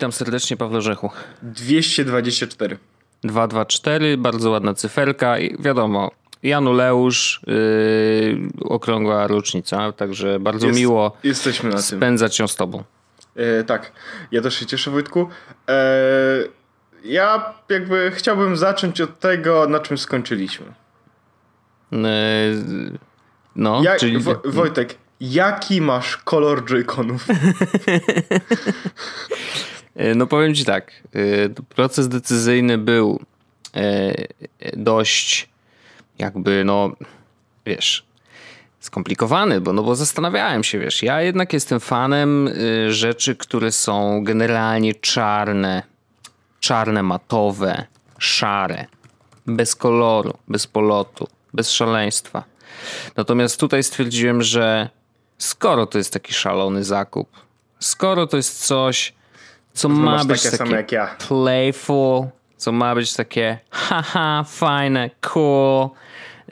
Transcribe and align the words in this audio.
Witam 0.00 0.12
serdecznie, 0.12 0.56
Paweł 0.56 0.80
Rzechu. 0.80 1.10
224. 1.42 2.78
224, 3.24 4.16
bardzo 4.16 4.50
ładna 4.50 4.74
cyferka 4.74 5.38
i 5.38 5.62
wiadomo, 5.62 6.10
Januleusz, 6.42 7.40
yy, 7.46 8.48
okrągła 8.60 9.26
rocznica, 9.26 9.92
także 9.92 10.38
bardzo 10.40 10.66
Jest, 10.66 10.78
miło 10.78 11.16
jesteśmy 11.24 11.70
na 11.70 11.82
spędzać 11.82 12.38
ją 12.38 12.48
z 12.48 12.56
tobą. 12.56 12.84
E, 13.36 13.64
tak, 13.64 13.92
ja 14.32 14.42
też 14.42 14.54
się 14.54 14.66
cieszę 14.66 14.90
Wojtku. 14.90 15.28
E, 15.68 15.84
ja 17.04 17.54
jakby 17.68 18.10
chciałbym 18.14 18.56
zacząć 18.56 19.00
od 19.00 19.18
tego, 19.18 19.66
na 19.68 19.80
czym 19.80 19.98
skończyliśmy. 19.98 20.66
E, 20.66 21.96
no, 23.56 23.82
ja, 23.84 23.96
czyli... 23.96 24.18
Wo 24.18 24.42
Wojtek, 24.44 24.94
jaki 25.20 25.80
masz 25.80 26.16
kolor 26.16 26.64
joyconów? 26.64 27.26
E, 29.96 30.14
no 30.14 30.26
powiem 30.26 30.54
ci 30.54 30.64
tak, 30.64 30.92
e, 31.14 31.48
proces 31.68 32.08
decyzyjny 32.08 32.78
był 32.78 33.20
e, 33.76 34.14
dość 34.76 35.48
jakby 36.18 36.64
no, 36.64 36.92
wiesz, 37.66 38.04
skomplikowany, 38.80 39.60
bo, 39.60 39.72
no 39.72 39.82
bo 39.82 39.96
zastanawiałem 39.96 40.64
się, 40.64 40.78
wiesz, 40.78 41.02
ja 41.02 41.22
jednak 41.22 41.52
jestem 41.52 41.80
fanem 41.80 42.50
rzeczy, 42.88 43.36
które 43.36 43.72
są 43.72 44.24
generalnie 44.24 44.94
czarne, 44.94 45.82
czarne, 46.60 47.02
matowe, 47.02 47.86
szare, 48.18 48.86
bez 49.46 49.76
koloru, 49.76 50.38
bez 50.48 50.66
polotu, 50.66 51.28
bez 51.54 51.70
szaleństwa. 51.70 52.44
Natomiast 53.16 53.60
tutaj 53.60 53.82
stwierdziłem, 53.82 54.42
że 54.42 54.88
skoro 55.38 55.86
to 55.86 55.98
jest 55.98 56.12
taki 56.12 56.34
szalony 56.34 56.84
zakup, 56.84 57.28
skoro 57.78 58.26
to 58.26 58.36
jest 58.36 58.66
coś, 58.66 59.12
co 59.72 59.88
ma 59.88 60.24
być 60.24 60.42
takie, 60.42 60.70
takie 60.70 60.96
ja. 60.96 61.16
playful, 61.28 62.26
co 62.56 62.72
ma 62.72 62.94
być 62.94 63.14
takie 63.14 63.58
haha, 63.70 64.44
fajne, 64.48 65.10
cool, 65.20 65.88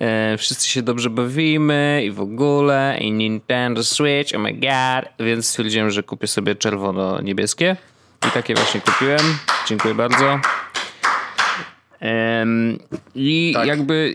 e, 0.00 0.36
wszyscy 0.38 0.68
się 0.68 0.82
dobrze 0.82 1.10
bawimy 1.10 2.02
i 2.04 2.10
w 2.10 2.20
ogóle, 2.20 2.98
i 3.00 3.12
Nintendo 3.12 3.84
Switch, 3.84 4.34
oh 4.34 4.38
my 4.38 4.52
god, 4.52 5.26
więc 5.26 5.48
stwierdziłem, 5.48 5.90
że 5.90 6.02
kupię 6.02 6.26
sobie 6.26 6.54
czerwono-niebieskie 6.54 7.76
i 8.28 8.30
takie 8.30 8.54
właśnie 8.54 8.80
kupiłem. 8.80 9.38
Dziękuję 9.66 9.94
bardzo. 9.94 10.40
I 13.14 13.52
tak. 13.54 13.66
jakby 13.66 14.14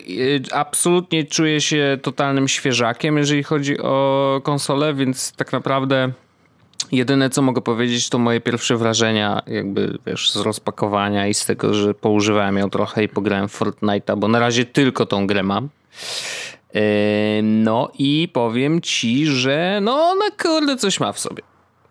e, 0.52 0.56
absolutnie 0.56 1.24
czuję 1.24 1.62
się 1.62 1.98
totalnym 2.02 2.48
świeżakiem, 2.48 3.18
jeżeli 3.18 3.44
chodzi 3.44 3.80
o 3.80 4.42
konsolę, 4.44 4.94
więc 4.94 5.32
tak 5.32 5.52
naprawdę 5.52 6.12
Jedyne 6.92 7.30
co 7.30 7.42
mogę 7.42 7.62
powiedzieć 7.62 8.10
to 8.10 8.18
moje 8.18 8.42
pierwsze 8.42 8.78
wrażenia 8.78 9.42
jakby 9.48 9.98
wiesz 10.06 10.32
z 10.32 10.36
rozpakowania 10.36 11.28
i 11.28 11.34
z 11.34 11.46
tego, 11.46 11.74
że 11.74 11.94
poużywałem 11.94 12.58
ją 12.58 12.70
trochę 12.70 13.04
i 13.04 13.10
pograłem 13.10 13.48
Fortnite'a, 13.48 14.18
bo 14.18 14.28
na 14.28 14.40
razie 14.40 14.66
tylko 14.66 15.06
tą 15.06 15.28
grę 15.28 15.44
mam. 15.44 15.70
No 17.44 17.92
i 18.00 18.30
powiem 18.34 18.82
ci, 18.82 19.26
że 19.26 19.80
no 19.82 20.16
na 20.16 20.44
kurde 20.44 20.78
coś 20.78 21.00
ma 21.00 21.12
w 21.12 21.20
sobie. 21.20 21.44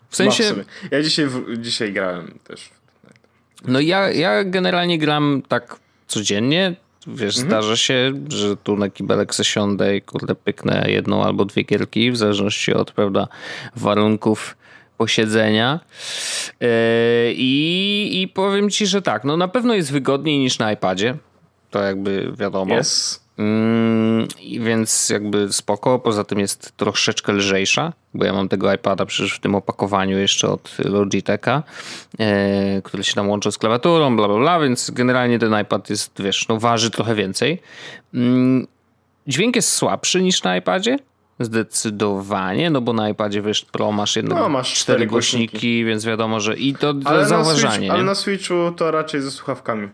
W 0.09 0.17
sensie... 0.17 0.55
W 0.55 0.65
ja 0.91 1.03
dzisiaj, 1.03 1.27
dzisiaj 1.59 1.93
grałem 1.93 2.39
też. 2.45 2.71
No 3.65 3.81
ja, 3.81 4.11
ja 4.11 4.45
generalnie 4.45 4.99
gram 4.99 5.43
tak 5.49 5.77
codziennie. 6.07 6.75
Wiesz, 7.07 7.37
mhm. 7.37 7.49
zdarza 7.49 7.77
się, 7.77 8.13
że 8.29 8.57
tu 8.57 8.77
na 8.77 8.91
kibelek 8.91 9.35
zasiądę 9.35 9.97
i 9.97 10.03
kurde 10.03 10.35
pyknę 10.35 10.85
jedną 10.89 11.25
albo 11.25 11.45
dwie 11.45 11.63
gierki, 11.63 12.11
w 12.11 12.17
zależności 12.17 12.75
od, 12.75 12.93
prawda, 12.93 13.29
warunków 13.77 14.57
posiedzenia. 15.03 15.81
Yy, 16.61 16.69
I, 17.37 18.23
I 18.23 18.29
powiem 18.29 18.71
ci, 18.71 18.87
że 18.87 19.03
tak, 19.03 19.25
no 19.25 19.37
na 19.37 19.49
pewno 19.49 19.75
jest 19.75 19.93
wygodniej 19.93 20.39
niż 20.39 20.59
na 20.59 20.73
iPadzie. 20.73 21.15
To 21.71 21.83
jakby 21.83 22.33
wiadomo. 22.39 22.79
Yes. 22.79 23.23
Mm, 23.39 24.29
więc 24.61 25.11
jakby 25.11 25.53
spoko, 25.53 25.99
poza 25.99 26.25
tym 26.25 26.39
jest 26.39 26.77
troszeczkę 26.77 27.33
lżejsza, 27.33 27.93
bo 28.15 28.25
ja 28.25 28.33
mam 28.33 28.49
tego 28.49 28.73
iPada 28.73 29.07
przecież 29.07 29.35
w 29.35 29.41
tym 29.41 29.55
opakowaniu 29.55 30.19
jeszcze 30.19 30.49
od 30.49 30.77
Logitecha, 30.79 31.63
e, 32.19 32.83
który 32.83 33.05
się 33.05 33.15
tam 33.15 33.29
łączy 33.29 33.53
z 33.53 33.59
klawiaturą, 33.59 34.17
bla 34.17 34.29
bla 34.29 34.39
bla, 34.39 34.61
więc 34.61 34.91
generalnie 34.91 35.39
ten 35.39 35.61
iPad 35.61 35.91
jest, 35.91 36.23
wiesz, 36.23 36.49
no 36.49 36.59
waży 36.59 36.91
trochę 36.91 37.15
więcej. 37.15 37.63
Mm, 38.15 38.67
dźwięk 39.27 39.57
jest 39.57 39.73
słabszy 39.73 40.23
niż 40.23 40.43
na 40.43 40.57
iPadzie, 40.57 40.99
Zdecydowanie, 41.45 42.71
no 42.71 42.81
bo 42.81 42.93
na 42.93 43.09
iPadzie 43.09 43.43
wiesz, 43.43 43.65
Pro 43.65 43.93
masz 43.93 44.17
jedno, 44.17 44.35
no, 44.35 44.49
masz 44.49 44.75
cztery 44.75 45.07
głośniki, 45.07 45.47
głośniki, 45.47 45.85
więc 45.85 46.05
wiadomo, 46.05 46.41
że 46.41 46.57
i 46.57 46.75
to, 46.75 46.95
to 46.95 47.09
ale 47.09 47.27
zauważanie. 47.27 47.69
Na 47.69 47.75
Switch, 47.75 47.95
ale 47.95 48.05
na 48.05 48.15
Switchu 48.15 48.55
to 48.77 48.91
raczej 48.91 49.21
ze 49.21 49.31
słuchawkami. 49.31 49.89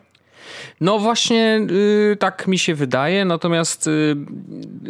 No 0.80 0.98
właśnie 0.98 1.66
yy, 1.70 2.16
tak 2.16 2.46
mi 2.46 2.58
się 2.58 2.74
wydaje, 2.74 3.24
natomiast 3.24 3.86
yy, 3.86 4.16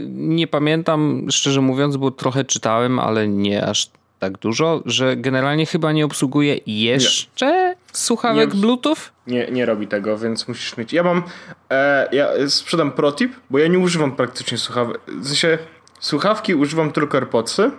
nie 0.08 0.46
pamiętam, 0.46 1.26
szczerze 1.30 1.60
mówiąc, 1.60 1.96
bo 1.96 2.10
trochę 2.10 2.44
czytałem, 2.44 2.98
ale 2.98 3.28
nie 3.28 3.66
aż 3.66 3.90
tak 4.18 4.38
dużo, 4.38 4.82
że 4.86 5.16
generalnie 5.16 5.66
chyba 5.66 5.92
nie 5.92 6.04
obsługuje 6.04 6.60
jeszcze 6.66 7.46
nie. 7.46 7.76
słuchawek 7.92 8.54
nie, 8.54 8.60
Bluetooth? 8.60 8.96
Nie, 9.26 9.50
nie 9.50 9.66
robi 9.66 9.86
tego, 9.86 10.18
więc 10.18 10.48
musisz 10.48 10.76
mieć. 10.76 10.92
Ja 10.92 11.02
mam. 11.02 11.22
E, 11.70 12.08
ja 12.12 12.28
sprzedam 12.48 12.92
protip, 12.92 13.32
bo 13.50 13.58
ja 13.58 13.66
nie 13.66 13.78
używam 13.78 14.16
praktycznie 14.16 14.58
słuchawek. 14.58 15.00
W 15.06 15.26
sensie 15.26 15.58
Słuchawki 16.00 16.54
używam 16.54 16.92
tylko 16.92 17.18
AirPodsy. 17.18 17.70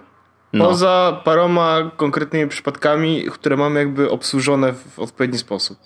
No. 0.54 0.66
Poza 0.66 1.22
paroma 1.26 1.92
konkretnymi 1.98 2.50
przypadkami, 2.50 3.26
które 3.32 3.58
mam 3.58 3.76
jakby 3.76 4.10
obsłużone 4.10 4.74
w 4.74 5.00
odpowiedni 5.00 5.38
sposób. 5.38 5.78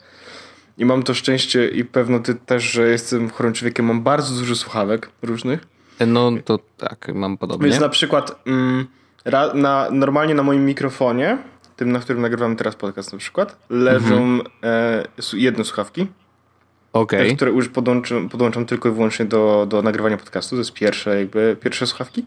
I 0.77 0.85
mam 0.85 1.03
to 1.03 1.13
szczęście 1.13 1.67
i 1.67 1.85
pewno 1.85 2.19
ty 2.19 2.35
też, 2.35 2.63
że 2.63 2.87
jestem 2.87 3.29
chorym 3.29 3.53
człowiekiem, 3.53 3.85
mam 3.85 4.01
bardzo 4.01 4.35
dużo 4.35 4.55
słuchawek 4.55 5.09
różnych. 5.21 5.67
No 6.07 6.31
to 6.45 6.59
tak, 6.77 7.11
mam 7.13 7.37
podobnie. 7.37 7.69
Więc 7.69 7.81
na 7.81 7.89
przykład 7.89 8.41
mm, 8.47 8.87
na, 9.53 9.87
normalnie 9.91 10.35
na 10.35 10.43
moim 10.43 10.65
mikrofonie, 10.65 11.37
tym 11.75 11.91
na 11.91 11.99
którym 11.99 12.21
nagrywam 12.21 12.55
teraz 12.55 12.75
podcast 12.75 13.13
na 13.13 13.19
przykład, 13.19 13.57
leżą 13.69 14.15
mhm. 14.15 14.41
e, 14.63 15.03
jedne 15.33 15.63
słuchawki 15.63 16.07
okay. 16.93 17.35
które 17.35 17.51
już 17.51 17.69
podłączam, 17.69 18.29
podłączam 18.29 18.65
tylko 18.65 18.89
i 18.89 18.91
wyłącznie 18.91 19.25
do, 19.25 19.65
do 19.69 19.81
nagrywania 19.81 20.17
podcastu. 20.17 20.55
To 20.55 20.59
jest 20.59 20.73
pierwsze, 20.73 21.19
jakby, 21.19 21.57
pierwsze 21.61 21.87
słuchawki. 21.87 22.25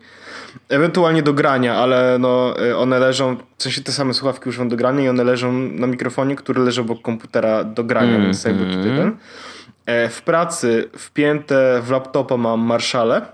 Ewentualnie 0.68 1.22
do 1.22 1.32
grania, 1.32 1.74
ale 1.74 2.16
no, 2.20 2.64
y, 2.64 2.76
one 2.76 2.98
leżą, 2.98 3.36
w 3.58 3.62
sensie 3.62 3.82
te 3.82 3.92
same 3.92 4.14
słuchawki 4.14 4.48
używam 4.48 4.68
do 4.68 4.76
grania 4.76 5.04
i 5.04 5.08
one 5.08 5.24
leżą 5.24 5.52
na 5.52 5.86
mikrofonie, 5.86 6.36
który 6.36 6.62
leży 6.62 6.80
obok 6.80 7.02
komputera 7.02 7.64
do 7.64 7.84
grania, 7.84 8.14
mm, 8.14 8.22
więc 8.22 8.44
jakby 8.44 8.64
tutaj 8.64 8.88
mhm. 8.88 8.96
ten. 8.96 9.16
E, 9.86 10.08
w 10.08 10.22
pracy 10.22 10.88
wpięte 10.98 11.82
w 11.82 11.90
laptopa 11.90 12.36
mam 12.36 12.60
Marshale, 12.60 13.26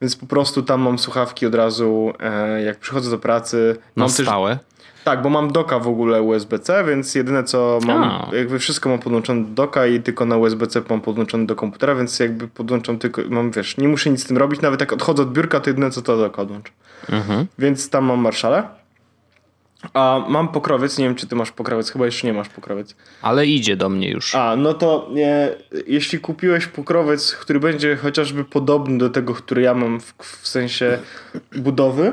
więc 0.00 0.16
po 0.16 0.26
prostu 0.26 0.62
tam 0.62 0.80
mam 0.80 0.98
słuchawki 0.98 1.46
od 1.46 1.54
razu, 1.54 2.12
e, 2.20 2.62
jak 2.62 2.78
przychodzę 2.78 3.10
do 3.10 3.18
pracy. 3.18 3.76
Mam 3.96 4.08
stałe? 4.08 4.50
Też, 4.50 4.75
tak, 5.06 5.22
bo 5.22 5.30
mam 5.30 5.52
doka 5.52 5.78
w 5.78 5.88
ogóle 5.88 6.22
USB-C, 6.22 6.84
więc 6.84 7.14
jedyne 7.14 7.44
co 7.44 7.78
mam, 7.86 8.02
A. 8.02 8.30
jakby 8.36 8.58
wszystko 8.58 8.88
mam 8.88 8.98
podłączone 8.98 9.44
do 9.44 9.50
doka 9.50 9.86
i 9.86 10.00
tylko 10.00 10.24
na 10.24 10.36
USB-C 10.36 10.82
mam 10.90 11.00
podłączone 11.00 11.46
do 11.46 11.56
komputera, 11.56 11.94
więc 11.94 12.18
jakby 12.18 12.48
podłączam 12.48 12.98
tylko, 12.98 13.22
mam 13.28 13.50
wiesz, 13.50 13.76
nie 13.76 13.88
muszę 13.88 14.10
nic 14.10 14.22
z 14.24 14.26
tym 14.26 14.36
robić, 14.36 14.60
nawet 14.60 14.80
jak 14.80 14.92
odchodzę 14.92 15.22
od 15.22 15.32
biurka, 15.32 15.60
to 15.60 15.70
jedyne 15.70 15.90
co 15.90 16.02
to 16.02 16.16
doka 16.16 16.42
odłączę. 16.42 16.72
Mhm. 17.08 17.46
Więc 17.58 17.90
tam 17.90 18.04
mam 18.04 18.20
marszale. 18.20 18.68
A 19.94 20.24
mam 20.28 20.48
pokrowiec, 20.48 20.98
nie 20.98 21.04
wiem 21.04 21.14
czy 21.14 21.26
ty 21.26 21.36
masz 21.36 21.50
pokrowiec, 21.50 21.90
chyba 21.90 22.06
jeszcze 22.06 22.26
nie 22.26 22.32
masz 22.32 22.48
pokrowiec. 22.48 22.96
Ale 23.22 23.46
idzie 23.46 23.76
do 23.76 23.88
mnie 23.88 24.10
już. 24.10 24.34
A, 24.34 24.56
no 24.56 24.74
to 24.74 25.08
nie, 25.12 25.48
jeśli 25.86 26.18
kupiłeś 26.18 26.66
pokrowiec, 26.66 27.34
który 27.34 27.60
będzie 27.60 27.96
chociażby 27.96 28.44
podobny 28.44 28.98
do 28.98 29.10
tego, 29.10 29.34
który 29.34 29.62
ja 29.62 29.74
mam 29.74 30.00
w, 30.00 30.14
w 30.18 30.48
sensie 30.48 30.98
budowy, 31.56 32.12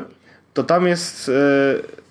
to 0.53 0.63
tam 0.63 0.87
jest... 0.87 1.27
Yy, 1.27 2.02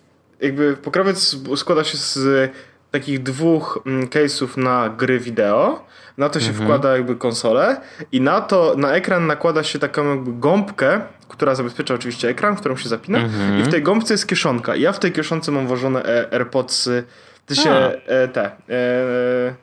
jakby 0.42 0.76
pokrowiec 0.76 1.36
składa 1.56 1.84
się 1.84 1.98
z 1.98 2.52
takich 2.90 3.22
dwóch 3.22 3.82
mm, 3.86 4.06
case'ów 4.06 4.56
na 4.56 4.88
gry 4.88 5.18
wideo. 5.18 5.84
Na 6.18 6.28
to 6.28 6.40
się 6.40 6.48
mhm. 6.48 6.64
wkłada 6.64 6.96
jakby 6.96 7.16
konsolę 7.16 7.80
i 8.12 8.20
na 8.20 8.40
to, 8.40 8.74
na 8.76 8.92
ekran 8.92 9.26
nakłada 9.26 9.62
się 9.62 9.78
taką 9.78 10.10
jakby 10.10 10.32
gąbkę, 10.32 11.00
która 11.28 11.54
zabezpiecza 11.54 11.94
oczywiście 11.94 12.28
ekran, 12.28 12.56
którą 12.56 12.76
się 12.76 12.88
zapina 12.88 13.18
mhm. 13.18 13.60
i 13.60 13.62
w 13.62 13.68
tej 13.68 13.82
gąbce 13.82 14.14
jest 14.14 14.26
kieszonka. 14.26 14.76
Ja 14.76 14.92
w 14.92 14.98
tej 14.98 15.12
kieszonce 15.12 15.52
mam 15.52 15.66
włożone 15.66 16.04
e, 16.04 16.32
AirPodsy, 16.32 17.04
ty 17.46 17.56
się, 17.56 17.70
e, 17.70 18.28
te, 18.28 18.44
e, 18.68 19.54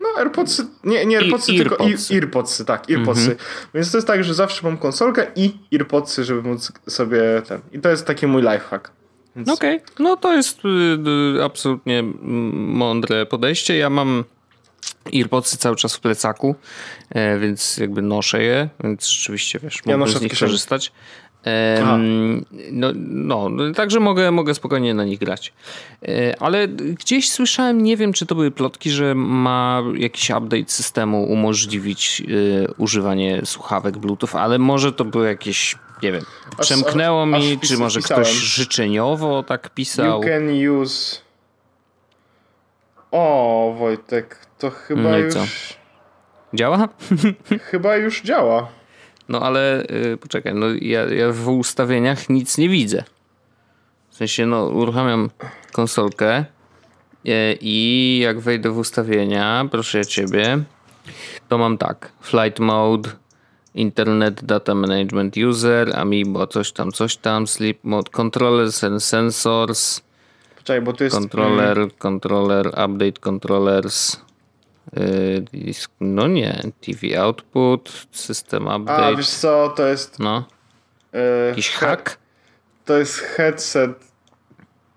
no 0.00 0.08
AirPodsy, 0.18 0.66
nie, 0.84 1.06
nie 1.06 1.18
AirPodsy, 1.18 1.52
I, 1.52 1.58
tylko 1.58 1.78
earpodsy. 1.80 2.14
earpodsy, 2.14 2.64
tak, 2.64 2.90
earpodsy. 2.90 3.30
Mhm. 3.30 3.38
Więc 3.74 3.90
to 3.90 3.98
jest 3.98 4.06
tak, 4.06 4.24
że 4.24 4.34
zawsze 4.34 4.66
mam 4.66 4.78
konsolkę 4.78 5.26
i 5.36 5.54
earpodsy, 5.74 6.24
żeby 6.24 6.42
móc 6.42 6.72
sobie 6.88 7.20
ten. 7.48 7.60
I 7.72 7.78
to 7.78 7.88
jest 7.88 8.06
taki 8.06 8.26
mój 8.26 8.42
lifehack. 8.42 8.90
Więc... 9.36 9.48
Okej, 9.48 9.76
okay. 9.76 9.94
no 9.98 10.16
to 10.16 10.32
jest 10.32 10.64
y, 10.64 10.68
y, 11.38 11.44
absolutnie 11.44 12.02
mądre 12.52 13.26
podejście. 13.26 13.76
Ja 13.76 13.90
mam 13.90 14.24
Earpodsy 15.14 15.56
cały 15.56 15.76
czas 15.76 15.96
w 15.96 16.00
plecaku, 16.00 16.54
e, 17.10 17.38
więc 17.38 17.76
jakby 17.76 18.02
noszę 18.02 18.42
je, 18.42 18.68
więc 18.84 19.08
rzeczywiście 19.08 19.58
wiesz, 19.58 19.78
ja 19.86 19.96
mogę 19.98 20.12
z 20.12 20.22
nich 20.22 20.38
korzystać. 20.38 20.92
no, 22.72 22.92
no, 22.94 23.50
także 23.74 24.00
mogę, 24.00 24.30
mogę 24.30 24.54
spokojnie 24.54 24.94
na 24.94 25.04
nich 25.04 25.18
grać. 25.18 25.52
E, 26.02 26.42
ale 26.42 26.68
gdzieś 26.68 27.30
słyszałem, 27.30 27.82
nie 27.82 27.96
wiem 27.96 28.12
czy 28.12 28.26
to 28.26 28.34
były 28.34 28.50
plotki, 28.50 28.90
że 28.90 29.14
ma 29.14 29.82
jakiś 29.96 30.30
update 30.30 30.64
systemu 30.66 31.24
umożliwić 31.24 32.22
y, 32.28 32.66
używanie 32.78 33.40
słuchawek 33.44 33.98
Bluetooth, 33.98 34.38
ale 34.38 34.58
może 34.58 34.92
to 34.92 35.04
były 35.04 35.26
jakieś, 35.26 35.76
nie 36.02 36.12
wiem, 36.12 36.24
przemknęło 36.60 37.22
aż, 37.22 37.28
mi, 37.28 37.58
aż 37.62 37.68
czy 37.68 37.78
może 37.78 38.00
pisałem. 38.00 38.24
ktoś 38.24 38.36
życzeniowo 38.36 39.42
tak 39.42 39.70
pisał. 39.70 40.22
You 40.22 40.28
can 40.28 40.68
use... 40.80 41.20
O, 43.10 43.74
Wojtek, 43.78 44.46
to 44.58 44.70
chyba 44.70 45.02
no 45.02 45.18
już... 45.18 45.34
Co? 45.34 45.44
Działa? 46.54 46.88
chyba 47.70 47.96
już 47.96 48.22
działa. 48.22 48.68
No 49.28 49.40
ale 49.40 49.84
yy, 49.90 50.16
poczekaj, 50.16 50.54
no 50.54 50.66
ja, 50.80 51.04
ja 51.04 51.32
w 51.32 51.48
ustawieniach 51.48 52.28
nic 52.28 52.58
nie 52.58 52.68
widzę. 52.68 53.04
W 54.10 54.16
sensie, 54.16 54.46
no 54.46 54.64
uruchamiam 54.66 55.30
konsolkę 55.72 56.44
yy, 57.24 57.34
i 57.60 58.18
jak 58.22 58.40
wejdę 58.40 58.70
w 58.70 58.78
ustawienia, 58.78 59.64
proszę 59.70 60.06
ciebie, 60.06 60.58
to 61.48 61.58
mam 61.58 61.78
tak, 61.78 62.12
flight 62.20 62.58
mode, 62.58 63.10
internet 63.74 64.44
data 64.44 64.74
management 64.74 65.36
user, 65.36 65.96
amiibo, 65.96 66.46
coś 66.46 66.72
tam, 66.72 66.92
coś 66.92 67.16
tam, 67.16 67.46
sleep 67.46 67.84
mode, 67.84 68.10
controllers 68.10 68.84
and 68.84 69.04
sensors, 69.04 70.00
Poczekaj, 70.56 70.82
bo 70.82 70.92
to 70.92 71.04
jest... 71.04 71.16
Controller, 71.16 71.78
mm, 71.78 71.90
controller, 71.98 72.66
update 72.66 73.20
controllers, 73.20 74.16
Y, 74.98 75.44
no 76.00 76.26
nie, 76.26 76.62
TV 76.80 77.22
output, 77.22 78.06
system 78.10 78.66
update. 78.68 79.06
A 79.06 79.16
wiesz 79.16 79.30
co, 79.30 79.68
to 79.76 79.86
jest. 79.86 80.18
No. 80.18 80.44
Y, 81.14 81.48
Jakiś 81.48 81.70
hack? 81.70 82.18
To 82.84 82.98
jest 82.98 83.18
headset 83.18 83.90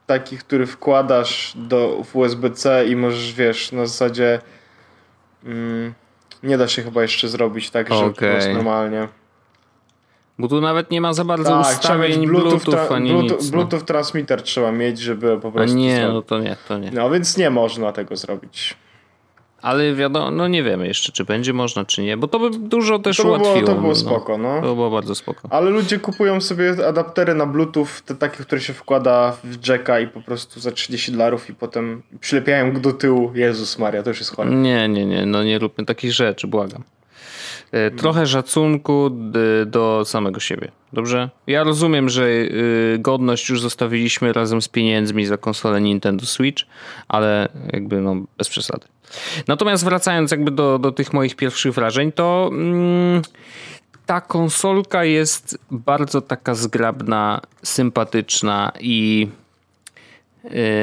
taki, 0.06 0.38
który 0.38 0.68
wkładasz 0.68 1.54
do, 1.56 2.04
USB-C 2.14 2.86
i 2.86 2.96
możesz, 2.96 3.34
wiesz, 3.34 3.72
na 3.72 3.86
zasadzie. 3.86 4.42
Mm, 5.44 5.94
nie 6.46 6.58
da 6.58 6.68
się 6.68 6.84
chyba 6.84 7.02
jeszcze 7.02 7.30
zrobić 7.30 7.70
tak, 7.70 7.90
że 7.90 8.06
okay. 8.06 8.54
normalnie. 8.54 9.08
Bo 10.40 10.48
tu 10.48 10.62
nawet 10.62 10.92
nie 10.92 11.02
ma 11.02 11.14
za 11.14 11.26
bardzo 11.26 11.50
tak, 11.50 11.76
ustawień 11.76 12.28
Bluetooth, 12.28 12.50
Bluetooth 12.50 12.92
ani 12.92 13.10
Bluetooth, 13.10 13.42
nic. 13.42 13.52
No. 13.52 13.58
Bluetooth 13.58 13.86
transmitter 13.86 14.44
trzeba 14.44 14.72
mieć, 14.72 15.00
żeby 15.00 15.40
po 15.40 15.52
prostu. 15.52 15.78
A 15.78 15.80
nie, 15.80 16.08
no 16.08 16.22
to 16.22 16.40
nie, 16.40 16.58
to 16.68 16.78
nie. 16.78 16.92
No 16.92 17.10
więc 17.10 17.38
nie 17.38 17.50
można 17.50 17.92
tego 17.92 18.16
zrobić. 18.16 18.78
Ale 19.66 19.94
wiadomo, 19.94 20.32
no 20.32 20.48
nie 20.48 20.64
wiemy 20.64 20.88
jeszcze, 20.88 21.12
czy 21.12 21.24
będzie 21.24 21.54
można, 21.54 21.86
czy 21.86 22.02
nie, 22.02 22.18
bo 22.18 22.28
to 22.28 22.40
by 22.40 22.50
dużo 22.50 23.00
też 23.00 23.18
to 23.18 23.24
by 23.24 23.30
było, 23.30 23.40
ułatwiło. 23.40 23.68
To 23.68 23.76
było 23.76 23.88
no. 23.88 23.96
spoko, 23.96 24.38
no. 24.38 24.62
To 24.62 24.76
było 24.76 24.90
bardzo 24.90 25.16
spoko. 25.16 25.48
Ale 25.52 25.70
ludzie 25.70 26.00
kupują 26.00 26.42
sobie 26.42 26.88
adaptery 26.88 27.36
na 27.36 27.46
Bluetooth, 27.46 27.88
te 28.06 28.16
takie, 28.16 28.38
które 28.38 28.62
się 28.62 28.74
wkłada 28.74 29.38
w 29.44 29.68
jacka 29.68 30.00
i 30.00 30.08
po 30.08 30.22
prostu 30.22 30.60
za 30.60 30.72
30 30.72 31.12
dolarów 31.12 31.50
i 31.50 31.54
potem 31.54 32.02
przylepiają 32.20 32.74
go 32.74 32.80
do 32.80 32.94
tyłu. 32.94 33.32
Jezus 33.36 33.80
Maria, 33.80 34.04
to 34.04 34.10
już 34.10 34.20
jest 34.20 34.36
chore. 34.36 34.52
Nie, 34.52 34.88
nie, 34.90 35.06
nie, 35.06 35.26
no 35.26 35.44
nie 35.44 35.60
róbmy 35.60 35.86
takich 35.86 36.12
rzeczy, 36.12 36.48
błagam. 36.48 36.84
E, 37.76 37.92
trochę 37.92 38.28
szacunku 38.28 39.10
do 39.66 40.06
samego 40.06 40.40
siebie. 40.40 40.72
Dobrze? 40.94 41.30
Ja 41.48 41.64
rozumiem, 41.64 42.10
że 42.10 42.28
y, 42.28 42.98
godność 43.00 43.50
już 43.50 43.62
zostawiliśmy 43.62 44.34
razem 44.34 44.62
z 44.62 44.68
pieniędzmi 44.68 45.26
za 45.26 45.38
konsolę 45.38 45.82
Nintendo 45.82 46.26
Switch, 46.26 46.64
ale 47.08 47.50
jakby 47.74 48.02
no 48.02 48.16
bez 48.38 48.50
przesady. 48.50 48.86
Natomiast 49.48 49.84
wracając 49.84 50.32
jakby 50.32 50.52
do, 50.52 50.80
do 50.80 50.92
tych 50.92 51.14
moich 51.14 51.36
pierwszych 51.36 51.74
wrażeń, 51.74 52.12
to 52.12 52.50
mm, 52.52 53.22
ta 54.06 54.22
konsolka 54.22 55.04
jest 55.06 55.58
bardzo 55.72 56.22
taka 56.22 56.56
zgrabna, 56.56 57.42
sympatyczna 57.64 58.72
i 58.80 59.28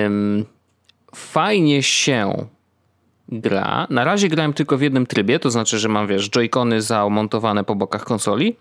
ym, 0.04 0.44
fajnie 1.14 1.82
się 1.82 2.46
gra. 3.32 3.86
Na 3.90 4.04
razie 4.04 4.28
grałem 4.28 4.52
tylko 4.52 4.78
w 4.78 4.80
jednym 4.82 5.06
trybie, 5.06 5.38
to 5.38 5.50
znaczy, 5.50 5.78
że 5.78 5.88
mam 5.88 6.06
wiesz, 6.06 6.30
joycony 6.30 6.82
zamontowane 6.82 7.64
po 7.64 7.74
bokach 7.74 8.04
konsoli. 8.04 8.56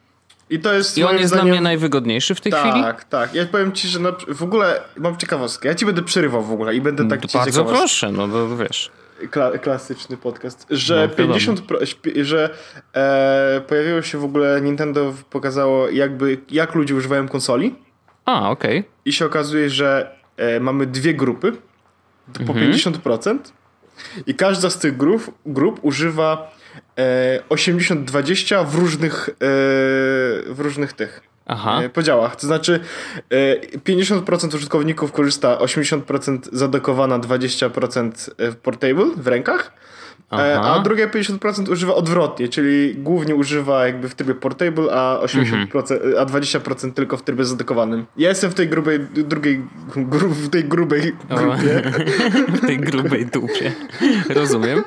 I 0.50 0.60
to 0.60 0.74
jest. 0.74 0.98
I 0.98 1.04
on 1.04 1.18
jest 1.18 1.28
zdaniem... 1.28 1.46
dla 1.46 1.54
mnie 1.54 1.62
najwygodniejszy 1.62 2.36
w 2.36 2.42
tej 2.42 2.52
tak, 2.52 2.62
chwili? 2.62 2.84
Tak, 2.84 3.04
tak. 3.04 3.34
Ja 3.34 3.46
powiem 3.46 3.72
ci, 3.72 3.88
że 3.88 4.00
na... 4.00 4.12
w 4.28 4.44
ogóle 4.44 4.82
mam 4.98 5.18
ciekawostkę. 5.18 5.70
Ja 5.70 5.76
ci 5.76 5.86
będę 5.86 6.02
przerywał 6.02 6.44
w 6.44 6.52
ogóle 6.52 6.76
i 6.76 6.82
będę 6.82 7.08
tak 7.08 7.26
ci 7.26 7.38
Bardzo 7.38 7.66
proszę, 7.66 8.12
no 8.12 8.28
to 8.28 8.58
wiesz. 8.58 8.92
Kla 9.32 9.58
klasyczny 9.58 10.18
podcast, 10.18 10.68
że 10.70 11.10
no, 11.12 11.16
50, 11.16 11.62
pro, 11.62 11.80
że 12.22 12.50
e, 12.94 13.62
pojawiło 13.68 14.02
się 14.02 14.18
w 14.18 14.24
ogóle 14.24 14.62
Nintendo 14.62 15.14
pokazało 15.30 15.90
jakby 15.90 16.38
jak 16.52 16.76
ludzie 16.76 16.96
używają 16.96 17.28
konsoli. 17.28 17.76
A, 18.26 18.50
okej. 18.50 18.80
Okay. 18.80 18.92
I 19.06 19.14
się 19.14 19.26
okazuje, 19.26 19.70
że 19.70 20.16
e, 20.38 20.60
mamy 20.60 20.86
dwie 20.86 21.14
grupy 21.14 21.52
po 22.34 22.54
mhm. 22.54 22.72
50% 22.72 23.38
i 24.28 24.36
każda 24.36 24.70
z 24.70 24.78
tych 24.78 24.98
grup, 24.98 25.32
grup 25.46 25.80
używa 25.82 26.56
e, 26.98 27.40
80-20 27.50 28.68
w 28.68 28.76
różnych 28.76 29.30
e, 29.30 29.34
w 30.54 30.56
różnych 30.58 30.94
tych 30.94 31.22
Aha. 31.46 31.82
E, 31.84 31.90
podziałach. 31.90 32.36
To 32.36 32.48
znaczy 32.48 32.80
50% 33.86 34.54
e, 34.54 34.58
użytkowników 34.58 35.12
korzysta 35.12 35.58
80% 35.58 36.40
zadokowana, 36.52 37.20
20% 37.20 38.32
portable 38.56 39.06
w 39.18 39.28
rękach. 39.28 39.74
E, 40.32 40.60
Aha. 40.60 40.76
A 40.76 40.80
drugie 40.80 41.08
50% 41.08 41.72
używa 41.72 41.96
odwrotnie, 41.96 42.48
czyli 42.48 42.96
głównie 42.96 43.36
używa 43.36 43.86
jakby 43.86 44.10
w 44.10 44.16
trybie 44.16 44.36
portable, 44.36 44.94
a 44.94 45.20
80%, 45.24 45.92
mhm. 45.92 45.98
a 46.20 46.26
20% 46.26 46.94
tylko 46.94 47.18
w 47.18 47.24
trybie 47.24 47.46
zadekowanym. 47.46 48.06
Ja 48.18 48.30
jestem 48.30 48.52
w 48.52 48.54
tej 48.54 48.70
grubej, 48.70 49.00
drugiej, 49.00 49.62
gru, 49.96 50.30
w 50.30 50.50
tej 50.50 50.64
grubej 50.64 51.02
grupie. 51.30 51.82
w 52.58 52.66
tej 52.66 52.80
grubej 52.80 53.26
dupie. 53.26 53.72
Rozumiem. 54.30 54.84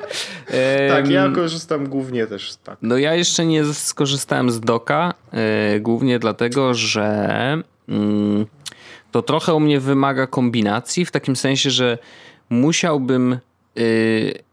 tak, 0.89 1.09
ja 1.09 1.29
korzystam 1.29 1.87
głównie 1.87 2.27
też 2.27 2.55
tak. 2.55 2.77
No 2.81 2.97
ja 2.97 3.15
jeszcze 3.15 3.45
nie 3.45 3.65
skorzystałem 3.65 4.51
z 4.51 4.59
doka, 4.59 5.13
e, 5.31 5.79
głównie 5.79 6.19
dlatego, 6.19 6.73
że 6.73 7.17
mm, 7.89 8.45
to 9.11 9.21
trochę 9.21 9.53
u 9.53 9.59
mnie 9.59 9.79
wymaga 9.79 10.27
kombinacji, 10.27 11.05
w 11.05 11.11
takim 11.11 11.35
sensie, 11.35 11.69
że 11.71 11.97
musiałbym 12.49 13.37
y, 13.77 14.44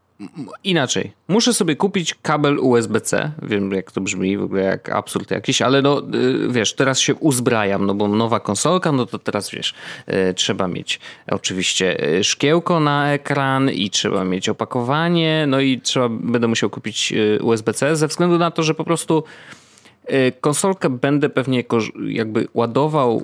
inaczej. 0.64 1.12
Muszę 1.29 1.55
sobie 1.55 1.76
kupić 1.76 2.14
kabel 2.23 2.59
USB-C. 2.59 3.33
Wiem, 3.43 3.73
jak 3.73 3.93
to 3.93 4.00
brzmi, 4.00 4.38
w 4.38 4.43
ogóle 4.43 4.62
jak 4.62 4.88
absurd 4.88 5.31
jakiś, 5.31 5.62
ale 5.62 5.83
no 5.83 6.02
y, 6.14 6.49
wiesz, 6.49 6.75
teraz 6.75 6.99
się 6.99 7.14
uzbrajam, 7.14 7.87
no 7.87 7.95
bo 7.95 8.09
nowa 8.09 8.41
konsolka, 8.41 8.93
no 8.93 9.07
to 9.07 9.19
teraz 9.19 9.50
wiesz, 9.50 9.75
y, 10.31 10.35
trzeba 10.35 10.69
mieć 10.69 11.00
oczywiście 11.31 12.09
y, 12.19 12.25
szkiełko 12.25 12.81
na 12.81 13.12
ekran 13.12 13.71
i 13.71 13.91
trzeba 13.91 14.25
mieć 14.25 14.49
opakowanie, 14.49 15.45
no 15.49 15.61
i 15.61 15.81
trzeba, 15.81 16.09
będę 16.09 16.49
musiał 16.49 16.71
kupić 16.71 17.12
USB-C 17.41 17.97
ze 17.97 18.09
względu 18.09 18.38
na 18.38 18.50
to, 18.50 18.62
że 18.62 18.75
po 18.75 18.85
prostu 18.85 19.25
konsolkę 20.41 20.91
będę 20.91 21.29
pewnie 21.29 21.64
jakby 22.07 22.49
ładował 22.55 23.23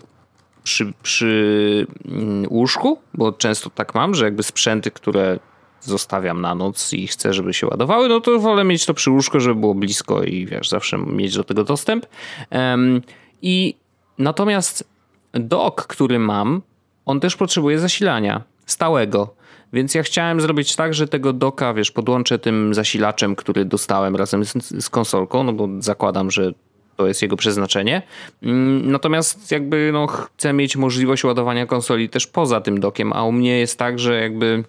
przy, 0.69 0.93
przy 1.03 1.87
mm, 2.09 2.47
łóżku, 2.51 2.99
bo 3.15 3.33
często 3.33 3.71
tak 3.71 3.95
mam, 3.95 4.15
że 4.15 4.25
jakby 4.25 4.43
sprzęty, 4.43 4.91
które 4.91 5.39
zostawiam 5.81 6.41
na 6.41 6.55
noc 6.55 6.93
i 6.93 7.07
chcę, 7.07 7.35
żeby 7.35 7.55
się 7.55 7.67
ładowały, 7.67 8.09
no 8.09 8.21
to 8.21 8.39
wolę 8.39 8.65
mieć 8.65 8.87
to 8.87 8.95
przy 8.95 9.11
łóżku, 9.11 9.41
żeby 9.41 9.61
było 9.61 9.75
blisko 9.75 10.23
i 10.23 10.47
wiesz, 10.47 10.69
zawsze 10.69 10.99
mieć 10.99 11.37
do 11.37 11.45
tego 11.45 11.65
dostęp. 11.65 12.07
Um, 12.51 13.03
I 13.43 13.75
natomiast 14.19 14.85
dock, 15.33 15.87
który 15.87 16.19
mam, 16.19 16.63
on 17.07 17.21
też 17.21 17.37
potrzebuje 17.37 17.79
zasilania 17.79 18.43
stałego. 18.67 19.35
Więc 19.73 19.95
ja 19.95 20.03
chciałem 20.03 20.41
zrobić 20.41 20.77
tak, 20.77 20.95
że 20.95 21.09
tego 21.09 21.33
doka, 21.33 21.75
wiesz, 21.75 21.91
podłączę 21.91 22.39
tym 22.39 22.75
zasilaczem, 22.75 23.37
który 23.37 23.65
dostałem 23.65 24.17
razem 24.17 24.45
z, 24.45 24.85
z 24.85 24.91
konsolką, 24.91 25.43
no 25.43 25.53
bo 25.53 25.69
zakładam, 25.79 26.31
że 26.31 26.53
to 26.97 27.07
jest 27.07 27.23
jego 27.23 27.37
przeznaczenie. 27.37 28.03
Mm, 28.43 28.91
natomiast 28.91 29.51
jakby 29.51 29.91
no, 29.93 30.07
chcę 30.07 30.53
mieć 30.53 30.77
możliwość 30.77 31.25
ładowania 31.25 31.67
konsoli 31.67 32.09
też 32.09 32.27
poza 32.27 32.61
tym 32.61 32.81
dokiem, 32.81 33.13
a 33.13 33.25
u 33.25 33.33
mnie 33.33 33.59
jest 33.59 33.79
tak, 33.79 33.99
że 33.99 34.21
jakby 34.21 34.65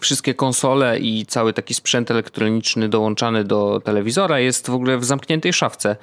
wszystkie 0.00 0.34
konsole 0.34 0.98
i 0.98 1.26
cały 1.26 1.52
taki 1.52 1.74
sprzęt 1.74 2.10
elektroniczny 2.10 2.88
dołączany 2.88 3.44
do 3.44 3.80
telewizora 3.84 4.38
jest 4.38 4.70
w 4.70 4.74
ogóle 4.74 4.98
w 4.98 5.04
zamkniętej 5.04 5.52
szafce. 5.52 5.96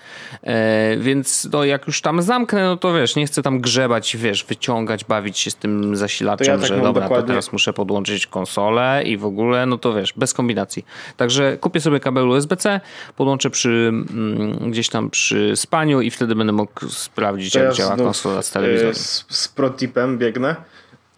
E, 0.43 0.98
więc 0.98 1.48
no, 1.51 1.63
jak 1.63 1.88
już 1.88 2.01
tam 2.01 2.22
zamknę, 2.22 2.63
no 2.63 2.77
to 2.77 2.93
wiesz, 2.93 3.15
nie 3.15 3.25
chcę 3.25 3.41
tam 3.41 3.62
grzebać, 3.62 4.17
wiesz, 4.17 4.46
wyciągać, 4.46 5.05
bawić 5.05 5.38
się 5.38 5.51
z 5.51 5.55
tym 5.55 5.96
zasilaczem, 5.96 6.48
ja 6.48 6.58
tak 6.58 6.67
że 6.67 6.75
dobra, 6.75 6.91
dokładnie. 7.01 7.17
to 7.17 7.27
teraz 7.27 7.53
muszę 7.53 7.74
podłączyć 7.74 8.27
konsolę 8.27 9.03
i 9.05 9.17
w 9.17 9.25
ogóle, 9.25 9.65
no 9.65 9.77
to 9.77 9.93
wiesz, 9.93 10.13
bez 10.13 10.34
kombinacji. 10.34 10.86
Także 11.17 11.58
kupię 11.58 11.81
sobie 11.81 12.00
kabel 12.00 12.27
USB-C, 12.27 12.81
podłączę 13.17 13.50
przy 13.50 13.69
mm, 13.69 14.72
gdzieś 14.72 14.89
tam 14.89 15.10
przy 15.10 15.55
spaniu 15.55 16.01
i 16.01 16.12
wtedy 16.12 16.36
będę 16.36 16.53
mógł 16.53 16.89
sprawdzić, 16.89 17.53
to 17.53 17.60
jak 17.60 17.67
ja 17.67 17.74
działa 17.74 17.98
konsola 17.98 18.41
z 18.41 18.51
telewizorem. 18.51 18.96
Z, 18.96 19.25
z 19.29 19.48
protipem 19.48 20.17
biegnę 20.17 20.55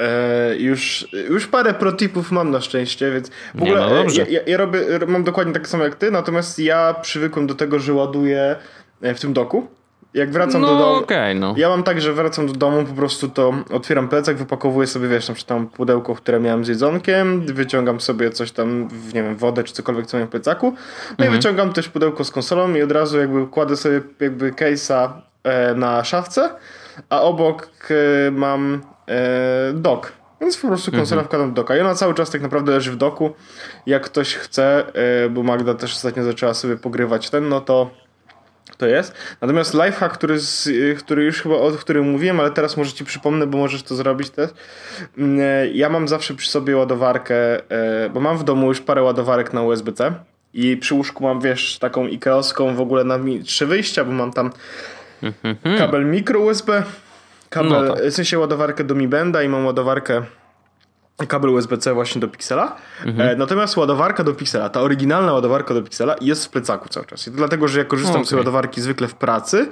E, 0.02 0.56
już, 0.56 1.08
już 1.30 1.48
parę 1.48 1.74
protipów 1.74 2.32
mam 2.32 2.52
na 2.52 2.62
szczęście, 2.62 3.12
więc 3.12 3.32
w 3.56 3.62
ogóle 3.62 3.80
no 3.80 4.04
ja, 4.14 4.26
ja, 4.30 4.40
ja, 4.48 4.58
robię, 4.58 4.80
mam 5.08 5.24
dokładnie 5.24 5.54
tak 5.54 5.68
samo 5.68 5.84
jak 5.84 5.96
ty, 5.96 6.12
natomiast 6.12 6.60
ja 6.60 6.96
przywykłem 7.02 7.48
do 7.48 7.56
tego, 7.56 7.80
że 7.80 7.94
ładuję 7.94 8.56
e, 9.02 9.14
w 9.14 9.20
tym 9.20 9.34
doku 9.34 9.68
jak 10.14 10.32
wracam 10.32 10.62
no, 10.62 10.68
do 10.68 10.76
domu. 10.76 10.96
Okay, 10.96 11.36
no. 11.36 11.54
Ja 11.58 11.70
mam 11.70 11.84
tak, 11.84 12.02
że 12.02 12.14
wracam 12.14 12.48
do 12.48 12.54
domu, 12.54 12.84
po 12.84 12.94
prostu 12.94 13.30
to 13.30 13.54
otwieram 13.70 14.10
plecak, 14.10 14.38
wypakowuję 14.38 14.88
sobie, 14.88 15.08
wiesz, 15.08 15.28
na 15.28 15.36
przykład 15.36 15.58
tam 15.58 15.68
pudełko, 15.68 16.16
które 16.16 16.40
miałem 16.40 16.66
z 16.66 16.68
jedzonkiem, 16.68 17.46
wyciągam 17.46 18.02
sobie 18.02 18.30
coś 18.30 18.52
tam, 18.52 18.88
nie 19.14 19.24
wiem, 19.24 19.36
wodę 19.36 19.64
czy 19.64 19.74
cokolwiek, 19.74 20.06
co 20.06 20.18
mam 20.18 20.28
w 20.28 20.30
plecaku. 20.30 20.66
No 20.66 21.12
mhm. 21.12 21.30
i 21.30 21.36
wyciągam 21.36 21.74
też 21.74 21.90
pudełko 21.90 22.24
z 22.24 22.32
konsolą 22.32 22.74
i 22.74 22.82
od 22.82 22.92
razu 22.92 23.20
jakby 23.20 23.48
kładę 23.48 23.78
sobie 23.78 24.02
jakby 24.20 24.52
case'a 24.52 25.10
e, 25.44 25.76
na 25.76 26.04
szafce, 26.04 26.50
a 27.10 27.22
obok 27.22 27.70
e, 28.28 28.32
mam 28.32 28.82
e, 29.08 29.74
dock. 29.74 30.12
Więc 30.42 30.58
po 30.58 30.68
prostu 30.68 30.92
konsola 30.92 31.22
mhm. 31.22 31.54
doka. 31.54 31.78
I 31.78 31.80
ona 31.80 31.96
cały 31.96 32.14
czas 32.14 32.30
tak 32.32 32.42
naprawdę 32.42 32.72
leży 32.72 32.92
w 32.92 32.96
doku. 32.96 33.32
Jak 33.86 34.04
ktoś 34.04 34.36
chce, 34.36 34.94
e, 34.94 35.30
bo 35.30 35.44
Magda 35.44 35.74
też 35.74 35.94
ostatnio 35.94 36.24
zaczęła 36.24 36.54
sobie 36.54 36.78
pogrywać 36.78 37.30
ten, 37.30 37.50
no 37.50 37.62
to 37.62 37.90
to 38.78 38.88
jest. 38.88 39.14
Natomiast 39.42 39.74
lifehack, 39.74 40.14
który, 40.14 40.40
z, 40.40 40.70
który 41.00 41.24
już 41.24 41.42
chyba 41.42 41.56
o 41.56 41.72
którym 41.72 42.10
mówiłem, 42.10 42.40
ale 42.40 42.52
teraz 42.52 42.78
może 42.78 42.92
ci 42.92 43.06
przypomnę, 43.06 43.48
bo 43.48 43.58
możesz 43.58 43.84
to 43.84 43.96
zrobić 43.96 44.30
też. 44.30 44.50
Mm, 45.18 45.40
e, 45.40 45.68
ja 45.68 45.90
mam 45.90 46.08
zawsze 46.08 46.34
przy 46.34 46.50
sobie 46.50 46.78
ładowarkę, 46.78 47.36
bo 48.14 48.20
mam 48.20 48.38
w 48.38 48.44
domu 48.44 48.68
już 48.68 48.82
parę 48.82 49.04
ładowarek 49.04 49.54
na 49.54 49.62
USB-C 49.62 50.14
i 50.54 50.78
przy 50.78 50.96
łóżku 50.96 51.24
mam, 51.24 51.42
wiesz, 51.42 51.80
taką 51.80 52.08
ikeoską 52.08 52.76
w 52.76 52.82
ogóle 52.82 53.04
na 53.04 53.20
trzy 53.46 53.66
wyjścia, 53.66 54.04
bo 54.04 54.12
mam 54.12 54.34
tam 54.34 54.52
mhm. 55.24 55.78
kabel 55.78 56.06
mikro 56.06 56.40
USB, 56.40 56.84
kabel, 57.52 57.86
no 57.86 57.96
tak. 57.96 58.06
w 58.06 58.14
sensie 58.14 58.40
ładowarkę 58.40 58.84
do 58.84 58.96
Mi 58.96 59.08
Benda 59.08 59.44
i 59.44 59.50
mam 59.50 59.66
ładowarkę 59.66 60.24
kabel 61.28 61.50
USB-C 61.50 61.94
właśnie 61.94 62.22
do 62.22 62.28
Pixela. 62.28 62.76
Mhm. 63.06 63.30
E, 63.30 63.36
natomiast 63.36 63.78
ładowarka 63.78 64.24
do 64.24 64.34
Pixela, 64.34 64.70
ta 64.70 64.82
oryginalna 64.82 65.34
ładowarka 65.34 65.74
do 65.74 65.82
Pixela 65.82 66.16
jest 66.22 66.46
w 66.46 66.50
plecaku 66.50 66.90
cały 66.90 67.06
czas. 67.06 67.28
I 67.28 67.32
to 67.32 67.38
dlatego, 67.38 67.68
że 67.68 67.80
ja 67.80 67.86
korzystam 67.86 68.16
okay. 68.16 68.26
z 68.26 68.34
ładowarki 68.34 68.82
zwykle 68.82 69.08
w 69.08 69.16
pracy, 69.16 69.70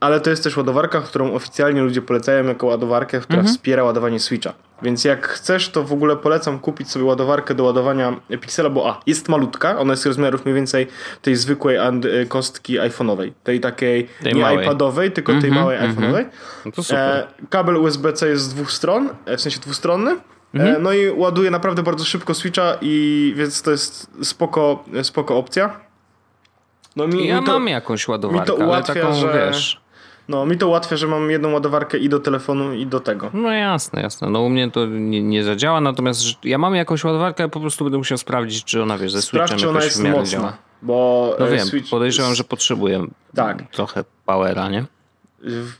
ale 0.00 0.20
to 0.20 0.30
jest 0.30 0.44
też 0.44 0.56
ładowarka, 0.56 1.00
którą 1.00 1.32
oficjalnie 1.32 1.82
ludzie 1.82 2.02
polecają 2.02 2.44
jako 2.44 2.66
ładowarkę, 2.66 3.20
która 3.20 3.38
mhm. 3.38 3.54
wspiera 3.54 3.84
ładowanie 3.84 4.20
Switcha. 4.20 4.52
Więc 4.82 5.04
jak 5.04 5.28
chcesz, 5.28 5.68
to 5.68 5.84
w 5.84 5.92
ogóle 5.92 6.16
polecam 6.16 6.58
kupić 6.58 6.90
sobie 6.90 7.04
ładowarkę 7.04 7.54
do 7.54 7.64
ładowania 7.64 8.20
Pixela, 8.40 8.70
bo 8.70 8.90
a, 8.90 9.00
jest 9.06 9.28
malutka, 9.28 9.78
ona 9.78 9.92
jest 9.92 10.06
rozmiarów 10.06 10.44
mniej 10.44 10.54
więcej 10.54 10.86
tej 11.22 11.36
zwykłej 11.36 11.76
e, 11.76 11.92
kostki 12.28 12.78
iPhone'owej. 12.78 13.32
Tej 13.44 13.60
takiej 13.60 14.08
tej 14.22 14.34
nie 14.34 14.42
małej. 14.42 14.64
iPadowej, 14.64 15.12
tylko 15.12 15.32
tej 15.32 15.50
mhm, 15.50 15.54
małej 15.54 15.78
iPhone'owej. 15.78 16.24
No 16.66 16.72
to 16.72 16.82
super. 16.82 16.98
E, 16.98 17.26
kabel 17.50 17.76
USB-C 17.76 18.28
jest 18.28 18.44
z 18.44 18.54
dwóch 18.54 18.72
stron, 18.72 19.08
e, 19.26 19.36
w 19.36 19.40
sensie 19.40 19.60
dwustronny. 19.60 20.16
Mhm. 20.54 20.76
E, 20.76 20.78
no 20.78 20.92
i 20.92 21.10
ładuje 21.10 21.50
naprawdę 21.50 21.82
bardzo 21.82 22.04
szybko 22.04 22.34
Switcha 22.34 22.76
i 22.80 23.32
więc 23.36 23.62
to 23.62 23.70
jest 23.70 24.10
spoko, 24.22 24.84
spoko 25.02 25.36
opcja. 25.36 25.80
No 26.96 27.08
mi, 27.08 27.28
ja 27.28 27.40
mi 27.40 27.46
to, 27.46 27.52
mam 27.52 27.68
jakąś 27.68 28.08
ładowarkę, 28.08 28.52
mi 28.52 28.58
to 28.58 28.64
ułatwia, 28.64 28.94
taką, 28.94 29.14
że, 29.14 29.32
wiesz... 29.32 29.80
No 30.28 30.46
mi 30.46 30.58
to 30.58 30.68
ułatwia, 30.68 30.96
że 30.96 31.06
mam 31.06 31.30
jedną 31.30 31.52
ładowarkę 31.52 31.98
i 31.98 32.08
do 32.08 32.20
telefonu 32.20 32.74
i 32.74 32.86
do 32.86 33.00
tego. 33.00 33.30
No 33.34 33.52
jasne, 33.52 34.02
jasne. 34.02 34.30
No 34.30 34.42
u 34.42 34.48
mnie 34.48 34.70
to 34.70 34.86
nie, 34.86 35.22
nie 35.22 35.44
zadziała, 35.44 35.80
natomiast 35.80 36.44
ja 36.44 36.58
mam 36.58 36.74
jakąś 36.74 37.04
ładowarkę, 37.04 37.48
po 37.48 37.60
prostu 37.60 37.84
będę 37.84 37.98
musiał 37.98 38.18
sprawdzić, 38.18 38.64
czy 38.64 38.82
ona, 38.82 38.98
wiesz, 38.98 39.12
ze 39.12 39.22
Switchem 39.22 39.46
Sprawdź, 39.46 39.62
czy 39.62 39.68
ona 39.68 39.84
jest 39.84 40.02
mocna. 40.02 40.24
Działa. 40.24 40.56
Bo 40.82 41.36
no 41.38 41.48
e, 41.48 41.50
wiem, 41.50 41.66
Switch... 41.66 41.90
podejrzewam, 41.90 42.34
że 42.34 42.44
potrzebuję 42.44 43.06
tak. 43.34 43.62
trochę 43.72 44.04
powera, 44.26 44.68
nie? 44.68 44.84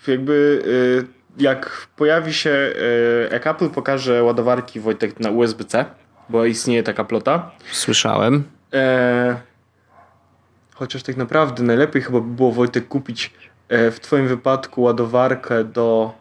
Jakby... 0.08 0.62
Y 1.06 1.19
jak 1.38 1.86
pojawi 1.96 2.32
się, 2.32 2.50
e, 2.50 3.32
jak 3.32 3.46
Apple 3.46 3.68
pokaże 3.68 4.22
ładowarki 4.22 4.80
Wojtek 4.80 5.20
na 5.20 5.30
USB-C, 5.30 5.84
bo 6.28 6.44
istnieje 6.44 6.82
taka 6.82 7.04
plota. 7.04 7.50
Słyszałem. 7.72 8.44
E, 8.72 9.40
chociaż 10.74 11.02
tak 11.02 11.16
naprawdę 11.16 11.62
najlepiej 11.62 12.02
chyba 12.02 12.20
by 12.20 12.34
było 12.34 12.52
Wojtek 12.52 12.88
kupić 12.88 13.32
e, 13.68 13.90
w 13.90 14.00
twoim 14.00 14.28
wypadku 14.28 14.82
ładowarkę 14.82 15.64
do 15.64 16.12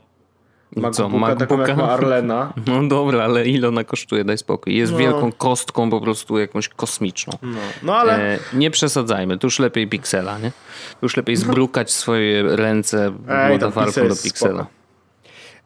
MacBooka, 0.75 0.93
Co, 0.93 1.09
MacBooka? 1.09 1.35
taką 1.35 1.59
jak 1.59 1.77
ma 1.77 1.89
Arlena. 1.89 2.53
No 2.67 2.87
dobra, 2.87 3.23
ale 3.23 3.47
ile 3.47 3.67
ona 3.67 3.83
kosztuje? 3.83 4.23
Daj 4.23 4.37
spokój. 4.37 4.75
Jest 4.75 4.91
no. 4.91 4.97
wielką 4.97 5.31
kostką 5.31 5.89
po 5.89 6.01
prostu 6.01 6.39
jakąś 6.39 6.69
kosmiczną. 6.69 7.33
No, 7.41 7.59
no 7.83 7.97
ale... 7.97 8.33
E, 8.33 8.39
nie 8.53 8.71
przesadzajmy. 8.71 9.37
Tu 9.37 9.47
już 9.47 9.59
lepiej 9.59 9.87
Pixela, 9.87 10.39
nie? 10.39 10.51
Tu 10.91 11.05
już 11.05 11.17
lepiej 11.17 11.35
zbrukać 11.35 11.91
swoje 11.91 12.55
ręce 12.55 13.11
ładowarką 13.51 14.07
do 14.07 14.15
Pixela. 14.15 14.63
Spoko. 14.63 14.78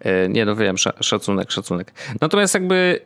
E, 0.04 0.30
nie 0.30 0.46
no 0.46 0.56
wiem, 0.56 0.76
szacunek, 1.02 1.52
szacunek. 1.52 1.94
Natomiast 2.22 2.54
jakby 2.54 3.00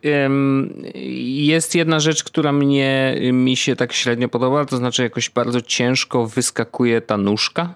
jest 1.23 1.75
jedna 1.75 1.99
rzecz, 1.99 2.23
która 2.23 2.51
mnie, 2.51 3.15
mi 3.33 3.55
się 3.55 3.75
tak 3.75 3.93
średnio 3.93 4.29
podoba, 4.29 4.65
to 4.65 4.77
znaczy 4.77 5.03
jakoś 5.03 5.29
bardzo 5.29 5.61
ciężko 5.61 6.27
wyskakuje 6.27 7.01
ta 7.01 7.17
nóżka. 7.17 7.75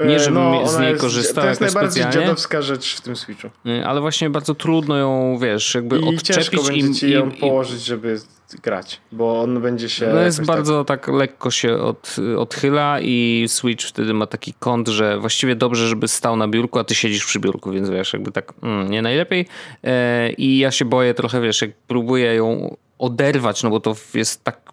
Nie, 0.00 0.16
e, 0.16 0.18
żebym 0.18 0.34
no, 0.34 0.68
z 0.68 0.78
niej 0.78 0.88
jest, 0.88 1.00
korzystał. 1.00 1.44
To 1.44 1.48
jest 1.48 1.60
najbardziej 1.60 2.02
specjalnie. 2.02 2.26
dziadowska 2.26 2.62
rzecz 2.62 2.96
w 2.96 3.00
tym 3.00 3.16
Switchu. 3.16 3.48
E, 3.66 3.86
ale 3.86 4.00
właśnie 4.00 4.30
bardzo 4.30 4.54
trudno 4.54 4.96
ją, 4.96 5.38
wiesz, 5.42 5.74
jakby 5.74 5.98
I 5.98 6.02
odczepić. 6.02 6.26
ciężko 6.26 6.62
będzie 6.62 7.00
ci 7.00 7.10
ją 7.10 7.30
i, 7.30 7.40
położyć, 7.40 7.84
żeby 7.84 8.20
grać, 8.62 9.00
bo 9.12 9.40
on 9.40 9.60
będzie 9.60 9.88
się... 9.88 10.06
No 10.14 10.20
jest 10.20 10.44
bardzo 10.44 10.84
tak... 10.84 11.06
tak, 11.06 11.14
lekko 11.14 11.50
się 11.50 11.78
od, 11.78 12.16
odchyla 12.38 13.00
i 13.00 13.44
Switch 13.48 13.84
wtedy 13.86 14.14
ma 14.14 14.26
taki 14.26 14.54
kąt, 14.54 14.88
że 14.88 15.18
właściwie 15.18 15.56
dobrze, 15.56 15.88
żeby 15.88 16.08
stał 16.08 16.36
na 16.36 16.48
biurku, 16.48 16.78
a 16.78 16.84
ty 16.84 16.94
siedzisz 16.94 17.24
przy 17.26 17.40
biurku, 17.40 17.70
więc 17.70 17.90
wiesz, 17.90 18.12
jakby 18.12 18.32
tak 18.32 18.52
mm, 18.62 18.90
nie 18.90 19.02
najlepiej. 19.02 19.46
E, 19.84 20.32
I 20.32 20.58
ja 20.58 20.70
się 20.70 20.84
boję 20.84 21.14
trochę, 21.14 21.40
wiesz, 21.40 21.62
jak 21.62 21.70
próbuję 21.86 22.34
ją 22.34 22.76
oderwać, 22.98 23.62
no 23.62 23.70
bo 23.70 23.80
to 23.80 23.96
jest 24.14 24.44
tak 24.44 24.67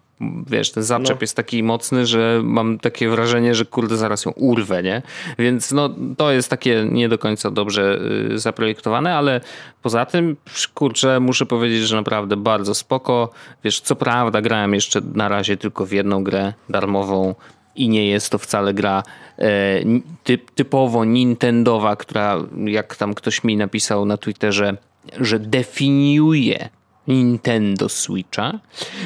wiesz, 0.46 0.72
ten 0.72 0.82
zaczep 0.82 1.16
no. 1.16 1.20
jest 1.20 1.36
taki 1.36 1.62
mocny, 1.62 2.06
że 2.06 2.40
mam 2.44 2.78
takie 2.78 3.08
wrażenie, 3.08 3.54
że 3.54 3.64
kurde 3.64 3.96
zaraz 3.96 4.24
ją 4.24 4.30
urwę, 4.30 4.82
nie? 4.82 5.02
Więc 5.38 5.72
no 5.72 5.90
to 6.16 6.32
jest 6.32 6.48
takie 6.48 6.86
nie 6.90 7.08
do 7.08 7.18
końca 7.18 7.50
dobrze 7.50 7.98
y, 8.32 8.38
zaprojektowane, 8.38 9.14
ale 9.14 9.40
poza 9.82 10.06
tym, 10.06 10.36
kurczę, 10.74 11.20
muszę 11.20 11.46
powiedzieć, 11.46 11.82
że 11.82 11.96
naprawdę 11.96 12.36
bardzo 12.36 12.74
spoko. 12.74 13.30
Wiesz, 13.64 13.80
co 13.80 13.96
prawda 13.96 14.42
grałem 14.42 14.74
jeszcze 14.74 15.00
na 15.14 15.28
razie 15.28 15.56
tylko 15.56 15.86
w 15.86 15.92
jedną 15.92 16.24
grę 16.24 16.52
darmową 16.68 17.34
i 17.76 17.88
nie 17.88 18.08
jest 18.08 18.30
to 18.30 18.38
wcale 18.38 18.74
gra 18.74 19.02
e, 19.38 19.80
typ, 20.24 20.50
typowo 20.50 21.04
Nintendowa, 21.04 21.96
która 21.96 22.38
jak 22.64 22.96
tam 22.96 23.14
ktoś 23.14 23.44
mi 23.44 23.56
napisał 23.56 24.04
na 24.04 24.16
Twitterze, 24.16 24.76
że 25.20 25.38
definiuje 25.38 26.68
Nintendo 27.08 27.88
Switcha, 27.88 28.60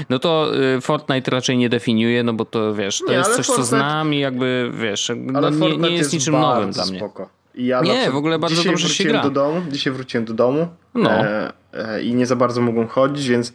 no 0.09 0.19
to 0.19 0.51
y, 0.77 0.81
Fortnite 0.81 1.31
raczej 1.31 1.59
nie 1.59 1.69
definiuje, 1.69 2.23
no 2.23 2.33
bo 2.33 2.45
to 2.45 2.75
wiesz, 2.75 2.99
to 2.99 3.11
nie, 3.11 3.19
jest 3.19 3.37
coś, 3.37 3.47
Fortnite... 3.47 3.71
co 3.71 3.77
znam 3.77 4.15
i 4.15 4.19
jakby 4.19 4.71
wiesz, 4.75 5.13
no, 5.17 5.51
nie, 5.51 5.77
nie, 5.77 5.91
jest, 5.91 5.99
jest 5.99 6.13
niczym 6.13 6.35
nowym 6.35 6.71
dla 6.71 6.87
mnie. 6.87 6.99
Spoko. 6.99 7.29
Ja 7.55 7.81
nie, 7.81 8.11
w 8.11 8.17
ogóle 8.17 8.39
bardzo 8.39 8.65
dobrze 8.65 8.89
się 8.89 9.05
gra. 9.05 9.23
Do 9.23 9.31
domu, 9.31 9.63
dzisiaj 9.71 9.93
wróciłem 9.93 10.25
do 10.25 10.35
domu 10.35 10.69
no. 10.95 11.11
e, 11.11 11.53
e, 11.73 12.03
i 12.03 12.15
nie 12.15 12.27
za 12.27 12.37
bardzo 12.37 12.61
mogłem 12.61 12.89
chodzić, 12.89 13.29
więc 13.29 13.53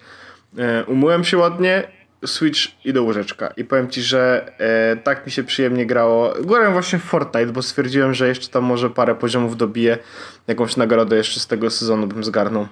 e, 0.57 0.85
umyłem 0.85 1.23
się 1.23 1.37
ładnie, 1.37 1.87
Switch 2.25 2.85
i 2.85 2.93
do 2.93 3.03
łóżeczka. 3.03 3.53
I 3.57 3.63
powiem 3.63 3.89
ci, 3.89 4.01
że 4.01 4.51
e, 4.57 4.97
tak 4.97 5.25
mi 5.25 5.31
się 5.31 5.43
przyjemnie 5.43 5.85
grało. 5.85 6.33
Grałem 6.41 6.73
właśnie 6.73 6.99
w 6.99 7.03
Fortnite, 7.03 7.45
bo 7.51 7.61
stwierdziłem, 7.61 8.13
że 8.13 8.27
jeszcze 8.27 8.47
tam 8.47 8.63
może 8.63 8.89
parę 8.89 9.15
poziomów 9.15 9.57
dobiję. 9.57 9.97
Jakąś 10.47 10.77
nagrodę 10.77 11.15
jeszcze 11.15 11.39
z 11.39 11.47
tego 11.47 11.69
sezonu 11.69 12.07
bym 12.07 12.23
zgarnął. 12.23 12.67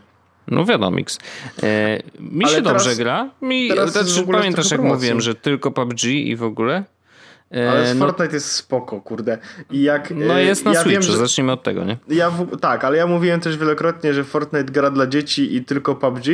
No 0.47 0.65
wiadomo, 0.65 0.97
e, 1.63 1.99
mi 2.19 2.45
Ale 2.45 2.55
się 2.55 2.61
teraz, 2.61 2.83
dobrze 2.83 2.95
gra. 2.95 3.29
Mi, 3.41 3.69
znaczy, 3.87 4.27
pamiętasz 4.31 4.71
jak 4.71 4.81
mówiłem, 4.81 5.21
że 5.21 5.35
tylko 5.35 5.71
PUBG 5.71 6.03
i 6.03 6.35
w 6.35 6.43
ogóle. 6.43 6.83
E, 7.55 7.71
ale 7.71 7.95
no, 7.95 8.05
Fortnite 8.05 8.33
jest 8.33 8.51
spoko, 8.51 9.01
kurde. 9.01 9.37
I 9.71 9.81
jak, 9.81 10.11
no 10.15 10.37
jest 10.37 10.65
na 10.65 10.73
ja 10.73 10.81
Switchu, 10.81 11.01
wiem, 11.01 11.11
że, 11.11 11.17
zacznijmy 11.17 11.51
od 11.51 11.63
tego, 11.63 11.83
nie? 11.83 11.97
Ja 12.07 12.29
w, 12.29 12.59
tak, 12.59 12.83
ale 12.83 12.97
ja 12.97 13.07
mówiłem 13.07 13.39
też 13.39 13.57
wielokrotnie, 13.57 14.13
że 14.13 14.23
Fortnite 14.23 14.71
gra 14.71 14.89
dla 14.89 15.07
dzieci 15.07 15.55
i 15.55 15.65
tylko 15.65 15.95
PUBG, 15.95 16.25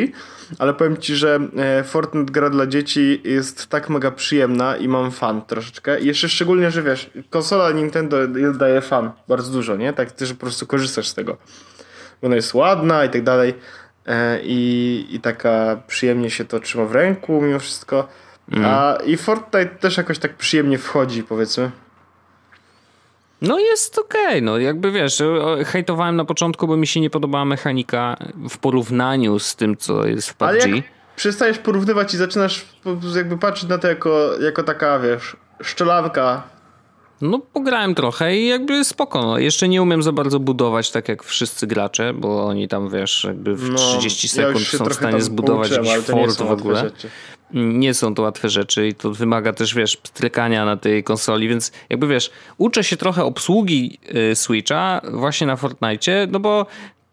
ale 0.60 0.74
powiem 0.74 0.98
ci, 0.98 1.16
że 1.16 1.39
e, 1.58 1.84
Fortnite 1.84 2.32
gra 2.32 2.50
dla 2.50 2.68
dzieci 2.68 3.22
jest 3.24 3.68
tak 3.68 3.89
mega 3.89 4.12
przyjemna 4.12 4.78
i 4.78 4.88
mam 4.88 5.12
fan 5.12 5.42
troszeczkę. 5.42 6.00
I 6.00 6.08
jeszcze 6.08 6.30
szczególnie, 6.30 6.72
że 6.72 6.84
wiesz, 6.84 7.10
konsola 7.30 7.72
Nintendo 7.72 8.18
daje 8.54 8.82
fan 8.82 9.12
bardzo 9.28 9.51
dużo, 9.51 9.75
nie? 9.75 9.94
Tak, 9.94 10.12
ty, 10.12 10.25
że 10.25 10.34
po 10.34 10.39
prostu 10.39 10.68
korzystasz 10.68 11.08
z 11.08 11.13
tego. 11.13 11.38
Ona 12.22 12.36
jest 12.36 12.54
ładna 12.54 13.06
i 13.06 13.10
tak 13.10 13.24
dalej. 13.24 13.54
E, 14.06 14.39
i, 14.44 15.06
i 15.10 15.20
taka 15.20 15.82
przyjemnie 15.88 16.29
się 16.29 16.46
to 16.46 16.60
trzyma 16.60 16.86
w 16.86 16.91
ręku 16.91 17.41
mimo 17.41 17.60
wszystko. 17.60 18.08
Mm. 18.51 18.65
A 18.65 18.98
i 19.06 19.18
Fortnite 19.18 19.65
też 19.65 19.98
jakoś 19.98 20.20
tak 20.20 20.38
przyjemnie 20.38 20.77
wchodzi, 20.77 21.24
powiedzmy. 21.24 21.72
No 23.41 23.60
jest 23.60 24.00
okej, 24.00 24.27
okay. 24.27 24.41
no 24.41 24.58
jakby 24.58 24.91
wiesz, 24.91 25.24
hejtowałem 25.65 26.15
na 26.15 26.25
początku, 26.25 26.68
bo 26.68 26.77
mi 26.77 26.88
się 26.88 27.01
nie 27.01 27.10
podobała 27.10 27.46
mechanika 27.46 28.18
w 28.50 28.58
porównaniu 28.58 29.39
z 29.39 29.56
tym, 29.56 29.77
co 29.77 30.06
jest 30.06 30.29
w 30.29 30.34
PUBG. 30.34 30.50
Ale 30.50 30.58
jak 30.58 30.86
przestajesz 31.15 31.58
porównywać 31.58 32.13
i 32.13 32.18
zaczynasz 32.18 32.65
jakby 33.15 33.38
patrzeć 33.38 33.70
na 33.70 33.77
to 33.77 33.88
jako, 33.88 34.39
jako 34.41 34.63
taka, 34.63 35.00
wiesz, 35.00 35.36
szczelanka 35.62 36.44
no, 37.21 37.39
pograłem 37.39 37.95
trochę 37.95 38.38
i 38.38 38.47
jakby 38.47 38.83
spoko. 38.83 39.21
No. 39.21 39.38
Jeszcze 39.38 39.67
nie 39.67 39.81
umiem 39.81 40.03
za 40.03 40.11
bardzo 40.11 40.39
budować 40.39 40.91
tak 40.91 41.09
jak 41.09 41.23
wszyscy 41.23 41.67
gracze, 41.67 42.13
bo 42.13 42.45
oni 42.45 42.67
tam 42.67 42.89
wiesz, 42.89 43.23
jakby 43.23 43.55
w 43.55 43.69
no, 43.69 43.77
30 43.77 44.27
sekund 44.29 44.73
ja 44.73 44.79
są 44.79 44.85
w 44.85 44.93
stanie 44.93 45.21
zbudować 45.21 45.71
jakiś 45.71 45.97
fort 45.97 46.38
w 46.38 46.51
ogóle. 46.51 46.79
Rzeczy. 46.79 47.09
nie 47.53 47.93
są 47.93 48.15
to 48.15 48.21
łatwe 48.21 48.49
rzeczy 48.49 48.88
i 48.88 48.95
to 48.95 49.13
wymaga 49.13 49.53
też, 49.53 49.75
wiesz, 49.75 49.97
strykania 50.03 50.65
na 50.65 50.77
tej 50.77 51.03
konsoli, 51.03 51.47
więc 51.47 51.71
jakby 51.89 52.07
wiesz, 52.07 52.31
uczę 52.57 52.83
się 52.83 52.97
trochę 52.97 53.23
obsługi 53.23 53.99
y, 54.31 54.35
Switcha 54.35 55.01
właśnie 55.13 55.47
na 55.47 55.55
Fortnite, 55.55 56.27
no 56.27 56.39
bo 56.39 56.65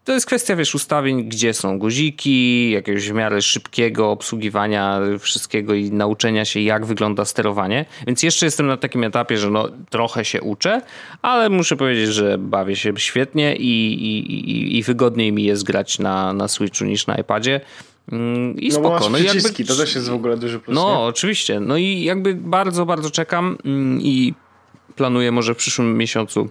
to 0.07 0.13
jest 0.13 0.25
kwestia, 0.25 0.55
wiesz, 0.55 0.75
ustawień, 0.75 1.23
gdzie 1.23 1.53
są 1.53 1.79
guziki, 1.79 2.71
jakiegoś 2.71 3.09
w 3.09 3.13
miarę 3.13 3.41
szybkiego 3.41 4.11
obsługiwania 4.11 4.99
wszystkiego 5.19 5.73
i 5.73 5.91
nauczenia 5.91 6.45
się, 6.45 6.59
jak 6.59 6.85
wygląda 6.85 7.25
sterowanie. 7.25 7.85
Więc 8.07 8.23
jeszcze 8.23 8.45
jestem 8.45 8.67
na 8.67 8.77
takim 8.77 9.03
etapie, 9.03 9.37
że 9.37 9.49
no, 9.49 9.69
trochę 9.89 10.25
się 10.25 10.41
uczę, 10.41 10.81
ale 11.21 11.49
muszę 11.49 11.75
powiedzieć, 11.75 12.09
że 12.09 12.37
bawię 12.37 12.75
się 12.75 12.93
świetnie 12.97 13.55
i, 13.55 13.93
i, 13.93 14.77
i 14.77 14.83
wygodniej 14.83 15.31
mi 15.31 15.43
jest 15.43 15.63
grać 15.63 15.99
na, 15.99 16.33
na 16.33 16.47
Switchu 16.47 16.85
niż 16.85 17.07
na 17.07 17.15
iPadzie. 17.15 17.61
Mm, 18.11 18.59
I 18.59 18.69
no 18.69 18.75
spoko. 18.75 18.99
Bo 18.99 19.09
masz 19.09 19.21
przyciski, 19.23 19.61
jakby... 19.61 19.73
to 19.73 19.75
też 19.75 19.95
jest 19.95 20.09
w 20.09 20.13
ogóle 20.13 20.37
duży 20.37 20.59
plus. 20.59 20.75
No, 20.75 20.89
nie? 20.89 20.99
oczywiście. 20.99 21.59
No 21.59 21.77
i 21.77 22.03
jakby 22.03 22.35
bardzo, 22.35 22.85
bardzo 22.85 23.09
czekam 23.09 23.57
mm, 23.65 24.01
i 24.01 24.33
planuję 24.95 25.31
może 25.31 25.53
w 25.53 25.57
przyszłym 25.57 25.97
miesiącu 25.97 26.49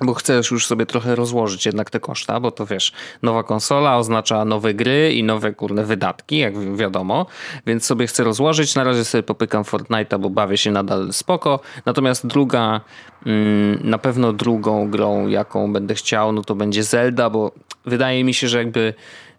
bo 0.00 0.14
chcesz 0.14 0.50
już 0.50 0.66
sobie 0.66 0.86
trochę 0.86 1.14
rozłożyć 1.14 1.66
jednak 1.66 1.90
te 1.90 2.00
koszta, 2.00 2.40
bo 2.40 2.50
to 2.50 2.66
wiesz, 2.66 2.92
nowa 3.22 3.42
konsola 3.42 3.96
oznacza 3.96 4.44
nowe 4.44 4.74
gry 4.74 5.12
i 5.12 5.22
nowe 5.22 5.52
kurne 5.52 5.84
wydatki, 5.84 6.38
jak 6.38 6.76
wiadomo, 6.76 7.26
więc 7.66 7.84
sobie 7.84 8.06
chcę 8.06 8.24
rozłożyć. 8.24 8.74
Na 8.74 8.84
razie 8.84 9.04
sobie 9.04 9.22
popykam 9.22 9.62
Fortnite'a, 9.62 10.18
bo 10.18 10.30
bawię 10.30 10.56
się 10.56 10.70
nadal 10.70 11.12
spoko. 11.12 11.60
Natomiast 11.86 12.26
druga, 12.26 12.80
mm, 13.26 13.80
na 13.84 13.98
pewno 13.98 14.32
drugą 14.32 14.90
grą, 14.90 15.26
jaką 15.26 15.72
będę 15.72 15.94
chciał, 15.94 16.32
no 16.32 16.42
to 16.42 16.54
będzie 16.54 16.82
Zelda, 16.82 17.30
bo 17.30 17.52
wydaje 17.86 18.24
mi 18.24 18.34
się, 18.34 18.48
że 18.48 18.58
jakby 18.58 18.94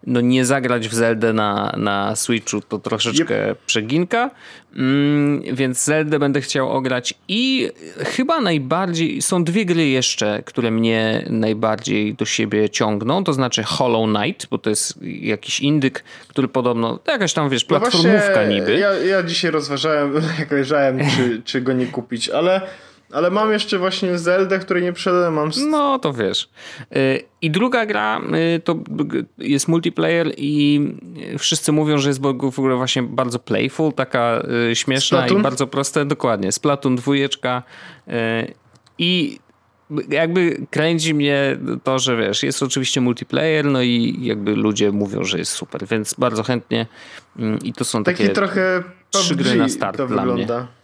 no 0.06 0.20
nie 0.20 0.44
zagrać 0.44 0.88
w 0.88 0.94
Zeldę 0.94 1.32
na, 1.32 1.74
na 1.76 2.16
Switchu 2.16 2.60
to 2.60 2.78
troszeczkę 2.78 3.48
yep. 3.48 3.58
przeginka, 3.66 4.30
mm, 4.76 5.42
więc 5.52 5.84
Zeldę 5.84 6.18
będę 6.18 6.40
chciał 6.40 6.70
ograć 6.70 7.14
i 7.28 7.70
chyba 7.98 8.40
najbardziej, 8.40 9.22
są 9.22 9.44
dwie 9.44 9.64
gry 9.64 9.88
jeszcze, 9.88 10.42
które 10.44 10.70
mnie 10.70 11.24
najbardziej 11.30 12.14
do 12.14 12.24
siebie 12.24 12.70
ciągną, 12.70 13.24
to 13.24 13.32
znaczy 13.32 13.62
Hollow 13.62 14.08
Knight, 14.08 14.46
bo 14.50 14.58
to 14.58 14.70
jest 14.70 14.98
jakiś 15.02 15.60
indyk, 15.60 16.04
który 16.28 16.48
podobno, 16.48 16.98
jakaś 17.06 17.32
tam 17.32 17.48
wiesz, 17.48 17.64
platformówka 17.64 18.42
no 18.42 18.48
niby. 18.52 18.78
Ja, 18.78 18.92
ja 18.92 19.22
dzisiaj 19.22 19.50
rozważałem, 19.50 20.14
jak 20.38 20.50
leżałem, 20.50 20.98
czy, 21.16 21.42
czy 21.44 21.60
go 21.60 21.72
nie 21.72 21.86
kupić, 21.86 22.28
ale 22.28 22.60
ale 23.12 23.30
mam 23.30 23.52
jeszcze 23.52 23.78
właśnie 23.78 24.18
Zeldę, 24.18 24.58
której 24.58 24.82
nie 24.82 24.92
przeszedłem. 24.92 25.34
Mam... 25.34 25.50
No 25.70 25.98
to 25.98 26.12
wiesz. 26.12 26.50
Y, 26.96 27.22
I 27.42 27.50
druga 27.50 27.86
gra 27.86 28.20
y, 28.56 28.60
to 28.60 28.76
jest 29.38 29.68
multiplayer 29.68 30.32
i 30.36 30.80
wszyscy 31.38 31.72
mówią, 31.72 31.98
że 31.98 32.08
jest 32.08 32.20
w 32.20 32.26
ogóle 32.58 32.76
właśnie 32.76 33.02
bardzo 33.02 33.38
playful, 33.38 33.92
taka 33.92 34.42
y, 34.70 34.76
śmieszna 34.76 35.18
Splatoon? 35.18 35.40
i 35.40 35.42
bardzo 35.42 35.66
prosta. 35.66 36.04
Dokładnie. 36.04 36.52
Splatoon 36.52 36.96
dwójeczka 36.96 37.62
i 38.98 39.38
jakby 40.08 40.66
kręci 40.70 41.14
mnie 41.14 41.58
to, 41.84 41.98
że 41.98 42.16
wiesz, 42.16 42.42
jest 42.42 42.62
oczywiście 42.62 43.00
multiplayer, 43.00 43.64
no 43.64 43.82
i 43.82 44.16
jakby 44.20 44.56
ludzie 44.56 44.92
mówią, 44.92 45.24
że 45.24 45.38
jest 45.38 45.52
super, 45.52 45.86
więc 45.86 46.14
bardzo 46.14 46.42
chętnie 46.42 46.86
i 47.64 47.72
to 47.72 47.84
są 47.84 48.04
takie 48.04 48.22
Taki 48.24 48.34
trochę 48.34 48.82
trzy 49.10 49.36
gry 49.36 49.54
na 49.54 49.68
start 49.68 49.96
to 49.96 50.06
dla 50.06 50.22
wygląda. 50.22 50.58
mnie. 50.58 50.79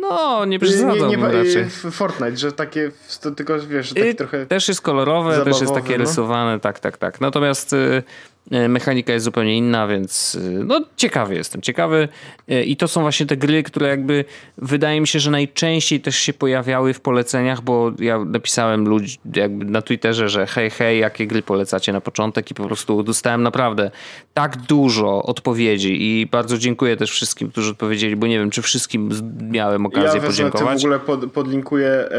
No, 0.00 0.44
nie 0.44 0.58
przesadzałbym 0.58 1.08
nie, 1.08 1.16
nie, 1.16 1.32
raczej. 1.32 1.70
Fortnite, 1.70 2.36
że 2.36 2.52
takie, 2.52 2.90
tylko 3.36 3.58
wiesz, 3.58 3.88
że 3.88 3.94
takie 3.94 4.14
trochę 4.14 4.46
Też 4.46 4.68
jest 4.68 4.80
kolorowe, 4.80 5.44
też 5.44 5.60
jest 5.60 5.74
takie 5.74 5.98
no? 5.98 6.04
rysowane, 6.04 6.60
tak, 6.60 6.80
tak, 6.80 6.96
tak. 6.96 7.20
Natomiast 7.20 7.72
y, 7.72 8.02
mechanika 8.50 9.12
jest 9.12 9.24
zupełnie 9.24 9.58
inna, 9.58 9.86
więc 9.86 10.38
e, 10.40 10.64
no 10.64 10.80
ciekawy 10.96 11.34
jestem, 11.34 11.62
ciekawy 11.62 12.08
e, 12.48 12.64
i 12.64 12.76
to 12.76 12.88
są 12.88 13.00
właśnie 13.00 13.26
te 13.26 13.36
gry, 13.36 13.62
które 13.62 13.88
jakby 13.88 14.24
wydaje 14.58 15.00
mi 15.00 15.06
się, 15.06 15.20
że 15.20 15.30
najczęściej 15.30 16.00
też 16.00 16.16
się 16.16 16.32
pojawiały 16.32 16.94
w 16.94 17.00
poleceniach, 17.00 17.60
bo 17.60 17.92
ja 17.98 18.24
napisałem 18.24 18.88
ludzi 18.88 19.18
jakby 19.36 19.64
na 19.64 19.82
Twitterze, 19.82 20.28
że 20.28 20.46
hej, 20.46 20.70
hej, 20.70 20.98
jakie 21.00 21.26
gry 21.26 21.42
polecacie 21.42 21.92
na 21.92 22.00
początek 22.00 22.50
i 22.50 22.54
po 22.54 22.64
prostu 22.64 23.02
dostałem 23.02 23.42
naprawdę 23.42 23.90
tak 24.34 24.56
dużo 24.56 25.22
odpowiedzi 25.22 26.20
i 26.20 26.26
bardzo 26.26 26.58
dziękuję 26.58 26.96
też 26.96 27.10
wszystkim, 27.10 27.50
którzy 27.50 27.70
odpowiedzieli, 27.70 28.16
bo 28.16 28.26
nie 28.26 28.38
wiem, 28.38 28.50
czy 28.50 28.62
wszystkim 28.62 29.10
miałem 29.50 29.86
okazję 29.86 30.20
ja 30.20 30.26
podziękować. 30.26 30.82
Ja 30.82 30.90
w 30.90 30.94
ogóle 30.94 31.00
pod, 31.00 31.32
podlinkuję 31.32 31.88
e, 31.88 32.10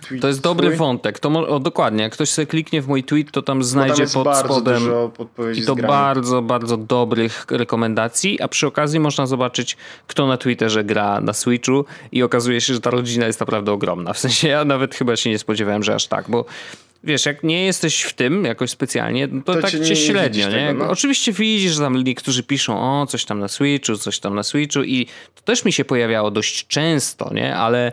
tweet 0.00 0.22
To 0.22 0.28
jest 0.28 0.40
dobry 0.40 0.66
twój. 0.66 0.78
wątek, 0.78 1.18
to 1.18 1.28
o, 1.28 1.60
dokładnie, 1.60 2.02
jak 2.02 2.12
ktoś 2.12 2.30
sobie 2.30 2.46
kliknie 2.46 2.82
w 2.82 2.88
mój 2.88 3.04
tweet, 3.04 3.30
to 3.30 3.42
tam 3.42 3.64
znajdzie 3.64 4.06
tam 4.06 4.24
pod 4.24 4.36
spodem 4.36 4.82
i 5.54 5.62
to 5.62 5.76
bardzo, 5.76 6.42
bardzo 6.42 6.76
dobrych 6.76 7.46
rekomendacji, 7.50 8.40
a 8.40 8.48
przy 8.48 8.66
okazji 8.66 9.00
można 9.00 9.26
zobaczyć, 9.26 9.76
kto 10.06 10.26
na 10.26 10.36
Twitterze 10.36 10.84
gra 10.84 11.20
na 11.20 11.32
Switchu 11.32 11.84
i 12.12 12.22
okazuje 12.22 12.60
się, 12.60 12.74
że 12.74 12.80
ta 12.80 12.90
rodzina 12.90 13.26
jest 13.26 13.40
naprawdę 13.40 13.72
ogromna. 13.72 14.12
W 14.12 14.18
sensie 14.18 14.48
ja 14.48 14.64
nawet 14.64 14.94
chyba 14.94 15.16
się 15.16 15.30
nie 15.30 15.38
spodziewałem, 15.38 15.82
że 15.82 15.94
aż 15.94 16.06
tak, 16.06 16.30
bo 16.30 16.44
wiesz, 17.04 17.26
jak 17.26 17.42
nie 17.42 17.64
jesteś 17.64 18.02
w 18.02 18.12
tym 18.12 18.44
jakoś 18.44 18.70
specjalnie, 18.70 19.26
no 19.26 19.42
to, 19.42 19.54
to 19.54 19.60
tak 19.60 19.70
cię, 19.70 19.78
nie, 19.78 19.96
średnio, 19.96 20.48
nie? 20.48 20.66
Tego, 20.66 20.84
no. 20.84 20.90
Oczywiście 20.90 21.32
widzisz, 21.32 21.72
że 21.72 21.82
tam 21.82 22.04
niektórzy 22.04 22.42
piszą, 22.42 23.00
o, 23.00 23.06
coś 23.06 23.24
tam 23.24 23.38
na 23.38 23.48
Switchu, 23.48 23.96
coś 23.96 24.18
tam 24.18 24.34
na 24.34 24.42
Switchu 24.42 24.82
i 24.82 25.06
to 25.34 25.42
też 25.44 25.64
mi 25.64 25.72
się 25.72 25.84
pojawiało 25.84 26.30
dość 26.30 26.66
często, 26.66 27.34
nie? 27.34 27.56
Ale 27.56 27.92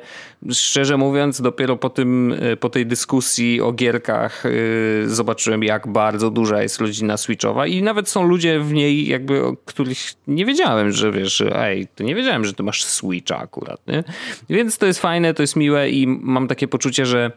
szczerze 0.52 0.98
mówiąc, 0.98 1.41
dopiero 1.41 1.78
po 1.78 1.89
tym, 1.89 2.34
y, 2.34 2.58
po 2.58 2.70
tej 2.70 2.86
dyskusji 2.86 3.62
o 3.62 3.72
gierkach 3.72 4.43
yy, 4.46 5.10
zobaczyłem, 5.10 5.63
jak 5.63 5.88
bardzo 5.88 6.32
duża 6.32 6.62
jest 6.62 6.82
rodzina 6.82 7.17
Switchowa 7.17 7.67
i 7.67 7.82
nawet 7.82 8.10
są 8.10 8.28
ludzie 8.28 8.60
w 8.60 8.74
niej, 8.74 9.08
jakby, 9.08 9.46
o 9.46 9.56
których 9.65 9.98
nie 10.28 10.46
wiedziałem, 10.46 10.91
że 10.91 11.12
wiesz, 11.12 11.43
ej, 11.56 11.88
to 11.96 12.04
nie 12.04 12.15
wiedziałem, 12.15 12.46
że 12.46 12.54
ty 12.54 12.63
masz 12.63 12.84
Switcha 12.84 13.38
akurat, 13.38 13.88
nie? 13.88 14.04
Więc 14.50 14.78
to 14.78 14.86
jest 14.86 15.00
fajne, 15.00 15.34
to 15.34 15.43
jest 15.43 15.56
miłe 15.56 15.89
i 15.89 16.08
mam 16.08 16.48
takie 16.48 16.67
poczucie, 16.67 17.06
że 17.06 17.32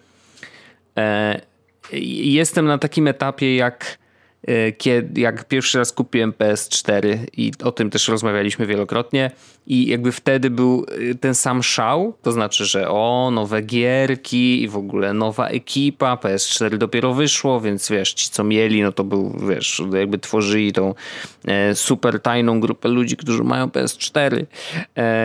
e, 0.96 1.49
jestem 1.92 2.66
na 2.66 2.78
takim 2.78 3.08
etapie 3.08 3.56
jak 3.56 3.98
kiedy, 4.78 5.20
jak 5.20 5.44
pierwszy 5.44 5.78
raz 5.78 5.92
kupiłem 5.92 6.32
PS4 6.32 7.18
i 7.36 7.52
o 7.64 7.72
tym 7.72 7.90
też 7.90 8.08
rozmawialiśmy 8.08 8.66
wielokrotnie 8.66 9.30
i 9.66 9.86
jakby 9.86 10.12
wtedy 10.12 10.50
był 10.50 10.86
e, 11.10 11.14
ten 11.14 11.34
sam 11.34 11.62
szał, 11.62 12.14
to 12.22 12.32
znaczy, 12.32 12.64
że 12.64 12.90
o, 12.90 13.30
nowe 13.32 13.62
gierki 13.62 14.62
i 14.62 14.68
w 14.68 14.76
ogóle 14.76 15.14
nowa 15.14 15.48
ekipa, 15.48 16.14
PS4 16.14 16.78
dopiero 16.78 17.14
wyszło, 17.14 17.60
więc 17.60 17.88
wiesz, 17.88 18.14
ci 18.14 18.30
co 18.30 18.44
mieli, 18.44 18.82
no 18.82 18.92
to 18.92 19.04
był, 19.04 19.38
wiesz, 19.48 19.82
jakby 19.92 20.18
tworzyli 20.18 20.72
tą 20.72 20.94
e, 21.46 21.74
super 21.74 22.20
tajną 22.20 22.60
grupę 22.60 22.88
ludzi, 22.88 23.16
którzy 23.16 23.44
mają 23.44 23.66
PS4 23.66 24.44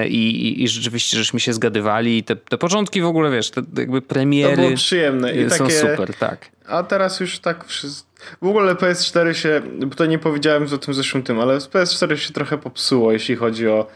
i, 0.07 0.29
i, 0.29 0.63
i 0.63 0.67
rzeczywiście 0.67 1.17
żeśmy 1.17 1.39
się 1.39 1.53
zgadywali 1.53 2.17
i 2.17 2.23
te, 2.23 2.35
te 2.35 2.57
początki 2.57 3.01
w 3.01 3.05
ogóle, 3.05 3.31
wiesz, 3.31 3.51
te 3.51 3.61
jakby 3.77 4.01
premiery 4.01 4.55
to 4.55 4.61
było 4.61 4.75
przyjemne 4.75 5.33
i 5.33 5.49
są 5.49 5.57
takie... 5.57 5.79
super, 5.79 6.13
tak. 6.13 6.49
A 6.67 6.83
teraz 6.83 7.19
już 7.19 7.39
tak 7.39 7.65
wszystko 7.65 8.14
w 8.41 8.47
ogóle 8.47 8.75
PS4 8.75 9.33
się, 9.33 9.61
bo 9.85 9.95
to 9.95 10.05
nie 10.05 10.19
powiedziałem 10.19 10.67
o 10.73 10.77
tym 10.77 10.93
zeszłym 10.93 11.23
tym, 11.23 11.39
ale 11.39 11.57
PS4 11.57 12.15
się 12.15 12.33
trochę 12.33 12.57
popsuło, 12.57 13.11
jeśli 13.11 13.35
chodzi 13.35 13.67
o 13.67 13.87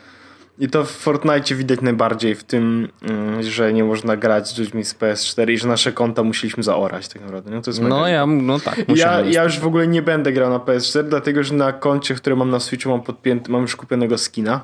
i 0.60 0.70
to 0.70 0.84
w 0.84 0.92
Fortnite 0.92 1.56
widać 1.56 1.82
najbardziej 1.82 2.36
w 2.36 2.44
tym, 2.44 2.90
mm, 3.02 3.44
że 3.44 3.74
nie 3.74 3.84
można 3.84 4.18
grać 4.18 4.50
z 4.50 4.58
ludźmi 4.58 4.86
z 4.86 4.96
PS4 4.96 5.52
i 5.52 5.58
że 5.58 5.68
nasze 5.68 5.92
konta 5.92 6.24
musieliśmy 6.24 6.64
zaorać 6.64 7.08
tak 7.08 7.22
naprawdę. 7.22 7.52
No, 7.52 7.62
to 7.62 7.72
jest 7.72 7.82
no 7.82 8.08
ja, 8.08 8.26
no 8.26 8.60
tak. 8.60 8.84
Ja, 8.96 9.22
ja 9.22 9.44
już 9.44 9.60
w 9.60 9.66
ogóle 9.66 9.88
nie 9.88 10.02
będę 10.02 10.32
grał 10.32 10.50
na 10.50 10.60
PS4, 10.60 11.04
dlatego 11.04 11.44
że 11.44 11.54
na 11.54 11.74
koncie, 11.74 12.16
które 12.16 12.36
mam 12.36 12.50
na 12.50 12.60
Switchu 12.60 12.90
mam 12.90 13.02
podpięty, 13.02 13.52
mam 13.52 13.62
już 13.62 13.76
kupionego 13.76 14.18
skina. 14.18 14.64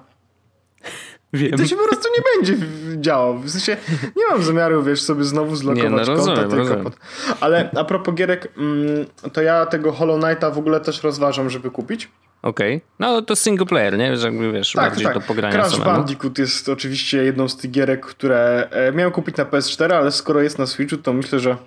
Wiem. 1.36 1.50
I 1.50 1.58
to 1.58 1.65
się 1.65 1.76
po 1.76 1.88
prostu 1.88 2.10
nie 2.17 2.24
będzie 2.36 2.67
działo. 3.02 3.34
W 3.34 3.50
sensie 3.50 3.78
nie 4.15 4.28
mam 4.32 4.43
zamiaru, 4.43 4.84
wiesz, 4.84 5.02
sobie 5.02 5.24
znowu 5.24 5.56
zlokować 5.56 5.84
nie, 5.84 5.89
no, 5.89 6.06
rozumiem, 6.06 6.50
konta. 6.50 6.56
Tylko 6.56 6.84
pod... 6.84 6.93
Ale 7.39 7.69
a 7.76 7.84
propos 7.84 8.15
gierek, 8.15 8.48
mm, 8.58 9.06
to 9.34 9.41
ja 9.41 9.65
tego 9.65 9.91
Hollow 9.91 10.21
Knighta 10.21 10.52
w 10.52 10.58
ogóle 10.58 10.80
też 10.80 11.04
rozważam, 11.04 11.50
żeby 11.50 11.71
kupić. 11.71 12.10
Okej. 12.41 12.76
Okay. 12.76 12.88
No 13.00 13.21
to 13.21 13.36
single 13.36 13.65
player, 13.65 13.98
nie? 13.98 14.17
Że 14.17 14.28
jakby 14.28 14.52
wiesz, 14.52 14.71
tak, 14.71 14.86
bardziej 14.86 15.06
tak. 15.06 15.13
do 15.13 15.21
pogrania 15.21 15.56
Crash 15.56 15.71
samemu. 15.71 15.91
Bandicoot 15.91 16.38
jest 16.38 16.69
oczywiście 16.69 17.24
jedną 17.24 17.50
z 17.50 17.58
tych 17.58 17.71
gierek, 17.71 18.06
które 18.06 18.67
e, 18.71 18.91
miałem 18.91 19.13
kupić 19.13 19.38
na 19.38 19.45
PS4, 19.45 19.93
ale 19.93 20.12
skoro 20.12 20.41
jest 20.41 20.60
na 20.60 20.65
Switchu, 20.65 20.98
to 20.98 21.13
myślę, 21.13 21.39
że 21.39 21.58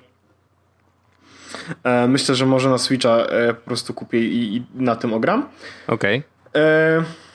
e, 1.84 2.08
myślę, 2.08 2.34
że 2.34 2.46
może 2.46 2.70
na 2.70 2.78
Switcha 2.78 3.16
e, 3.16 3.54
po 3.54 3.60
prostu 3.60 3.94
kupię 3.94 4.18
i, 4.18 4.56
i 4.56 4.66
na 4.74 4.96
tym 4.96 5.14
ogram. 5.14 5.48
Okej. 5.86 6.22
Okay. 6.50 7.27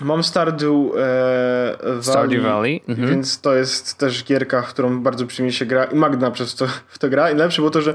Mam 0.00 0.22
Stardew 0.22 0.70
e, 0.70 1.76
Valley, 1.82 2.02
Stardew 2.02 2.42
Valley. 2.42 2.82
Mhm. 2.88 3.10
więc 3.10 3.40
to 3.40 3.54
jest 3.54 3.98
też 3.98 4.24
gierka, 4.24 4.62
którą 4.62 5.02
bardzo 5.02 5.26
przyjemnie 5.26 5.52
się 5.52 5.66
gra 5.66 5.84
i 5.84 5.94
Magna 5.94 6.30
przez 6.30 6.54
to 6.54 6.66
w 6.88 6.98
to 6.98 7.08
gra 7.08 7.30
i 7.30 7.34
najlepsze 7.34 7.62
było 7.62 7.70
to, 7.70 7.82
że 7.82 7.94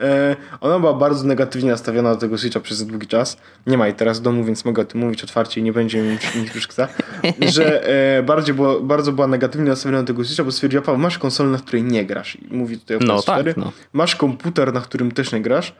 e, 0.00 0.36
ona 0.60 0.78
była 0.78 0.94
bardzo 0.94 1.26
negatywnie 1.26 1.70
nastawiona 1.70 2.14
do 2.14 2.20
tego 2.20 2.38
Switcha 2.38 2.60
przez 2.60 2.86
długi 2.86 3.06
czas. 3.06 3.36
Nie 3.66 3.78
ma 3.78 3.86
jej 3.86 3.94
teraz 3.94 4.20
w 4.20 4.22
domu, 4.22 4.44
więc 4.44 4.64
mogę 4.64 4.82
o 4.82 4.84
tym 4.84 5.00
mówić 5.00 5.24
otwarcie 5.24 5.60
i 5.60 5.64
nie 5.64 5.72
będzie 5.72 6.02
mi 6.02 6.10
nic 6.36 6.50
przeszkadza. 6.50 6.88
że 7.54 7.88
e, 8.18 8.22
bardziej 8.22 8.54
było, 8.54 8.80
bardzo 8.80 9.12
była 9.12 9.26
negatywnie 9.26 9.68
nastawiona 9.68 10.02
do 10.02 10.06
tego 10.06 10.24
Switcha, 10.24 10.44
bo 10.44 10.52
stwierdziła, 10.52 10.82
Paweł, 10.82 11.00
masz 11.00 11.18
konsolę, 11.18 11.50
na 11.50 11.58
której 11.58 11.82
nie 11.82 12.06
grasz. 12.06 12.36
I 12.36 12.46
mówi 12.50 12.78
tutaj 12.78 12.96
o 12.96 13.00
PS4. 13.00 13.06
No, 13.06 13.22
tak, 13.22 13.56
no. 13.56 13.72
Masz 13.92 14.16
komputer, 14.16 14.72
na 14.72 14.80
którym 14.80 15.12
też 15.12 15.32
nie 15.32 15.40
grasz 15.40 15.72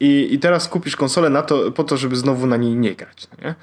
i, 0.00 0.34
i 0.34 0.38
teraz 0.38 0.68
kupisz 0.68 0.96
konsolę 0.96 1.30
na 1.30 1.42
to, 1.42 1.72
po 1.72 1.84
to, 1.84 1.96
żeby 1.96 2.16
znowu 2.16 2.46
na 2.46 2.56
niej 2.56 2.76
nie 2.76 2.94
grać. 2.94 3.28
No 3.32 3.48
nie? 3.48 3.54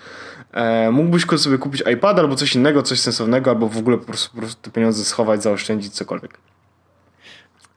E, 0.62 0.92
mógłbyś 0.92 1.26
sobie 1.38 1.58
kupić 1.58 1.84
iPad 1.94 2.20
albo 2.20 2.36
coś 2.36 2.56
innego, 2.56 2.84
coś 2.84 3.00
sensownego, 3.00 3.52
albo 3.52 3.70
w 3.70 3.78
ogóle 3.78 3.98
po 3.98 4.06
prostu, 4.06 4.32
po 4.32 4.38
prostu 4.38 4.62
te 4.62 4.72
pieniądze 4.72 5.06
schować, 5.06 5.44
zaoszczędzić, 5.44 5.94
cokolwiek. 5.94 6.38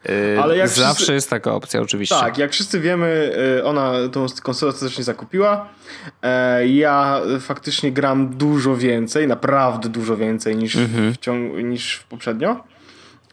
Yy, 0.05 0.42
Ale 0.42 0.57
jak 0.57 0.68
Zawsze 0.68 0.94
wszyscy... 0.94 1.12
jest 1.12 1.31
taka 1.31 1.55
opcja, 1.55 1.81
oczywiście. 1.81 2.14
Tak, 2.14 2.38
jak 2.38 2.53
wszyscy 2.53 2.81
wiemy, 2.81 3.33
y, 3.59 3.64
ona 3.64 3.92
tą 4.12 4.27
konsolę 4.42 4.73
ostatecznie 4.73 5.05
zakupiła. 5.05 5.68
E, 6.23 6.68
ja 6.68 7.21
faktycznie 7.40 7.92
gram 7.92 8.29
dużo 8.29 8.77
więcej, 8.77 9.29
naprawdę 9.29 9.88
dużo 9.88 10.16
więcej 10.16 10.57
niż, 10.57 10.77
mhm. 10.77 11.12
w, 11.12 11.18
ciągu, 11.18 11.59
niż 11.59 11.99
poprzednio. 12.09 12.64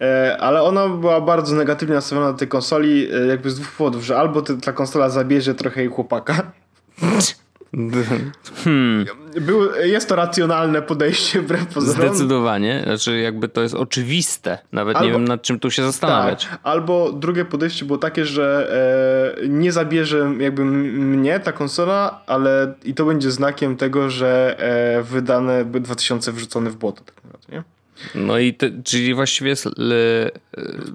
E, 0.01 0.37
ale 0.39 0.63
ona 0.63 0.89
była 0.89 1.21
bardzo 1.21 1.55
negatywnie 1.55 1.95
nastawiona 1.95 2.31
do 2.31 2.37
tej 2.37 2.47
konsoli, 2.47 3.07
e, 3.13 3.25
jakby 3.25 3.49
z 3.49 3.59
dwóch 3.59 3.71
powodów, 3.71 4.03
że 4.03 4.17
albo 4.17 4.41
ta 4.41 4.73
konsola 4.73 5.09
zabierze 5.09 5.55
trochę 5.55 5.81
jej 5.81 5.89
chłopaka. 5.89 6.51
Hmm. 8.63 9.05
Był, 9.41 9.75
jest 9.75 10.09
to 10.09 10.15
racjonalne 10.15 10.81
podejście 10.81 11.41
wbrew 11.41 11.65
pozorom. 11.73 12.07
Zdecydowanie. 12.07 12.81
Znaczy 12.83 13.19
jakby 13.19 13.49
to 13.49 13.61
jest 13.61 13.75
oczywiste. 13.75 14.57
Nawet 14.71 14.97
albo, 14.97 15.07
nie 15.07 15.13
wiem 15.13 15.25
nad 15.27 15.41
czym 15.41 15.59
tu 15.59 15.71
się 15.71 15.83
zastanawiać. 15.83 16.45
Tak. 16.45 16.59
Albo 16.63 17.11
drugie 17.11 17.45
podejście 17.45 17.85
było 17.85 17.97
takie, 17.97 18.25
że 18.25 18.71
e, 19.41 19.47
nie 19.47 19.71
zabierze 19.71 20.31
jakby 20.39 20.65
mnie 20.65 21.39
ta 21.39 21.51
konsola, 21.51 22.21
ale 22.27 22.73
i 22.83 22.93
to 22.93 23.05
będzie 23.05 23.31
znakiem 23.31 23.77
tego, 23.77 24.09
że 24.09 24.55
e, 24.59 25.03
wydane 25.03 25.65
2000 25.65 26.31
wrzucone 26.31 26.69
w 26.69 26.75
błoto 26.75 27.01
tak 27.05 27.15
naprawdę, 27.15 27.53
nie? 27.55 27.74
No 28.15 28.39
i 28.39 28.53
te, 28.53 28.69
czyli 28.83 29.13
właściwie 29.13 29.49
jest 29.49 29.65
le, 29.77 30.31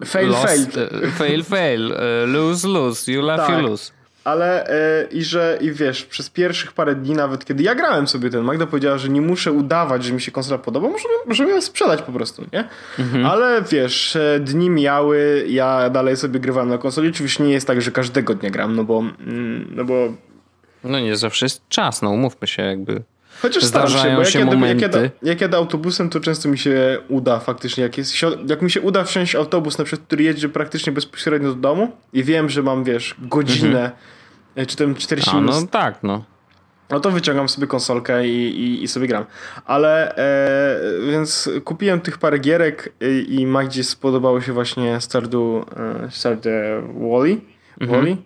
fail, 0.05 0.29
lost, 0.29 0.47
fail. 0.47 1.11
fail, 1.11 1.45
fail, 1.45 1.95
lose, 2.27 2.69
lose, 2.69 3.13
you 3.13 3.23
laugh, 3.23 3.47
tak. 3.47 3.63
you 3.63 3.69
lose 3.69 3.93
ale 4.25 4.67
e, 4.67 5.07
i 5.11 5.25
że 5.25 5.59
i 5.61 5.73
wiesz, 5.73 6.05
przez 6.05 6.31
pierwszych 6.31 6.73
parę 6.73 6.95
dni 6.95 7.15
nawet, 7.15 7.45
kiedy 7.45 7.63
ja 7.63 7.75
grałem 7.75 8.09
sobie 8.09 8.31
ten, 8.31 8.41
Magda 8.41 8.67
powiedziała, 8.67 8.99
że 8.99 9.09
nie 9.09 9.21
muszę 9.21 9.53
udawać, 9.53 10.05
że 10.05 10.13
mi 10.13 10.21
się 10.21 10.33
konsola 10.33 10.59
podoba, 10.59 10.89
możemy, 10.89 11.15
możemy 11.27 11.51
ją 11.51 11.61
sprzedać 11.61 12.03
po 12.03 12.13
prostu, 12.13 12.45
nie? 12.53 12.69
Mhm. 12.99 13.27
Ale 13.27 13.63
wiesz, 13.71 14.17
e, 14.17 14.41
dni 14.41 14.71
miały, 14.71 15.45
ja 15.49 15.91
dalej 15.91 16.17
sobie 16.17 16.41
grywałem 16.41 16.69
na 16.69 16.79
konsoli, 16.79 17.09
oczywiście 17.09 17.45
nie 17.45 17.53
jest 17.53 17.67
tak, 17.67 17.83
że 17.83 17.91
każdego 17.91 18.35
dnia 18.35 18.51
gram, 18.51 18.77
no 18.77 18.85
bo 18.85 18.99
mm, 18.99 19.73
no 19.75 19.85
bo 19.85 20.13
no 20.85 21.01
nie 21.01 21.17
zawsze 21.17 21.47
jest 21.47 21.69
czas, 21.69 22.03
no 22.03 22.11
umówmy 22.11 22.49
się 22.49 22.63
jakby 22.63 23.03
Chociaż 23.42 23.64
zdarzają 23.64 24.05
się, 24.05 24.14
bo 24.14 24.20
jak, 24.20 24.31
się 24.31 24.38
jadę, 24.38 24.55
momenty. 24.55 24.83
Jak 24.83 24.94
jadę, 24.94 25.11
jak 25.22 25.40
jadę 25.40 25.57
autobusem, 25.57 26.11
to 26.11 26.20
często 26.20 26.48
mi 26.48 26.59
się 26.59 26.98
uda 27.09 27.38
faktycznie. 27.38 27.83
Jak, 27.83 27.98
jest, 27.98 28.14
jak 28.46 28.62
mi 28.62 28.70
się 28.70 28.81
uda 28.81 29.05
wsiąść 29.05 29.35
autobus, 29.35 29.79
na 29.79 29.85
przykład, 29.85 30.07
który 30.07 30.24
jedzie 30.24 30.48
praktycznie 30.48 30.92
bezpośrednio 30.92 31.48
do 31.48 31.55
domu 31.55 31.92
i 32.12 32.24
wiem, 32.24 32.48
że 32.48 32.62
mam, 32.62 32.85
wiesz, 32.85 33.14
godzinę, 33.18 33.92
mhm. 34.48 34.66
czy 34.66 34.76
tam 34.76 34.94
40 34.94 35.37
minut. 35.37 35.55
No 35.61 35.66
tak, 35.66 36.03
no. 36.03 36.24
No 36.90 37.00
to 37.00 37.11
wyciągam 37.11 37.48
sobie 37.48 37.66
konsolkę 37.66 38.26
i, 38.26 38.61
i, 38.61 38.83
i 38.83 38.88
sobie 38.88 39.07
gram. 39.07 39.24
Ale 39.64 40.16
e, 40.16 41.11
więc 41.11 41.50
kupiłem 41.64 42.00
tych 42.00 42.18
parę 42.18 42.38
gierek 42.38 42.92
i, 43.00 43.35
i 43.40 43.46
Magdzie 43.46 43.85
spodobało 43.85 44.40
się 44.40 44.53
właśnie 44.53 45.00
Stardew, 45.00 45.64
e, 45.76 46.11
Stardew 46.11 46.85
Wally. 46.94 47.40
Mhm. 47.81 48.00
Wally? 48.00 48.16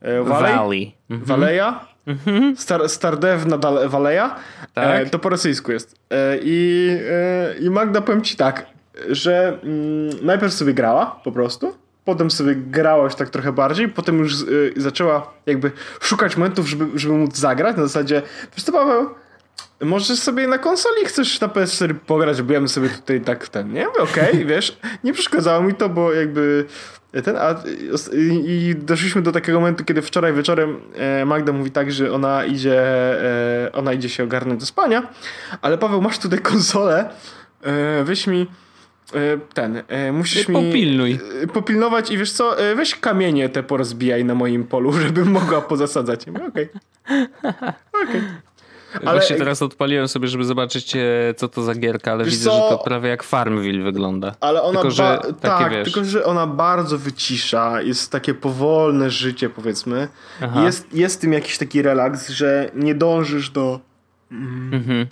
E, 0.00 0.22
Valley? 0.22 0.56
Valley. 0.56 0.94
Mhm. 1.10 1.26
Valeja? 1.26 1.93
Mhm. 2.06 2.56
Star, 2.56 2.88
Stardew 2.88 3.46
nadal 3.46 3.88
Valeja. 3.88 4.36
Tak? 4.74 5.06
E, 5.06 5.10
to 5.10 5.18
po 5.18 5.28
rosyjsku 5.28 5.72
jest. 5.72 5.96
E, 6.10 6.38
i, 6.42 6.88
e, 7.10 7.58
I 7.58 7.70
Magda 7.70 8.00
powiem 8.00 8.22
ci 8.22 8.36
tak, 8.36 8.66
że 9.08 9.58
mm, 9.62 10.26
najpierw 10.26 10.52
sobie 10.52 10.74
grała 10.74 11.20
po 11.24 11.32
prostu, 11.32 11.74
potem 12.04 12.30
sobie 12.30 12.54
grała 12.54 13.04
już 13.04 13.14
tak 13.14 13.30
trochę 13.30 13.52
bardziej, 13.52 13.88
potem 13.88 14.18
już 14.18 14.40
y, 14.40 14.72
zaczęła 14.76 15.32
jakby 15.46 15.70
szukać 16.00 16.36
momentów, 16.36 16.68
żeby, 16.68 16.98
żeby 16.98 17.14
móc 17.14 17.36
zagrać. 17.36 17.76
Na 17.76 17.82
zasadzie, 17.82 18.22
wiesz 18.56 18.64
co 18.64 18.72
Paweł, 18.72 19.10
może 19.80 20.16
sobie 20.16 20.46
na 20.46 20.58
konsoli 20.58 21.04
chcesz 21.04 21.40
na 21.40 21.48
PS4 21.48 21.94
pograć, 21.94 22.42
bo 22.42 22.52
ja 22.52 22.60
bym 22.60 22.68
sobie 22.68 22.88
tutaj 22.88 23.20
tak 23.20 23.48
ten, 23.48 23.72
nie? 23.72 23.88
Okej, 23.88 24.32
okay, 24.32 24.44
wiesz, 24.54 24.78
nie 25.04 25.12
przeszkadzało 25.12 25.62
mi 25.62 25.74
to, 25.74 25.88
bo 25.88 26.12
jakby 26.12 26.66
ten, 27.22 27.36
a, 27.36 27.54
i, 28.46 28.74
doszliśmy 28.78 29.22
do 29.22 29.32
takiego 29.32 29.60
momentu, 29.60 29.84
kiedy 29.84 30.02
wczoraj 30.02 30.32
wieczorem 30.32 30.80
e, 30.94 31.24
Magda 31.24 31.52
mówi 31.52 31.70
tak, 31.70 31.92
że 31.92 32.12
ona 32.12 32.44
idzie, 32.44 32.82
e, 33.66 33.72
ona 33.72 33.92
idzie 33.92 34.08
się 34.08 34.24
ogarnąć 34.24 34.60
do 34.60 34.66
spania, 34.66 35.08
ale 35.62 35.78
Paweł, 35.78 36.02
masz 36.02 36.18
tutaj 36.18 36.38
konsolę, 36.38 37.10
e, 37.62 38.04
weź 38.04 38.26
mi 38.26 38.46
ten, 39.54 39.82
musisz 40.12 40.48
mi 40.48 40.54
Popilnuj. 40.54 41.20
popilnować 41.52 42.10
i 42.10 42.18
wiesz 42.18 42.32
co, 42.32 42.56
weź 42.76 42.94
kamienie 42.94 43.48
te 43.48 43.62
porozbijaj 43.62 44.24
na 44.24 44.34
moim 44.34 44.64
polu, 44.64 44.92
żebym 45.02 45.30
mogła 45.30 45.60
pozasadzać. 45.60 46.26
Okej. 46.28 46.48
Okay. 46.48 46.68
Okej. 48.02 48.20
Okay. 48.20 48.22
Ale... 48.94 49.20
Właśnie 49.20 49.36
teraz 49.36 49.62
odpaliłem 49.62 50.08
sobie, 50.08 50.28
żeby 50.28 50.44
zobaczyć 50.44 50.96
e, 50.96 51.00
co 51.36 51.48
to 51.48 51.62
za 51.62 51.74
gierka, 51.74 52.12
ale 52.12 52.24
widzę, 52.24 52.50
co? 52.50 52.56
że 52.56 52.76
to 52.76 52.78
prawie 52.84 53.08
jak 53.08 53.22
Farmville 53.22 53.84
wygląda. 53.84 54.34
Ale 54.40 54.62
ona 54.62 54.80
tylko, 54.80 54.90
że, 54.90 55.20
tak, 55.40 55.72
wiesz... 55.72 55.92
tylko 55.92 56.08
że 56.08 56.24
ona 56.24 56.46
bardzo 56.46 56.98
wycisza, 56.98 57.82
jest 57.82 58.12
takie 58.12 58.34
powolne 58.34 59.10
życie 59.10 59.50
powiedzmy. 59.50 60.08
Jest, 60.64 60.94
jest 60.94 61.20
tym 61.20 61.32
jakiś 61.32 61.58
taki 61.58 61.82
relaks, 61.82 62.30
że 62.30 62.70
nie 62.74 62.94
dążysz 62.94 63.50
do... 63.50 63.80
Mhm. 64.30 65.06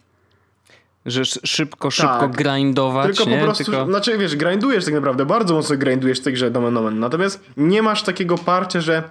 Że 1.06 1.24
szybko, 1.24 1.90
szybko 1.90 2.20
tak. 2.20 2.30
grindować, 2.30 3.16
Tylko 3.16 3.30
nie? 3.30 3.38
po 3.38 3.44
prostu, 3.44 3.64
Tylko... 3.64 3.86
znaczy 3.86 4.18
wiesz, 4.18 4.36
grindujesz 4.36 4.84
tak 4.84 4.94
naprawdę, 4.94 5.26
bardzo 5.26 5.54
mocno 5.54 5.76
grindujesz 5.76 6.20
w 6.20 6.22
tej 6.22 6.32
grze 6.32 6.50
Domen 6.50 6.76
Omen. 6.76 7.00
Natomiast 7.00 7.44
nie 7.56 7.82
masz 7.82 8.02
takiego 8.02 8.38
parcia, 8.38 8.80
że 8.80 9.02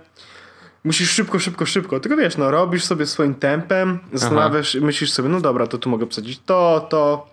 musisz 0.83 1.09
szybko, 1.09 1.39
szybko, 1.39 1.65
szybko. 1.65 1.99
Tylko 1.99 2.17
wiesz, 2.17 2.37
no 2.37 2.51
robisz 2.51 2.83
sobie 2.83 3.05
swoim 3.05 3.35
tempem, 3.35 3.99
zastanawiasz, 4.13 4.75
Aha. 4.75 4.85
myślisz 4.85 5.11
sobie, 5.11 5.29
no 5.29 5.41
dobra, 5.41 5.67
to 5.67 5.77
tu 5.77 5.89
mogę 5.89 6.07
wsadzić 6.07 6.39
to, 6.45 6.87
to, 6.89 7.27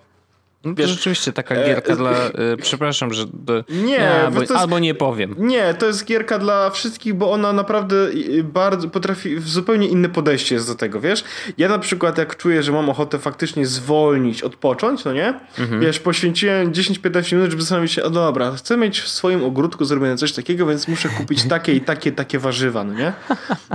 no 0.64 0.75
to 0.75 0.88
rzeczywiście 0.88 1.33
taka 1.33 1.55
e, 1.55 1.66
gierka 1.66 1.92
e, 1.92 1.97
dla. 1.97 2.11
E, 2.11 2.57
przepraszam, 2.62 3.12
że. 3.12 3.25
Nie, 3.68 4.11
albo, 4.11 4.40
jest, 4.40 4.53
albo, 4.53 4.79
nie 4.79 4.94
powiem. 4.94 5.35
Nie, 5.38 5.75
to 5.75 5.87
jest 5.87 6.05
gierka 6.05 6.38
dla 6.38 6.71
wszystkich, 6.71 7.14
bo 7.14 7.33
ona 7.33 7.53
naprawdę 7.53 7.97
bardzo 8.44 8.88
potrafi. 8.88 9.40
Zupełnie 9.40 9.87
inne 9.87 10.09
podejście 10.09 10.55
jest 10.55 10.68
do 10.68 10.75
tego, 10.75 11.01
wiesz? 11.01 11.25
Ja 11.59 11.68
na 11.68 11.79
przykład, 11.79 12.18
jak 12.18 12.37
czuję, 12.37 12.62
że 12.62 12.73
mam 12.73 12.88
ochotę 12.90 13.18
faktycznie 13.18 13.66
zwolnić, 13.66 14.42
odpocząć, 14.42 15.05
no 15.05 15.12
nie? 15.12 15.35
Mhm. 15.59 15.81
Wiesz, 15.81 15.99
poświęciłem 15.99 16.73
10-15 16.73 17.33
minut, 17.33 17.51
żeby 17.51 17.62
zastanowić 17.62 17.92
się, 17.92 18.03
o 18.03 18.11
dobra, 18.11 18.53
chcę 18.53 18.77
mieć 18.77 19.01
w 19.01 19.09
swoim 19.09 19.44
ogródku 19.44 19.85
zrobione 19.85 20.16
coś 20.16 20.33
takiego, 20.33 20.66
więc 20.66 20.88
muszę 20.88 21.09
kupić 21.09 21.44
takie 21.55 21.75
i 21.75 21.81
takie, 21.81 22.12
takie 22.12 22.38
warzywa, 22.38 22.85
no 22.85 22.94
nie? 22.94 23.12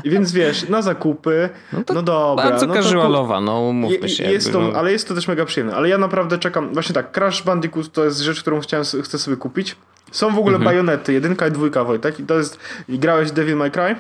I 0.04 0.10
więc 0.10 0.32
wiesz, 0.32 0.70
na 0.70 0.82
zakupy, 0.82 1.50
no, 1.74 1.80
no 1.94 2.02
dobra. 2.02 2.50
Bardzo 2.50 2.68
no 2.68 2.74
casualowa, 2.74 3.42
no 3.42 3.74
mówmy 3.74 4.10
się. 4.10 4.24
Jest 4.24 4.52
to, 4.52 4.60
no. 4.62 4.80
Ale 4.80 4.92
jest 4.92 5.08
to 5.08 5.16
też 5.16 5.28
mega 5.28 5.46
przyjemne. 5.46 5.76
Ale 5.76 5.90
ja 5.90 5.98
naprawdę 5.98 6.38
czekam 6.38 6.73
właśnie 6.74 6.96
tak, 6.96 7.12
Crash 7.12 7.44
Bandicoot 7.44 7.92
to 7.92 8.06
jest 8.06 8.20
rzecz, 8.20 8.42
którą 8.42 8.60
chciałem, 8.60 8.86
chcę 9.04 9.20
sobie 9.20 9.38
kupić. 9.38 9.76
Są 10.12 10.36
w 10.36 10.40
ogóle 10.40 10.56
mhm. 10.56 10.66
bajonety, 10.66 11.14
jedynka 11.14 11.48
i 11.48 11.52
dwójka, 11.52 11.84
Wojtek. 11.84 12.20
I 12.20 12.24
to 12.24 12.38
jest. 12.38 12.60
I 12.90 13.00
grałeś 13.00 13.32
Devil 13.32 13.56
May 13.56 13.72
Cry? 13.72 13.96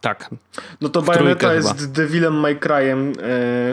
Tak. 0.00 0.30
No 0.80 0.88
to 0.88 1.02
Bajoneta 1.02 1.54
jest 1.54 1.80
chyba. 1.80 1.92
Devilem 1.92 2.34
May 2.34 2.56
Cry'em, 2.56 3.12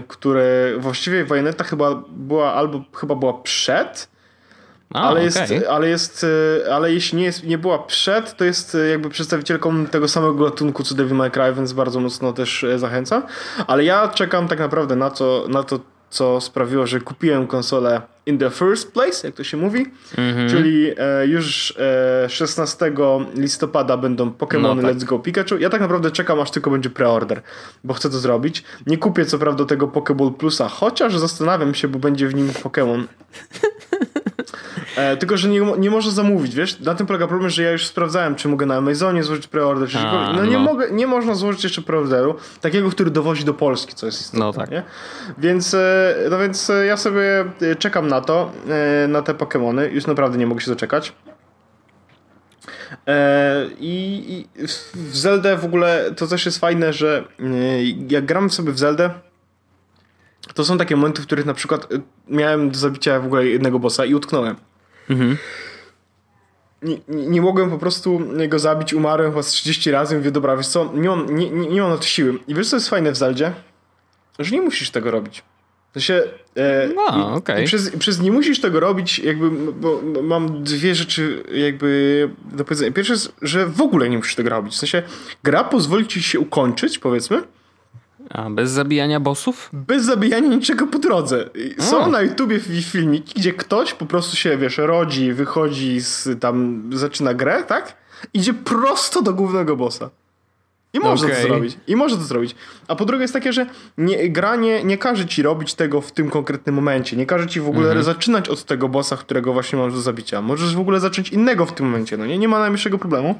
które 0.07 0.73
właściwie 0.77 1.25
Bajoneta 1.25 1.63
chyba 1.63 1.95
była 2.09 2.53
albo 2.53 2.83
chyba 2.95 3.15
była 3.15 3.33
przed. 3.33 4.09
A, 4.93 5.01
ale, 5.01 5.11
okay. 5.11 5.23
jest, 5.23 5.67
ale 5.69 5.89
jest, 5.89 6.25
e, 6.67 6.73
ale 6.75 6.93
jeśli 6.93 7.17
nie, 7.17 7.23
jest, 7.23 7.43
nie 7.43 7.57
była 7.57 7.79
przed, 7.79 8.37
to 8.37 8.45
jest 8.45 8.75
e, 8.75 8.87
jakby 8.87 9.09
przedstawicielką 9.09 9.85
tego 9.85 10.07
samego 10.07 10.49
gatunku 10.49 10.83
co 10.83 10.95
Devil 10.95 11.15
May 11.15 11.31
Cry, 11.31 11.53
więc 11.53 11.73
bardzo 11.73 11.99
mocno 11.99 12.33
też 12.33 12.65
zachęcam. 12.75 13.23
Ale 13.67 13.83
ja 13.83 14.07
czekam 14.07 14.47
tak 14.47 14.59
naprawdę 14.59 14.95
na 14.95 15.09
to, 15.09 15.45
na 15.49 15.63
to 15.63 15.79
co 16.09 16.41
sprawiło, 16.41 16.87
że 16.87 16.99
kupiłem 16.99 17.47
konsolę 17.47 18.01
in 18.25 18.37
the 18.37 18.49
first 18.49 18.91
place, 18.91 19.27
jak 19.27 19.35
to 19.35 19.43
się 19.43 19.57
mówi. 19.57 19.85
Mm-hmm. 20.15 20.49
Czyli 20.49 20.91
e, 20.97 21.27
już 21.27 21.73
e, 22.25 22.29
16 22.29 22.91
listopada 23.35 23.97
będą 23.97 24.29
Pokémon 24.29 24.75
no, 24.75 24.75
tak. 24.75 24.85
Let's 24.85 25.03
Go 25.03 25.19
Pikachu. 25.19 25.57
Ja 25.57 25.69
tak 25.69 25.81
naprawdę 25.81 26.11
czekam, 26.11 26.39
aż 26.39 26.51
tylko 26.51 26.71
będzie 26.71 26.89
preorder, 26.89 27.41
bo 27.83 27.93
chcę 27.93 28.09
to 28.09 28.19
zrobić. 28.19 28.63
Nie 28.87 28.97
kupię 28.97 29.25
co 29.25 29.39
prawda 29.39 29.65
tego 29.65 29.87
Pokéball 29.87 30.31
Plusa, 30.33 30.69
chociaż 30.69 31.17
zastanawiam 31.17 31.73
się, 31.73 31.87
bo 31.87 31.99
będzie 31.99 32.27
w 32.27 32.35
nim 32.35 32.49
Pokémon. 32.49 33.03
E, 34.95 35.17
tylko, 35.17 35.37
że 35.37 35.49
nie, 35.49 35.61
nie 35.77 35.89
można 35.89 36.11
zamówić, 36.11 36.55
wiesz? 36.55 36.79
Na 36.79 36.95
tym 36.95 37.07
polega 37.07 37.27
problem, 37.27 37.49
że 37.49 37.63
ja 37.63 37.71
już 37.71 37.87
sprawdzałem, 37.87 38.35
czy 38.35 38.47
mogę 38.47 38.65
na 38.65 38.75
Amazonie 38.75 39.23
złożyć 39.23 39.47
preorder, 39.47 39.89
czy 39.89 39.97
A, 39.97 40.33
no, 40.33 40.45
nie 40.45 40.53
no. 40.53 40.59
mogę, 40.59 40.91
nie 40.91 41.07
można 41.07 41.35
złożyć 41.35 41.63
jeszcze 41.63 41.81
preorderu, 41.81 42.35
takiego, 42.61 42.89
który 42.89 43.11
dowozi 43.11 43.45
do 43.45 43.53
Polski, 43.53 43.95
co 43.95 44.05
jest 44.05 44.21
istotne, 44.21 44.39
no, 44.39 44.53
tak. 44.53 44.71
nie? 44.71 44.83
Więc, 45.37 45.73
e, 45.73 46.15
no 46.29 46.39
więc 46.39 46.69
e, 46.69 46.85
ja 46.85 46.97
sobie 46.97 47.45
e, 47.61 47.75
czekam 47.75 48.07
na 48.07 48.21
to, 48.21 48.51
na 49.07 49.21
te 49.21 49.33
Pokémony, 49.33 49.91
już 49.91 50.07
naprawdę 50.07 50.37
nie 50.37 50.47
mogę 50.47 50.61
się 50.61 50.71
doczekać. 50.71 51.13
I, 53.79 54.47
I 54.55 54.67
w 54.95 55.17
Zeldę 55.17 55.57
w 55.57 55.65
ogóle 55.65 56.11
to 56.17 56.27
też 56.27 56.45
jest 56.45 56.59
fajne, 56.59 56.93
że 56.93 57.23
jak 58.09 58.25
gram 58.25 58.49
sobie 58.49 58.71
w 58.71 58.79
Zeldę, 58.79 59.09
to 60.53 60.65
są 60.65 60.77
takie 60.77 60.95
momenty, 60.95 61.21
w 61.21 61.25
których 61.25 61.45
na 61.45 61.53
przykład 61.53 61.87
miałem 62.27 62.71
do 62.71 62.79
zabicia 62.79 63.19
w 63.19 63.25
ogóle 63.25 63.45
jednego 63.45 63.79
bossa 63.79 64.05
i 64.05 64.15
utknąłem. 64.15 64.55
Mhm. 65.09 65.37
nie, 66.81 66.97
nie, 67.07 67.41
mogłem 67.41 67.69
po 67.69 67.77
prostu 67.77 68.21
go 68.47 68.59
zabić, 68.59 68.93
umarłem 68.93 69.31
chyba 69.31 69.43
30 69.43 69.91
razy, 69.91 70.17
mówię, 70.17 70.31
dobra, 70.31 70.57
wiesz 70.57 70.67
co, 70.67 70.91
nie 70.93 71.09
mam, 71.09 71.35
nie, 71.35 71.49
nie, 71.49 71.67
nie 71.67 71.81
mam 71.81 71.89
na 71.89 71.97
to 71.97 72.03
siły. 72.03 72.39
I 72.47 72.55
wiesz 72.55 72.69
co 72.69 72.75
jest 72.75 72.89
fajne 72.89 73.11
w 73.11 73.17
Zeldzie? 73.17 73.51
Że 74.39 74.55
nie 74.55 74.61
musisz 74.61 74.89
tego 74.91 75.11
robić. 75.11 75.43
To 75.93 75.99
się. 75.99 76.23
E, 76.55 76.89
no, 76.95 77.33
okay. 77.33 77.63
przez, 77.63 77.89
przez 77.89 78.21
nie 78.21 78.31
musisz 78.31 78.61
tego 78.61 78.79
robić, 78.79 79.19
jakby, 79.19 79.51
bo, 79.71 80.01
bo 80.01 80.21
mam 80.21 80.63
dwie 80.63 80.95
rzeczy, 80.95 81.43
jakby 81.53 82.29
do 82.51 82.65
powiedzenia. 82.65 82.91
Pierwsze 82.91 83.13
jest, 83.13 83.33
że 83.41 83.67
w 83.67 83.81
ogóle 83.81 84.09
nie 84.09 84.17
musisz 84.17 84.35
tego 84.35 84.49
robić. 84.49 84.73
W 84.73 84.77
sensie, 84.77 85.03
gra 85.43 85.63
pozwoli 85.63 86.07
ci 86.07 86.23
się 86.23 86.39
ukończyć, 86.39 86.99
powiedzmy. 86.99 87.41
A 88.29 88.49
bez 88.49 88.71
zabijania 88.71 89.19
bossów? 89.19 89.69
Bez 89.73 90.05
zabijania 90.05 90.47
niczego 90.47 90.87
po 90.87 90.99
drodze. 90.99 91.49
Są 91.79 92.11
na 92.11 92.21
YouTubie 92.21 92.59
filmiki, 92.59 93.33
gdzie 93.39 93.53
ktoś 93.53 93.93
po 93.93 94.05
prostu 94.05 94.37
się, 94.37 94.57
wiesz, 94.57 94.77
rodzi, 94.77 95.33
wychodzi 95.33 96.01
z 96.01 96.41
tam, 96.41 96.83
zaczyna 96.93 97.33
grę, 97.33 97.63
tak? 97.63 97.97
Idzie 98.33 98.53
prosto 98.53 99.21
do 99.21 99.33
głównego 99.33 99.75
bossa. 99.75 100.09
I 100.93 100.99
może 100.99 101.25
okay. 101.25 101.37
to 101.37 101.47
zrobić. 101.47 101.77
I 101.87 101.95
może 101.95 102.17
to 102.17 102.23
zrobić. 102.23 102.55
A 102.87 102.95
po 102.95 103.05
drugie 103.05 103.21
jest 103.21 103.33
takie, 103.33 103.53
że 103.53 103.65
nie, 103.97 104.29
gra 104.29 104.55
nie, 104.55 104.83
nie 104.83 104.97
każe 104.97 105.25
ci 105.25 105.41
robić 105.41 105.73
tego 105.73 106.01
w 106.01 106.11
tym 106.11 106.29
konkretnym 106.29 106.75
momencie. 106.75 107.17
Nie 107.17 107.25
każe 107.25 107.47
ci 107.47 107.59
w 107.59 107.69
ogóle 107.69 107.91
mm 107.91 108.01
-hmm. 108.01 108.05
zaczynać 108.05 108.49
od 108.49 108.63
tego 108.63 108.89
bossa, 108.89 109.17
którego 109.17 109.53
właśnie 109.53 109.79
masz 109.79 109.93
do 109.93 110.01
zabicia. 110.01 110.41
Możesz 110.41 110.75
w 110.75 110.79
ogóle 110.79 110.99
zacząć 110.99 111.29
innego 111.29 111.65
w 111.65 111.73
tym 111.73 111.85
momencie. 111.85 112.17
No 112.17 112.25
nie, 112.25 112.37
nie 112.37 112.47
ma 112.47 112.59
najmniejszego 112.59 112.97
problemu. 112.97 113.39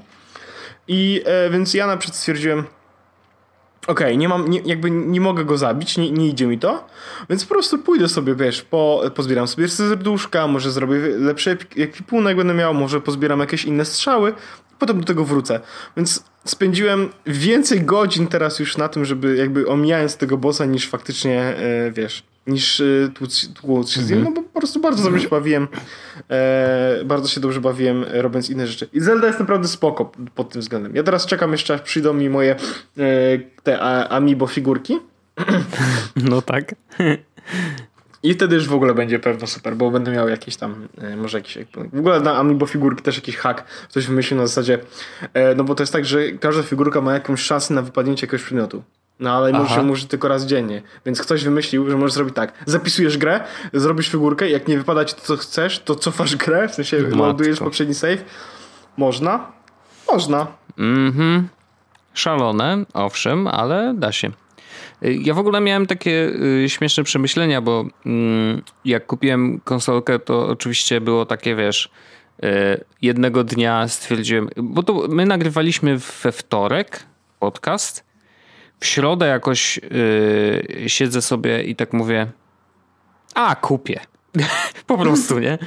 I 0.88 1.22
e, 1.26 1.50
więc 1.50 1.74
ja 1.74 1.88
na 1.88 1.98
przykład 1.98 2.18
stwierdziłem, 2.18 2.64
okej, 3.90 4.08
okay, 4.08 4.18
nie 4.18 4.30
mam, 4.30 4.50
nie, 4.50 4.62
jakby 4.66 4.92
nie 4.92 5.22
mogę 5.22 5.46
go 5.46 5.58
zabić, 5.58 5.98
nie, 5.98 6.12
nie 6.12 6.28
idzie 6.28 6.48
mi 6.48 6.60
to, 6.60 6.88
więc 7.30 7.46
po 7.46 7.54
prostu 7.54 7.78
pójdę 7.78 8.10
sobie, 8.10 8.36
wiesz, 8.36 8.62
po, 8.62 9.02
pozbieram 9.16 9.48
sobie 9.48 9.68
serduszka, 9.68 10.48
może 10.48 10.72
zrobię 10.72 10.96
lepszy 10.98 11.58
ekwipunek 11.78 12.38
będę 12.38 12.54
miał, 12.54 12.74
może 12.74 13.02
pozbieram 13.02 13.40
jakieś 13.40 13.66
inne 13.66 13.86
strzały, 13.86 14.34
potem 14.80 15.00
do 15.00 15.06
tego 15.06 15.26
wrócę. 15.26 15.60
Więc 15.98 16.24
spędziłem 16.46 17.10
więcej 17.26 17.82
godzin 17.82 18.28
teraz 18.28 18.60
już 18.60 18.78
na 18.78 18.90
tym, 18.90 19.06
żeby 19.06 19.36
jakby 19.36 19.68
omijając 19.68 20.18
tego 20.18 20.38
bossa 20.38 20.66
niż 20.66 20.90
faktycznie, 20.90 21.42
e, 21.42 21.92
wiesz, 21.92 22.24
niż 22.48 22.82
e, 22.82 23.10
tłuc 23.62 23.92
się 23.92 24.02
z 24.02 24.10
nim, 24.10 24.24
no 24.24 24.32
bo 24.32 24.44
po 24.44 24.60
prostu 24.60 24.80
bardzo 24.80 25.04
dobrze 25.04 25.20
się 25.20 25.30
bawiłem. 25.30 25.68
E, 26.30 27.04
bardzo 27.06 27.28
się 27.28 27.42
dobrze 27.42 27.62
bawiłem 27.62 28.06
robiąc 28.10 28.50
inne 28.50 28.68
rzeczy. 28.68 28.90
I 28.94 29.00
Zelda 29.00 29.28
jest 29.28 29.40
naprawdę 29.40 29.68
spoko 29.68 30.12
pod 30.36 30.50
tym 30.50 30.62
względem. 30.62 30.96
Ja 30.96 31.04
teraz 31.04 31.26
czekam 31.26 31.52
jeszcze, 31.52 31.74
aż 31.74 31.82
przyjdą 31.82 32.14
mi 32.14 32.30
moje 32.30 32.56
e, 32.98 33.06
te 33.64 33.80
amiibo 34.10 34.48
figurki. 34.48 35.00
No 36.16 36.42
tak. 36.42 36.76
I 38.24 38.34
wtedy 38.34 38.56
już 38.56 38.68
w 38.68 38.74
ogóle 38.74 38.94
będzie 38.94 39.20
pewno 39.20 39.48
super, 39.48 39.76
bo 39.76 39.92
będę 39.92 40.12
miał 40.12 40.30
jakieś 40.30 40.56
tam, 40.56 40.88
e, 40.98 41.16
może 41.16 41.38
jakiś, 41.38 41.58
w 41.94 42.00
ogóle 42.00 42.20
na 42.20 42.38
Amiibo 42.38 42.66
figurki 42.66 43.04
też 43.04 43.16
jakiś 43.16 43.38
hack, 43.38 43.64
coś 43.90 44.08
wymyślił 44.08 44.40
na 44.40 44.48
zasadzie, 44.48 44.80
e, 45.34 45.56
no 45.56 45.64
bo 45.64 45.76
to 45.76 45.84
jest 45.84 45.94
tak, 45.94 46.06
że 46.06 46.32
każda 46.32 46.64
figurka 46.64 47.02
ma 47.02 47.14
jakąś 47.14 47.42
szansę 47.42 47.74
na 47.74 47.82
wypadnięcie 47.82 48.28
jakiegoś 48.28 48.44
przedmiotu. 48.44 48.84
No 49.20 49.32
ale 49.32 49.70
się 49.70 49.82
użyć 49.82 50.06
tylko 50.06 50.28
raz 50.28 50.46
dziennie. 50.46 50.82
Więc 51.06 51.22
ktoś 51.22 51.44
wymyślił, 51.44 51.90
że 51.90 51.98
możesz 51.98 52.14
zrobić 52.14 52.36
tak. 52.36 52.54
Zapisujesz 52.66 53.18
grę, 53.18 53.40
zrobisz 53.74 54.10
figurkę, 54.10 54.50
jak 54.50 54.68
nie 54.68 54.78
wypada 54.78 55.06
ci 55.06 55.16
to, 55.16 55.22
co 55.22 55.38
chcesz, 55.38 55.80
to 55.80 55.96
cofasz 55.96 56.36
grę, 56.36 56.68
w 56.68 56.76
sensie 56.76 56.98
ładujesz 57.18 57.60
poprzedni 57.60 57.96
save. 57.96 58.24
Można? 58.98 59.52
Można. 60.12 60.48
Mhm. 60.78 61.48
Szalone, 62.14 62.86
owszem, 62.94 63.48
ale 63.48 63.94
da 63.98 64.12
się. 64.12 64.32
Ja 65.02 65.34
w 65.34 65.40
ogóle 65.40 65.62
miałem 65.62 65.88
takie 65.88 66.32
y, 66.64 66.70
śmieszne 66.70 67.04
przemyślenia, 67.04 67.62
bo 67.62 67.86
mm, 68.06 68.62
jak 68.86 69.06
kupiłem 69.06 69.62
konsolkę, 69.64 70.20
to 70.20 70.48
oczywiście 70.48 71.02
było 71.02 71.26
takie, 71.26 71.56
wiesz, 71.56 71.90
y, 72.44 72.48
jednego 73.02 73.44
dnia 73.44 73.88
stwierdziłem, 73.88 74.50
bo 74.58 74.84
to 74.84 75.06
my 75.10 75.26
nagrywaliśmy 75.26 75.98
we 75.98 76.32
wtorek 76.32 77.04
podcast. 77.40 78.09
W 78.80 78.86
środę 78.86 79.28
jakoś 79.28 79.78
y, 79.78 80.84
siedzę 80.88 81.22
sobie 81.22 81.64
i 81.64 81.76
tak 81.76 81.94
mówię, 81.94 82.28
a 83.36 83.56
kupię. 83.56 84.00
po 84.88 84.98
prostu, 84.98 85.40
nie? 85.40 85.58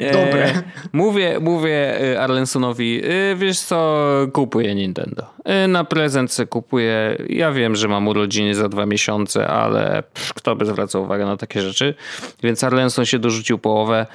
E, 0.00 0.12
Dobre. 0.12 0.62
mówię, 0.92 1.40
mówię 1.40 2.00
e, 2.14 2.20
Arlensonowi, 2.20 3.00
e, 3.04 3.36
wiesz 3.36 3.60
co, 3.60 4.06
kupuję 4.32 4.74
Nintendo. 4.74 5.33
Na 5.68 5.84
prezent 5.84 6.32
se 6.32 6.46
kupuję. 6.46 7.16
Ja 7.28 7.52
wiem, 7.52 7.76
że 7.76 7.88
mam 7.88 8.08
urodziny 8.08 8.54
za 8.54 8.68
dwa 8.68 8.86
miesiące, 8.86 9.48
ale 9.48 10.02
pff, 10.14 10.34
kto 10.34 10.56
by 10.56 10.66
zwracał 10.66 11.02
uwagę 11.02 11.26
na 11.26 11.36
takie 11.36 11.62
rzeczy? 11.62 11.94
Więc 12.42 12.64
Arlenson 12.64 13.04
się 13.04 13.18
dorzucił 13.18 13.58
połowę, 13.58 14.06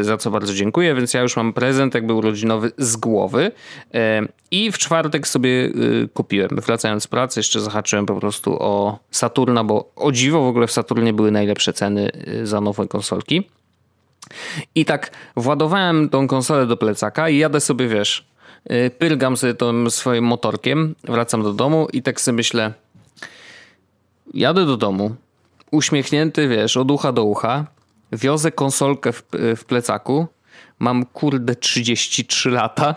za 0.00 0.16
co 0.16 0.30
bardzo 0.30 0.54
dziękuję, 0.54 0.94
więc 0.94 1.14
ja 1.14 1.22
już 1.22 1.36
mam 1.36 1.52
prezent 1.52 1.94
jakby 1.94 2.12
urodzinowy 2.12 2.72
z 2.78 2.96
głowy. 2.96 3.52
I 4.50 4.72
w 4.72 4.78
czwartek 4.78 5.28
sobie 5.28 5.70
kupiłem. 6.14 6.50
Wracając 6.52 7.02
z 7.02 7.06
pracy, 7.06 7.40
jeszcze 7.40 7.60
zahaczyłem 7.60 8.06
po 8.06 8.14
prostu 8.14 8.56
o 8.62 8.98
Saturna, 9.10 9.64
bo 9.64 9.90
o 9.96 10.12
dziwo 10.12 10.42
w 10.42 10.48
ogóle 10.48 10.66
w 10.66 10.72
Saturnie 10.72 11.12
były 11.12 11.30
najlepsze 11.30 11.72
ceny 11.72 12.10
za 12.42 12.60
nowe 12.60 12.88
konsolki. 12.88 13.48
I 14.74 14.84
tak 14.84 15.10
władowałem 15.36 16.08
tą 16.08 16.28
konsolę 16.28 16.66
do 16.66 16.76
plecaka 16.76 17.28
i 17.28 17.38
jadę 17.38 17.60
sobie, 17.60 17.88
wiesz, 17.88 18.18
y, 18.18 18.29
pyrgam 18.98 19.36
sobie 19.36 19.54
tym 19.54 19.90
swoim 19.90 20.24
motorkiem, 20.24 20.94
wracam 21.04 21.42
do 21.42 21.52
domu 21.52 21.88
i 21.92 22.02
tak 22.02 22.20
sobie 22.20 22.36
myślę, 22.36 22.72
jadę 24.34 24.66
do 24.66 24.76
domu, 24.76 25.14
uśmiechnięty, 25.70 26.48
wiesz, 26.48 26.76
od 26.76 26.90
ucha 26.90 27.12
do 27.12 27.24
ucha, 27.24 27.66
wiozę 28.12 28.52
konsolkę 28.52 29.12
w, 29.12 29.22
w 29.56 29.64
plecaku, 29.64 30.26
mam 30.78 31.06
kurde 31.06 31.54
33 31.54 32.50
lata 32.50 32.94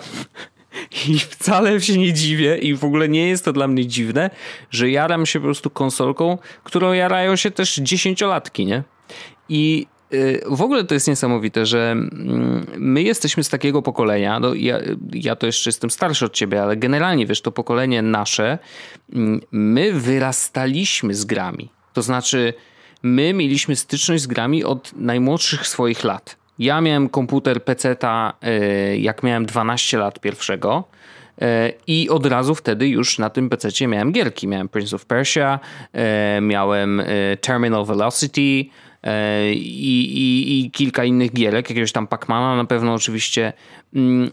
i 1.07 1.19
wcale 1.19 1.81
się 1.81 1.97
nie 1.97 2.13
dziwię 2.13 2.57
i 2.57 2.75
w 2.75 2.83
ogóle 2.83 3.09
nie 3.09 3.27
jest 3.27 3.45
to 3.45 3.53
dla 3.53 3.67
mnie 3.67 3.87
dziwne, 3.87 4.29
że 4.69 4.89
jaram 4.89 5.25
się 5.25 5.39
po 5.39 5.43
prostu 5.43 5.69
konsolką, 5.69 6.37
którą 6.63 6.93
jarają 6.93 7.35
się 7.35 7.51
też 7.51 7.75
dziesięciolatki, 7.75 8.65
nie? 8.65 8.83
I 9.49 9.87
y, 9.87 9.92
w 10.45 10.61
ogóle 10.61 10.83
to 10.83 10.93
jest 10.93 11.07
niesamowite, 11.07 11.65
że 11.65 11.91
mm, 11.91 12.65
my 12.77 13.01
jesteśmy 13.01 13.43
z 13.43 13.49
takiego 13.49 13.81
pokolenia, 13.81 14.39
no 14.39 14.53
ja, 14.53 14.79
ja 15.13 15.35
to 15.35 15.45
jeszcze 15.45 15.69
jestem 15.69 15.89
starszy 15.89 16.25
od 16.25 16.33
ciebie, 16.33 16.63
ale 16.63 16.77
generalnie 16.77 17.25
wiesz, 17.25 17.41
to 17.41 17.51
pokolenie 17.51 18.01
nasze, 18.01 18.59
mm, 19.13 19.41
my 19.51 19.93
wyrastaliśmy 19.93 21.13
z 21.13 21.25
grami. 21.25 21.69
To 21.93 22.01
znaczy, 22.01 22.53
my 23.03 23.33
mieliśmy 23.33 23.75
styczność 23.75 24.23
z 24.23 24.27
grami 24.27 24.63
od 24.63 24.93
najmłodszych 24.95 25.67
swoich 25.67 26.03
lat. 26.03 26.35
Ja 26.59 26.81
miałem 26.81 27.09
komputer 27.09 27.63
PC-ta, 27.63 28.33
y, 28.43 28.97
jak 28.97 29.23
miałem 29.23 29.45
12 29.45 29.97
lat 29.97 30.19
pierwszego. 30.19 30.83
Y, 31.41 31.45
I 31.87 32.09
od 32.09 32.25
razu 32.25 32.55
wtedy 32.55 32.87
już 32.87 33.19
na 33.19 33.29
tym 33.29 33.49
PC 33.49 33.87
miałem 33.87 34.11
gierki. 34.11 34.47
Miałem 34.47 34.69
Prince 34.69 34.93
of 34.93 35.05
Persia, 35.05 35.59
miałem 36.41 37.01
Terminal 37.41 37.85
Velocity, 37.85 38.69
i, 39.53 40.03
i, 40.17 40.59
i 40.59 40.71
kilka 40.71 41.05
innych 41.05 41.33
gierek, 41.33 41.69
jakiegoś 41.69 41.91
tam 41.91 42.07
Pacmana 42.07 42.55
na 42.55 42.65
pewno 42.65 42.93
oczywiście. 42.93 43.53
Mm, 43.95 44.31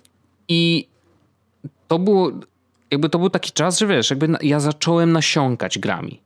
I 0.48 0.87
to 1.88 1.98
było, 1.98 2.33
jakby 2.90 3.09
to 3.09 3.18
był 3.18 3.30
taki 3.30 3.52
czas, 3.52 3.78
że 3.78 3.87
wiesz, 3.87 4.11
jakby 4.11 4.28
ja 4.42 4.61
zacząłem 4.61 5.12
nasiąkać 5.12 5.78
grami. 5.78 6.20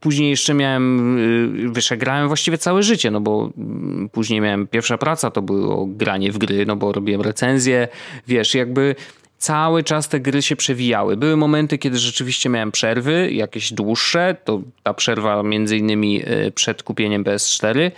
Później 0.00 0.30
jeszcze 0.30 0.54
miałem, 0.54 1.18
y, 1.66 1.72
wiesz, 1.72 1.92
grałem 1.96 2.28
właściwie 2.28 2.58
całe 2.58 2.82
życie, 2.82 3.10
no 3.10 3.20
bo 3.20 3.50
mm, 3.58 4.08
później 4.08 4.40
miałem 4.40 4.66
pierwsza 4.66 4.98
praca, 4.98 5.30
to 5.30 5.42
było 5.42 5.86
granie 5.86 6.32
w 6.32 6.38
gry, 6.38 6.66
no 6.66 6.76
bo 6.76 6.92
robiłem 6.92 7.20
recenzję, 7.20 7.88
wiesz, 8.26 8.54
jakby 8.54 8.94
cały 9.38 9.84
czas 9.84 10.08
te 10.08 10.20
gry 10.20 10.42
się 10.42 10.56
przewijały. 10.56 11.16
Były 11.16 11.36
momenty, 11.36 11.78
kiedy 11.78 11.98
rzeczywiście 11.98 12.48
miałem 12.48 12.72
przerwy, 12.72 13.32
jakieś 13.32 13.72
dłuższe, 13.72 14.36
to 14.44 14.62
ta 14.82 14.94
przerwa 14.94 15.42
między 15.42 15.76
innymi 15.76 16.22
e, 16.24 16.50
przed 16.50 16.82
kupieniem 16.82 17.24
PS4, 17.24 17.90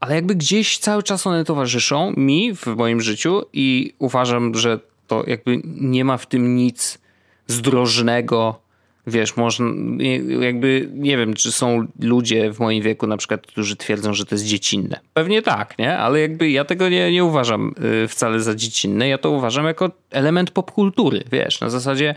ale 0.00 0.14
jakby 0.14 0.34
gdzieś 0.34 0.78
cały 0.78 1.02
czas 1.02 1.26
one 1.26 1.44
towarzyszą 1.44 2.12
mi 2.16 2.54
w 2.54 2.66
moim 2.66 3.00
życiu 3.00 3.42
i 3.52 3.94
uważam, 3.98 4.54
że 4.54 4.78
to 5.06 5.24
jakby 5.26 5.60
nie 5.64 6.04
ma 6.04 6.16
w 6.16 6.26
tym 6.26 6.56
nic 6.56 6.98
zdrożnego, 7.46 8.60
wiesz, 9.06 9.36
można, 9.36 9.66
jakby 10.40 10.88
nie 10.92 11.16
wiem, 11.16 11.34
czy 11.34 11.52
są 11.52 11.86
ludzie 12.00 12.52
w 12.52 12.60
moim 12.60 12.82
wieku 12.82 13.06
na 13.06 13.16
przykład, 13.16 13.46
którzy 13.46 13.76
twierdzą, 13.76 14.14
że 14.14 14.26
to 14.26 14.34
jest 14.34 14.44
dziecinne. 14.44 15.00
Pewnie 15.14 15.42
tak, 15.42 15.78
nie? 15.78 15.98
Ale 15.98 16.20
jakby 16.20 16.50
ja 16.50 16.64
tego 16.64 16.88
nie, 16.88 17.12
nie 17.12 17.24
uważam 17.24 17.74
y, 18.04 18.08
wcale 18.08 18.40
za 18.40 18.54
dziecinne, 18.54 19.08
ja 19.08 19.18
to 19.18 19.30
uważam 19.30 19.66
jako 19.66 19.90
element 20.10 20.50
popkultury, 20.50 21.24
wiesz, 21.32 21.60
na 21.60 21.70
zasadzie 21.70 22.14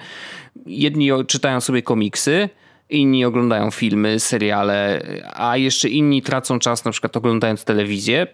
jedni 0.65 1.10
czytają 1.28 1.62
sobie 1.62 1.82
komiksy, 1.82 2.49
inni 2.89 3.25
oglądają 3.25 3.71
filmy, 3.71 4.19
seriale, 4.19 5.02
a 5.34 5.58
jeszcze 5.58 5.89
inni 5.89 6.21
tracą 6.21 6.60
czas 6.60 6.86
na 6.86 6.91
przykład 6.91 7.17
oglądając 7.17 7.63
telewizję, 7.63 8.28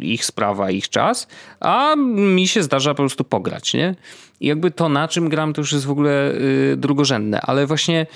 ich 0.00 0.24
sprawa, 0.24 0.70
ich 0.70 0.88
czas, 0.88 1.28
a 1.60 1.94
mi 2.16 2.48
się 2.48 2.62
zdarza 2.62 2.90
po 2.90 3.02
prostu 3.02 3.24
pograć, 3.24 3.74
nie? 3.74 3.94
I 4.40 4.46
jakby 4.46 4.70
to, 4.70 4.88
na 4.88 5.08
czym 5.08 5.28
gram, 5.28 5.52
to 5.52 5.60
już 5.60 5.72
jest 5.72 5.86
w 5.86 5.90
ogóle 5.90 6.32
y, 6.32 6.76
drugorzędne, 6.76 7.40
ale 7.40 7.66
właśnie 7.66 8.06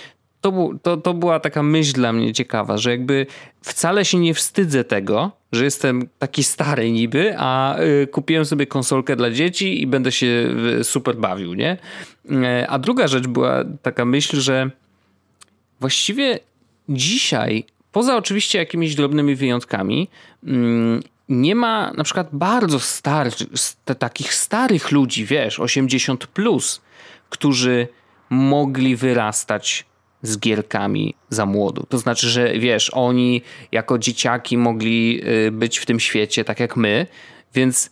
to, 0.41 0.71
to, 0.83 0.97
to 0.97 1.15
była 1.15 1.41
taka 1.41 1.63
myśl 1.63 1.93
dla 1.93 2.13
mnie 2.13 2.33
ciekawa, 2.33 2.79
że 2.79 2.91
jakby 2.91 3.27
wcale 3.63 4.05
się 4.05 4.19
nie 4.19 4.35
wstydzę 4.35 4.85
tego, 4.85 5.33
że 5.53 5.65
jestem 5.65 6.09
taki 6.19 6.45
stary 6.45 6.93
niby, 6.93 7.35
a 7.39 7.81
y, 7.81 8.07
kupiłem 8.07 8.45
sobie 8.45 8.67
konsolkę 8.67 9.17
dla 9.17 9.31
dzieci 9.31 9.83
i 9.83 9.87
będę 9.87 10.13
się 10.13 10.55
y, 10.81 10.85
super 10.85 11.17
bawił, 11.17 11.55
nie? 11.55 11.77
Y, 12.31 12.69
a 12.69 12.79
druga 12.79 13.09
rzecz 13.09 13.27
była 13.27 13.65
taka 13.83 14.05
myśl, 14.05 14.41
że 14.41 14.71
właściwie 15.81 16.39
dzisiaj, 16.89 17.65
poza 17.93 18.17
oczywiście 18.17 18.59
jakimiś 18.59 18.95
drobnymi 18.95 19.35
wyjątkami, 19.35 20.09
mm, 20.45 21.03
nie 21.31 21.55
ma 21.55 21.93
na 21.97 22.05
przykład 22.05 22.29
bardzo 22.33 22.81
starych, 22.81 23.35
takich 23.99 24.35
starych 24.35 24.91
ludzi, 24.91 25.25
wiesz, 25.25 25.61
80 25.61 26.27
plus, 26.27 26.81
którzy 27.29 27.89
mogli 28.31 28.97
wyrastać 28.97 29.87
z 30.23 30.39
gierkami 30.39 31.15
za 31.29 31.47
młodu. 31.47 31.87
To 31.89 31.99
znaczy, 31.99 32.29
że 32.29 32.59
wiesz, 32.59 32.91
oni 32.95 33.43
jako 33.73 33.99
dzieciaki 33.99 34.59
mogli 34.59 35.21
y, 35.47 35.51
być 35.51 35.79
w 35.79 35.87
tym 35.87 36.01
świecie 36.01 36.45
tak 36.45 36.61
jak 36.61 36.77
my, 36.77 37.07
więc 37.55 37.91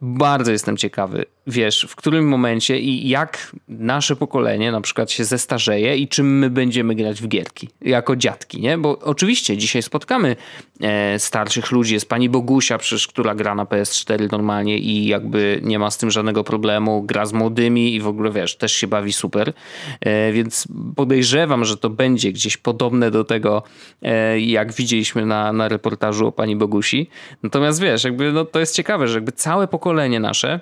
bardzo 0.00 0.52
jestem 0.52 0.76
ciekawy, 0.76 1.24
wiesz, 1.48 1.86
w 1.88 1.96
którym 1.96 2.28
momencie 2.28 2.78
i 2.78 3.08
jak 3.08 3.52
nasze 3.68 4.16
pokolenie 4.16 4.72
na 4.72 4.80
przykład 4.80 5.10
się 5.10 5.24
zestarzeje 5.24 5.96
i 5.96 6.08
czym 6.08 6.38
my 6.38 6.50
będziemy 6.50 6.94
grać 6.94 7.22
w 7.22 7.28
gierki 7.28 7.68
jako 7.80 8.16
dziadki, 8.16 8.60
nie? 8.60 8.78
Bo 8.78 8.98
oczywiście 8.98 9.56
dzisiaj 9.56 9.82
spotkamy 9.82 10.36
e, 10.80 11.18
starszych 11.18 11.70
ludzi, 11.70 11.94
jest 11.94 12.08
pani 12.08 12.28
Bogusia 12.28 12.78
przecież, 12.78 13.06
która 13.06 13.34
gra 13.34 13.54
na 13.54 13.64
PS4 13.64 14.32
normalnie 14.32 14.78
i 14.78 15.06
jakby 15.06 15.60
nie 15.62 15.78
ma 15.78 15.90
z 15.90 15.98
tym 15.98 16.10
żadnego 16.10 16.44
problemu, 16.44 17.02
gra 17.02 17.26
z 17.26 17.32
młodymi 17.32 17.94
i 17.94 18.00
w 18.00 18.06
ogóle 18.06 18.30
wiesz, 18.30 18.56
też 18.56 18.72
się 18.72 18.86
bawi 18.86 19.12
super, 19.12 19.52
e, 20.00 20.32
więc 20.32 20.68
podejrzewam, 20.96 21.64
że 21.64 21.76
to 21.76 21.90
będzie 21.90 22.32
gdzieś 22.32 22.56
podobne 22.56 23.10
do 23.10 23.24
tego, 23.24 23.62
e, 24.02 24.40
jak 24.40 24.72
widzieliśmy 24.72 25.26
na, 25.26 25.52
na 25.52 25.68
reportażu 25.68 26.26
o 26.26 26.32
pani 26.32 26.56
Bogusi. 26.56 27.10
Natomiast 27.42 27.80
wiesz, 27.80 28.04
jakby 28.04 28.32
no, 28.32 28.44
to 28.44 28.60
jest 28.60 28.74
ciekawe, 28.74 29.08
że 29.08 29.14
jakby 29.14 29.32
całe 29.32 29.68
pokolenie 29.68 30.20
nasze 30.20 30.60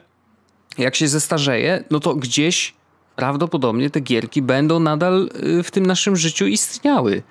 jak 0.78 0.96
się 0.96 1.08
zestarzeje, 1.08 1.84
no 1.90 2.00
to 2.00 2.14
gdzieś 2.14 2.74
prawdopodobnie 3.16 3.90
te 3.90 4.00
gierki 4.00 4.42
będą 4.42 4.80
nadal 4.80 5.30
y, 5.58 5.62
w 5.62 5.70
tym 5.70 5.86
naszym 5.86 6.16
życiu 6.16 6.46
istniały. 6.46 7.22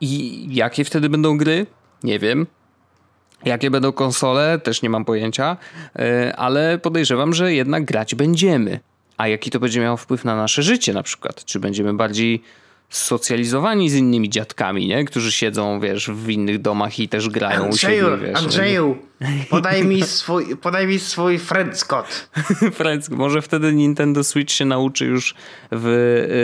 I 0.00 0.46
jakie 0.54 0.84
wtedy 0.84 1.08
będą 1.08 1.38
gry? 1.38 1.66
Nie 2.02 2.18
wiem. 2.18 2.46
Jakie 3.44 3.70
będą 3.70 3.92
konsole? 3.92 4.58
Też 4.58 4.82
nie 4.82 4.90
mam 4.90 5.04
pojęcia, 5.04 5.56
y, 5.98 6.36
ale 6.36 6.78
podejrzewam, 6.78 7.34
że 7.34 7.54
jednak 7.54 7.84
grać 7.84 8.14
będziemy. 8.14 8.80
A 9.16 9.28
jaki 9.28 9.50
to 9.50 9.60
będzie 9.60 9.80
miało 9.80 9.96
wpływ 9.96 10.24
na 10.24 10.36
nasze 10.36 10.62
życie 10.62 10.92
na 10.92 11.02
przykład? 11.02 11.44
Czy 11.44 11.60
będziemy 11.60 11.94
bardziej 11.94 12.42
socjalizowani 12.92 13.90
z 13.90 13.94
innymi 13.94 14.30
dziadkami, 14.30 14.86
nie? 14.86 15.04
którzy 15.04 15.32
siedzą, 15.32 15.80
wiesz, 15.80 16.10
w 16.10 16.28
innych 16.28 16.60
domach 16.60 16.98
i 16.98 17.08
też 17.08 17.28
grają 17.28 17.64
Andrzeju, 17.64 18.06
u 18.06 18.10
siebie, 18.10 18.26
wiesz. 18.26 18.38
Andrzeju, 18.38 18.96
podaj 19.50 19.84
mi 19.84 20.02
swój, 20.02 20.56
podaj 20.56 20.86
mi 20.86 20.98
swój 20.98 21.38
Friendscott. 21.38 22.30
Friendscott. 22.78 23.18
Może 23.18 23.42
wtedy 23.42 23.72
Nintendo 23.72 24.24
Switch 24.24 24.52
się 24.52 24.64
nauczy 24.64 25.04
już 25.04 25.34
w 25.72 25.86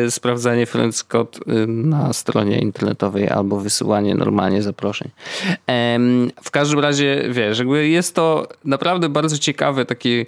y, 0.06 0.10
sprawdzanie 0.10 0.66
Friendscott 0.66 1.36
y, 1.36 1.66
na 1.66 2.12
stronie 2.12 2.58
internetowej 2.58 3.28
albo 3.28 3.60
wysyłanie 3.60 4.14
normalnie 4.14 4.62
zaproszeń. 4.62 5.10
Ym, 5.94 6.30
w 6.42 6.50
każdym 6.50 6.78
razie, 6.78 7.24
wiesz, 7.30 7.58
jakby 7.58 7.88
jest 7.88 8.14
to 8.14 8.48
naprawdę 8.64 9.08
bardzo 9.08 9.38
ciekawe 9.38 9.84
takie 9.84 10.26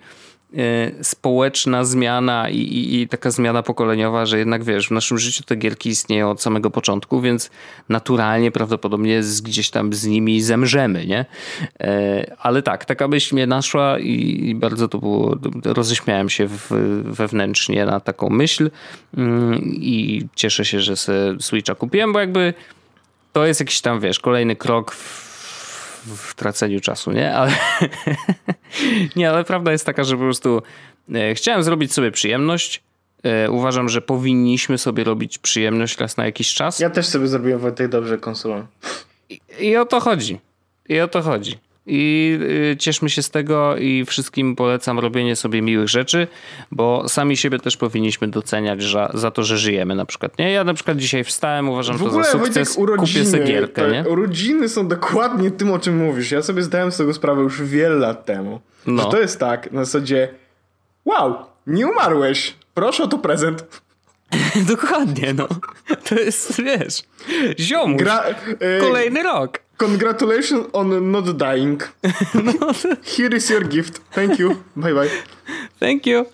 społeczna 1.03 1.85
zmiana 1.85 2.49
i, 2.49 2.57
i, 2.57 3.01
i, 3.01 3.09
taka 3.09 3.31
zmiana 3.31 3.63
pokoleniowa, 3.63 4.27
że 4.27 4.39
jednak 4.39 4.65
wiesz, 4.65 4.89
w 4.89 4.91
naszym 4.91 5.19
życiu 5.19 5.45
te 5.45 5.57
gierki 5.57 5.89
istnieją 5.89 6.31
od 6.31 6.43
samego 6.43 6.71
początku, 6.71 7.21
więc 7.21 7.51
naturalnie 7.89 8.51
prawdopodobnie 8.51 9.23
z, 9.23 9.41
gdzieś 9.41 9.71
tam 9.71 9.93
z 9.93 10.07
nimi 10.07 10.43
zemrzemy, 10.43 11.07
nie? 11.07 11.25
E, 11.81 12.37
ale 12.39 12.63
tak, 12.63 12.85
taka 12.85 13.09
myśl 13.09 13.35
mnie 13.35 13.47
naszła 13.47 13.99
i, 13.99 14.49
i 14.49 14.55
bardzo 14.55 14.89
to 14.89 14.99
było, 14.99 15.37
roześmiałem 15.65 16.29
się 16.29 16.49
w, 16.49 16.69
wewnętrznie 17.05 17.87
na 17.87 18.01
taką 18.01 18.31
myśl 18.31 18.71
mm, 19.17 19.61
i 19.65 20.27
cieszę 20.35 20.65
się, 20.65 20.81
że 20.81 20.97
sobie 20.97 21.19
Switcha 21.41 21.75
kupiłem, 21.75 22.13
bo 22.13 22.21
jakby 22.21 22.55
to 23.33 23.47
jest 23.47 23.61
jakiś 23.61 23.81
tam, 23.81 24.01
wiesz, 24.01 24.19
kolejny 24.19 24.57
krok 24.57 24.93
w 24.93 25.30
w 26.07 26.35
traceniu 26.35 26.81
czasu, 26.81 27.13
nie? 27.13 27.35
Ale 27.35 27.53
nie, 29.17 29.31
ale 29.31 29.45
prawda 29.45 29.73
jest 29.73 29.87
taka, 29.87 30.05
że 30.05 30.17
po 30.17 30.23
prostu 30.23 30.63
e, 31.15 31.35
chciałem 31.35 31.63
zrobić 31.63 31.93
sobie 31.93 32.11
przyjemność. 32.11 32.83
E, 33.23 33.51
uważam, 33.51 33.89
że 33.89 34.03
powinniśmy 34.03 34.79
sobie 34.79 35.05
robić 35.05 35.39
przyjemność 35.39 35.99
raz 35.99 36.17
na 36.17 36.25
jakiś 36.25 36.55
czas. 36.55 36.81
Ja 36.81 36.91
też 36.91 37.07
sobie 37.07 37.29
zrobiłem 37.29 37.61
Wojtek 37.61 37.89
dobrze 37.89 38.19
konsolą. 38.19 38.67
I, 39.29 39.41
I 39.61 39.77
o 39.77 39.85
to 39.85 40.01
chodzi. 40.01 40.41
I 40.89 41.01
o 41.01 41.09
to 41.09 41.23
chodzi 41.23 41.59
i 41.87 42.39
y, 42.73 42.77
cieszmy 42.77 43.11
się 43.11 43.23
z 43.23 43.31
tego 43.31 43.77
i 43.77 44.05
wszystkim 44.05 44.57
polecam 44.57 44.99
robienie 44.99 45.37
sobie 45.37 45.63
miłych 45.63 45.89
rzeczy, 45.89 46.27
bo 46.71 47.09
sami 47.09 47.37
siebie 47.37 47.59
też 47.59 47.77
powinniśmy 47.77 48.29
doceniać 48.29 48.83
za, 48.83 49.11
za 49.15 49.31
to, 49.31 49.43
że 49.43 49.59
żyjemy 49.59 49.95
na 49.95 50.07
przykład. 50.07 50.39
Nie? 50.39 50.53
Ja 50.53 50.65
na 50.65 50.75
przykład 50.75 50.97
dzisiaj 50.97 51.25
wstałem, 51.25 51.69
uważam 51.69 51.97
w 51.97 52.03
ogóle, 52.03 52.25
to 52.25 52.33
za 52.33 52.39
sukces, 52.39 52.55
Wojtek, 52.55 52.79
urodziny, 52.79 53.25
kupię 53.25 53.31
sobie 53.31 53.45
gierkę. 53.45 53.91
Nie? 53.91 54.09
Urodziny 54.09 54.69
są 54.69 54.89
dokładnie 54.89 55.51
tym, 55.51 55.73
o 55.73 55.79
czym 55.79 55.97
mówisz. 55.97 56.31
Ja 56.31 56.43
sobie 56.43 56.63
zdałem 56.63 56.93
z 56.93 56.97
tego 56.97 57.15
sprawę 57.15 57.43
już 57.43 57.63
wiele 57.63 57.95
lat 57.95 58.25
temu. 58.25 58.61
No. 58.87 59.03
Że 59.03 59.09
to 59.09 59.21
jest 59.21 59.41
tak, 59.41 59.73
na 59.73 59.85
zasadzie 59.85 60.29
wow, 61.05 61.35
nie 61.67 61.87
umarłeś, 61.87 62.55
proszę 62.75 63.03
o 63.03 63.07
to 63.07 63.19
prezent. 63.19 63.83
Dokładnie, 64.69 65.35
no. 65.35 65.49
To 66.09 66.15
jest, 66.15 66.63
wiesz, 66.63 67.03
ziomuś. 67.59 68.03
Gra, 68.03 68.25
y, 68.31 68.81
Kolejny 68.81 69.23
rok. 69.23 69.59
Congratulations 69.77 70.67
on 70.73 71.11
not 71.11 71.37
dying. 71.37 71.93
Here 73.17 73.37
is 73.37 73.51
your 73.51 73.69
gift. 73.69 74.01
Thank 74.11 74.39
you. 74.39 74.57
Bye 74.77 74.95
bye. 74.95 75.11
Thank 75.81 76.07
you. 76.07 76.27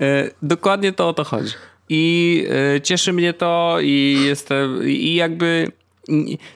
E, 0.00 0.30
dokładnie 0.42 0.92
to 0.92 1.08
o 1.08 1.14
to 1.14 1.24
chodzi. 1.24 1.54
I 1.88 2.46
e, 2.76 2.80
cieszy 2.80 3.12
mnie 3.12 3.32
to 3.32 3.78
i 3.82 4.18
jestem 4.24 4.88
i 4.88 5.14
jakby 5.14 5.72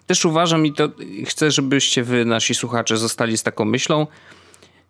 też 0.06 0.24
uważam 0.24 0.66
i 0.66 0.72
to 0.72 0.88
chcę, 1.26 1.50
żebyście 1.50 2.02
wy, 2.02 2.24
nasi 2.24 2.54
słuchacze, 2.54 2.96
zostali 2.96 3.38
z 3.38 3.42
taką 3.42 3.64
myślą. 3.64 4.06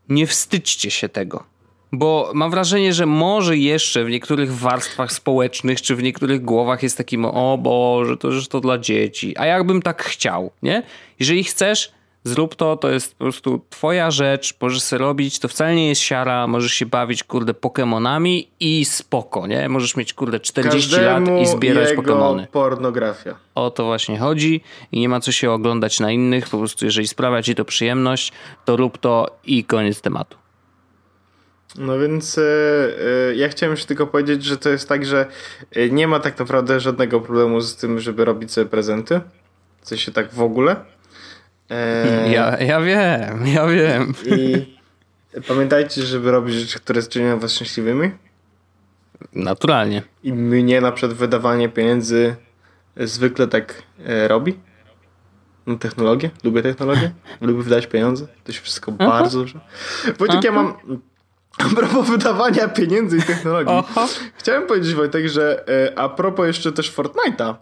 Nie 0.08 0.26
wstydźcie 0.26 0.90
się 0.90 1.08
tego. 1.08 1.44
Bo 1.92 2.30
mam 2.34 2.50
wrażenie, 2.50 2.92
że 2.92 3.06
może 3.06 3.56
jeszcze 3.56 4.04
w 4.04 4.10
niektórych 4.10 4.54
warstwach 4.54 5.12
społecznych, 5.12 5.82
czy 5.82 5.96
w 5.96 6.02
niektórych 6.02 6.42
głowach 6.42 6.82
jest 6.82 6.98
takim, 6.98 7.24
o 7.24 7.58
Boże, 7.58 8.16
to 8.16 8.32
że 8.32 8.46
to 8.46 8.60
dla 8.60 8.78
dzieci. 8.78 9.34
A 9.38 9.46
jakbym 9.46 9.82
tak 9.82 10.02
chciał, 10.02 10.50
nie? 10.62 10.82
Jeżeli 11.20 11.44
chcesz, 11.44 11.92
zrób 12.24 12.56
to, 12.56 12.76
to 12.76 12.90
jest 12.90 13.14
po 13.14 13.24
prostu 13.24 13.60
twoja 13.70 14.10
rzecz, 14.10 14.54
możesz 14.60 14.82
sobie 14.82 15.00
robić, 15.00 15.38
to 15.38 15.48
wcale 15.48 15.74
nie 15.74 15.88
jest 15.88 16.00
siara, 16.00 16.46
możesz 16.46 16.72
się 16.72 16.86
bawić, 16.86 17.24
kurde, 17.24 17.54
Pokemonami 17.54 18.48
i 18.60 18.84
spoko, 18.84 19.46
nie? 19.46 19.68
Możesz 19.68 19.96
mieć, 19.96 20.14
kurde, 20.14 20.40
40 20.40 20.90
Każdemu 20.90 21.30
lat 21.30 21.42
i 21.42 21.46
zbierać 21.46 21.90
jego 21.90 22.02
Pokemony. 22.02 22.46
pornografia. 22.52 23.34
O 23.54 23.70
to 23.70 23.84
właśnie 23.84 24.18
chodzi 24.18 24.60
i 24.92 25.00
nie 25.00 25.08
ma 25.08 25.20
co 25.20 25.32
się 25.32 25.50
oglądać 25.50 26.00
na 26.00 26.10
innych, 26.12 26.48
po 26.48 26.58
prostu 26.58 26.84
jeżeli 26.84 27.08
sprawia 27.08 27.42
ci 27.42 27.54
to 27.54 27.64
przyjemność, 27.64 28.32
to 28.64 28.76
rób 28.76 28.98
to 28.98 29.26
i 29.44 29.64
koniec 29.64 30.00
tematu. 30.00 30.41
No 31.78 31.98
więc 31.98 32.38
e, 32.38 32.42
e, 32.42 33.34
ja 33.34 33.48
chciałem 33.48 33.70
już 33.70 33.84
tylko 33.84 34.06
powiedzieć, 34.06 34.44
że 34.44 34.58
to 34.58 34.68
jest 34.68 34.88
tak, 34.88 35.06
że 35.06 35.26
e, 35.72 35.90
nie 35.90 36.08
ma 36.08 36.20
tak 36.20 36.38
naprawdę 36.38 36.80
żadnego 36.80 37.20
problemu 37.20 37.60
z 37.60 37.76
tym, 37.76 38.00
żeby 38.00 38.24
robić 38.24 38.52
sobie 38.52 38.66
prezenty. 38.66 39.20
W 39.80 39.88
sensie 39.88 40.12
tak 40.12 40.34
w 40.34 40.42
ogóle. 40.42 40.76
Ja, 42.30 42.58
ja 42.58 42.80
wiem, 42.80 43.46
ja 43.46 43.66
wiem. 43.66 44.14
I 44.26 44.66
pamiętajcie, 45.48 46.02
żeby 46.02 46.30
robić 46.30 46.54
rzeczy, 46.54 46.78
które 46.78 47.02
czynią 47.02 47.38
was 47.38 47.52
szczęśliwymi. 47.54 48.10
Naturalnie. 49.32 50.02
I 50.22 50.32
mnie 50.32 50.80
na 50.80 50.92
przykład 50.92 51.18
wydawanie 51.18 51.68
pieniędzy 51.68 52.36
zwykle 52.96 53.46
tak 53.46 53.82
robi. 54.26 54.58
No, 55.66 55.76
technologię, 55.76 56.30
lubię 56.44 56.62
technologię, 56.62 57.12
lubię 57.40 57.62
wydać 57.62 57.86
pieniądze. 57.86 58.26
To 58.44 58.52
się 58.52 58.60
wszystko 58.60 58.92
Aha. 58.98 59.10
bardzo 59.10 59.38
dobrze. 59.38 59.60
Wojtek, 60.18 60.44
ja 60.44 60.52
mam 60.52 60.74
a 61.58 61.64
propos 61.74 62.08
wydawania 62.08 62.68
pieniędzy 62.68 63.16
i 63.16 63.22
technologii. 63.22 63.74
Oho. 63.74 64.08
Chciałem 64.36 64.66
powiedzieć 64.66 64.94
Wojtek, 64.94 65.28
że 65.28 65.64
e, 65.68 65.98
a 65.98 66.08
propos 66.08 66.46
jeszcze 66.46 66.72
też 66.72 66.92
Fortnite'a. 66.96 67.54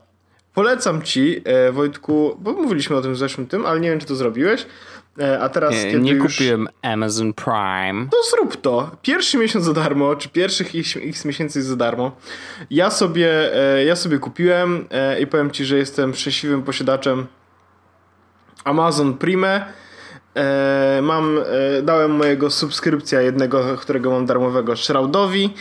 Polecam 0.55 1.03
ci, 1.03 1.43
e, 1.45 1.72
Wojtku, 1.72 2.36
bo 2.41 2.53
mówiliśmy 2.53 2.97
o 2.97 3.03
tym 3.03 3.14
w 3.14 3.18
zeszłym 3.18 3.47
tym, 3.47 3.66
ale 3.66 3.80
nie 3.80 3.91
wiem, 3.91 4.01
czy 4.01 4.07
to 4.07 4.14
zrobiłeś. 4.14 4.66
E, 5.20 5.41
a 5.41 5.49
teraz, 5.49 5.72
nie, 5.72 5.84
kiedy 5.84 6.01
nie 6.01 6.12
już... 6.12 6.32
kupiłem 6.32 6.68
Amazon 6.82 7.32
Prime. 7.32 8.07
To 8.11 8.16
zrób 8.30 8.57
to. 8.57 8.91
Pierwszy 9.03 9.38
miesiąc 9.38 9.64
za 9.64 9.72
darmo, 9.72 10.16
czy 10.16 10.28
pierwszych 10.28 10.74
x, 10.74 10.97
x 10.97 11.24
miesięcy 11.24 11.59
jest 11.59 11.68
za 11.68 11.76
darmo. 11.76 12.16
Ja 12.70 12.91
sobie, 12.91 13.28
ja 13.86 13.97
sobie 13.97 14.18
kupiłem 14.18 14.88
i 15.20 15.26
powiem 15.26 15.51
ci, 15.51 15.64
że 15.64 15.76
jestem 15.76 16.14
szczęśliwym 16.14 16.62
posiadaczem 16.62 17.26
Amazon 18.64 19.14
Prime 19.18 19.72
E, 20.37 21.01
mam, 21.03 21.39
e, 21.78 21.83
dałem 21.83 22.11
mojego 22.11 22.51
subskrypcja 22.51 23.20
jednego, 23.20 23.76
którego 23.76 24.11
mam 24.11 24.26
darmowego 24.26 24.76
Shroudowi 24.76 25.55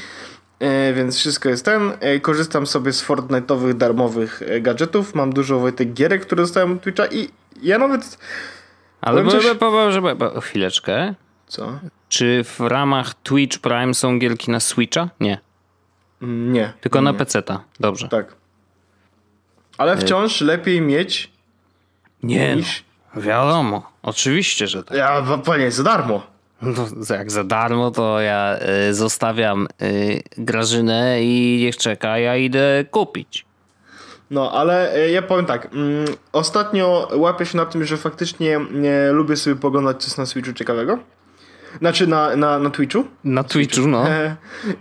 E, 0.59 0.93
więc 0.93 1.17
wszystko 1.17 1.49
jest 1.49 1.65
ten. 1.65 1.91
E, 1.99 2.19
korzystam 2.19 2.67
sobie 2.67 2.93
z 2.93 3.03
Fortnite'owych 3.07 3.73
darmowych 3.73 4.41
e, 4.41 4.61
gadżetów. 4.61 5.15
Mam 5.15 5.33
dużo 5.33 5.59
Wojtek 5.59 5.93
gierek, 5.93 6.21
które 6.21 6.43
dostałem 6.43 6.71
od 6.71 6.81
Twitcha 6.81 7.05
i 7.05 7.29
ja 7.61 7.77
nawet... 7.77 8.17
Ale 9.01 9.23
Powiem 9.23 9.41
coś- 9.41 9.53
bo, 9.53 9.71
bo, 9.71 9.91
bo, 10.01 10.15
bo, 10.15 10.15
bo, 10.31 10.41
chwileczkę. 10.41 11.13
Co? 11.47 11.79
Czy 12.09 12.43
w 12.43 12.59
ramach 12.59 13.13
Twitch 13.13 13.57
Prime 13.59 13.93
są 13.93 14.19
gierki 14.19 14.51
na 14.51 14.59
Switcha? 14.59 15.09
Nie. 15.19 15.39
Mm, 16.21 16.53
Nie. 16.53 16.73
Tylko 16.81 17.01
na 17.01 17.13
PC-ta. 17.13 17.63
Dobrze. 17.79 18.07
Tak. 18.09 18.35
Ale 19.77 19.97
wciąż 19.97 20.41
lepiej 20.41 20.81
mieć 20.81 21.31
Nie, 22.23 22.55
niż... 22.55 22.83
no, 23.15 23.21
wiadomo. 23.21 23.88
Oczywiście, 24.03 24.67
że 24.67 24.83
tak. 24.83 24.97
Ja, 24.97 25.23
panie, 25.45 25.71
za 25.71 25.83
darmo. 25.83 26.27
No, 26.61 26.87
jak 27.15 27.31
za 27.31 27.43
darmo, 27.43 27.91
to 27.91 28.19
ja 28.19 28.59
y, 28.89 28.93
zostawiam 28.93 29.67
y, 29.81 30.23
Grażynę 30.37 31.23
i 31.23 31.59
niech 31.63 31.77
czeka, 31.77 32.17
ja 32.17 32.35
idę 32.35 32.85
kupić. 32.91 33.45
No, 34.31 34.51
ale 34.51 34.93
e, 34.95 35.11
ja 35.11 35.21
powiem 35.21 35.45
tak. 35.45 35.73
Mm, 35.73 36.05
ostatnio 36.33 37.07
łapię 37.13 37.45
się 37.45 37.57
na 37.57 37.65
tym, 37.65 37.83
że 37.83 37.97
faktycznie 37.97 38.59
nie 38.71 39.11
lubię 39.11 39.35
sobie 39.35 39.55
poglądać 39.55 40.03
coś 40.03 40.17
na 40.17 40.25
Switchu 40.25 40.53
ciekawego. 40.53 40.99
Znaczy 41.79 42.07
na, 42.07 42.35
na, 42.35 42.59
na 42.59 42.69
Twitchu. 42.69 43.03
Na 43.23 43.43
Twitchu, 43.43 43.87
no. 43.87 44.09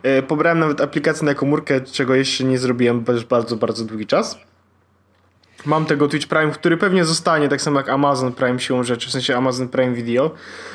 E, 0.03 0.23
pobrałem 0.29 0.59
nawet 0.59 0.81
aplikację 0.81 1.27
na 1.27 1.35
komórkę, 1.35 1.81
czego 1.81 2.15
jeszcze 2.15 2.45
nie 2.45 2.59
zrobiłem 2.59 3.05
już 3.09 3.25
bardzo, 3.25 3.57
bardzo 3.57 3.85
długi 3.85 4.07
czas. 4.07 4.39
Mam 5.67 5.87
tego 5.87 6.09
Twitch 6.09 6.27
Prime, 6.27 6.51
który 6.51 6.77
pewnie 6.77 7.05
zostanie, 7.05 7.49
tak 7.49 7.63
samo 7.63 7.81
jak 7.81 7.89
Amazon 7.89 8.33
Prime 8.33 8.61
siłą 8.61 8.85
rzeczy, 8.85 9.09
w 9.09 9.13
sensie 9.13 9.37
Amazon 9.37 9.69
Prime 9.69 9.95
Video, 9.95 10.31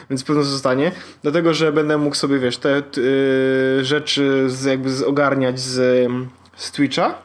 więc 0.09 0.23
pewno 0.23 0.43
zostanie, 0.43 0.91
dlatego, 1.21 1.53
że 1.53 1.71
będę 1.71 1.97
mógł 1.97 2.15
sobie, 2.15 2.39
wiesz, 2.39 2.57
te 2.57 2.83
y, 2.97 3.85
rzeczy 3.85 4.45
z, 4.47 4.63
jakby 4.63 5.05
ogarniać 5.05 5.59
z, 5.59 6.09
z 6.55 6.71
Twitcha, 6.71 7.17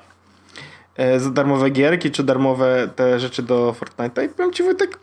e, 0.96 1.20
za 1.20 1.30
darmowe 1.30 1.70
gierki, 1.70 2.10
czy 2.10 2.24
darmowe 2.24 2.90
te 2.96 3.20
rzeczy 3.20 3.42
do 3.42 3.74
Fortnite'a. 3.80 4.24
I 4.24 4.28
powiem 4.28 4.52
ci 4.52 4.62
Wojtek, 4.62 4.98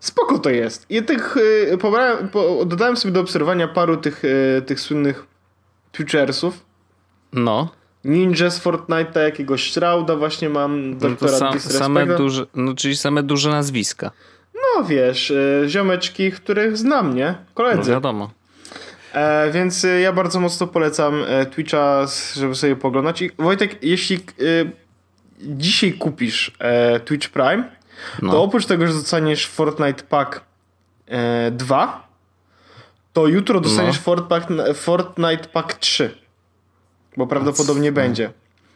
spoko 0.00 0.38
to 0.38 0.50
jest. 0.50 0.86
I 0.90 1.02
tych, 1.02 1.36
y, 1.72 1.78
pobrałem, 1.80 2.28
po, 2.28 2.64
dodałem 2.64 2.96
sobie 2.96 3.12
do 3.12 3.20
obserwowania 3.20 3.68
paru 3.68 3.96
tych, 3.96 4.24
y, 4.24 4.62
tych 4.66 4.80
słynnych 4.80 5.26
Twitchersów, 5.92 6.70
No, 7.32 7.68
Ninja 8.04 8.50
z 8.50 8.60
Fortnite'a, 8.60 9.18
jakiegoś 9.20 9.72
Shrouda 9.72 10.16
właśnie 10.16 10.48
mam, 10.48 10.90
no 10.90 11.00
to 11.00 11.08
doktora 11.08 11.32
sam, 11.38 11.60
same 11.60 12.06
duże, 12.06 12.46
no 12.54 12.74
czyli 12.74 12.96
same 12.96 13.22
duże 13.22 13.50
nazwiska. 13.50 14.10
No 14.54 14.84
wiesz, 14.84 15.30
y, 15.30 15.64
ziomeczki, 15.68 16.32
których 16.32 16.76
znam, 16.76 17.14
nie? 17.14 17.26
No 17.26 17.54
Koledzy. 17.54 17.90
wiadomo. 17.90 18.30
E, 19.12 19.50
więc 19.52 19.84
y, 19.84 20.00
ja 20.00 20.12
bardzo 20.12 20.40
mocno 20.40 20.66
polecam 20.66 21.24
e, 21.28 21.46
Twitcha, 21.46 22.06
żeby 22.36 22.54
sobie 22.54 22.76
poglądać. 22.76 23.22
I 23.22 23.30
Wojtek, 23.38 23.78
jeśli 23.84 24.16
y, 24.40 24.70
dzisiaj 25.40 25.92
kupisz 25.92 26.52
e, 26.58 27.00
Twitch 27.00 27.28
Prime, 27.28 27.64
No. 28.22 28.32
to 28.32 28.42
oprócz 28.42 28.66
tego, 28.66 28.86
że 28.86 28.92
dostaniesz 28.92 29.46
Fortnite 29.46 30.02
Pack 30.04 30.40
e, 31.08 31.50
2, 31.50 32.08
to 33.12 33.26
jutro 33.26 33.60
dostaniesz 33.60 33.96
No. 33.96 34.02
Fortnite, 34.02 34.74
Fortnite 34.74 35.48
Pack 35.52 35.74
3. 35.74 36.14
Bo 37.16 37.26
prawdopodobnie 37.26 37.92
będzie. 37.92 38.32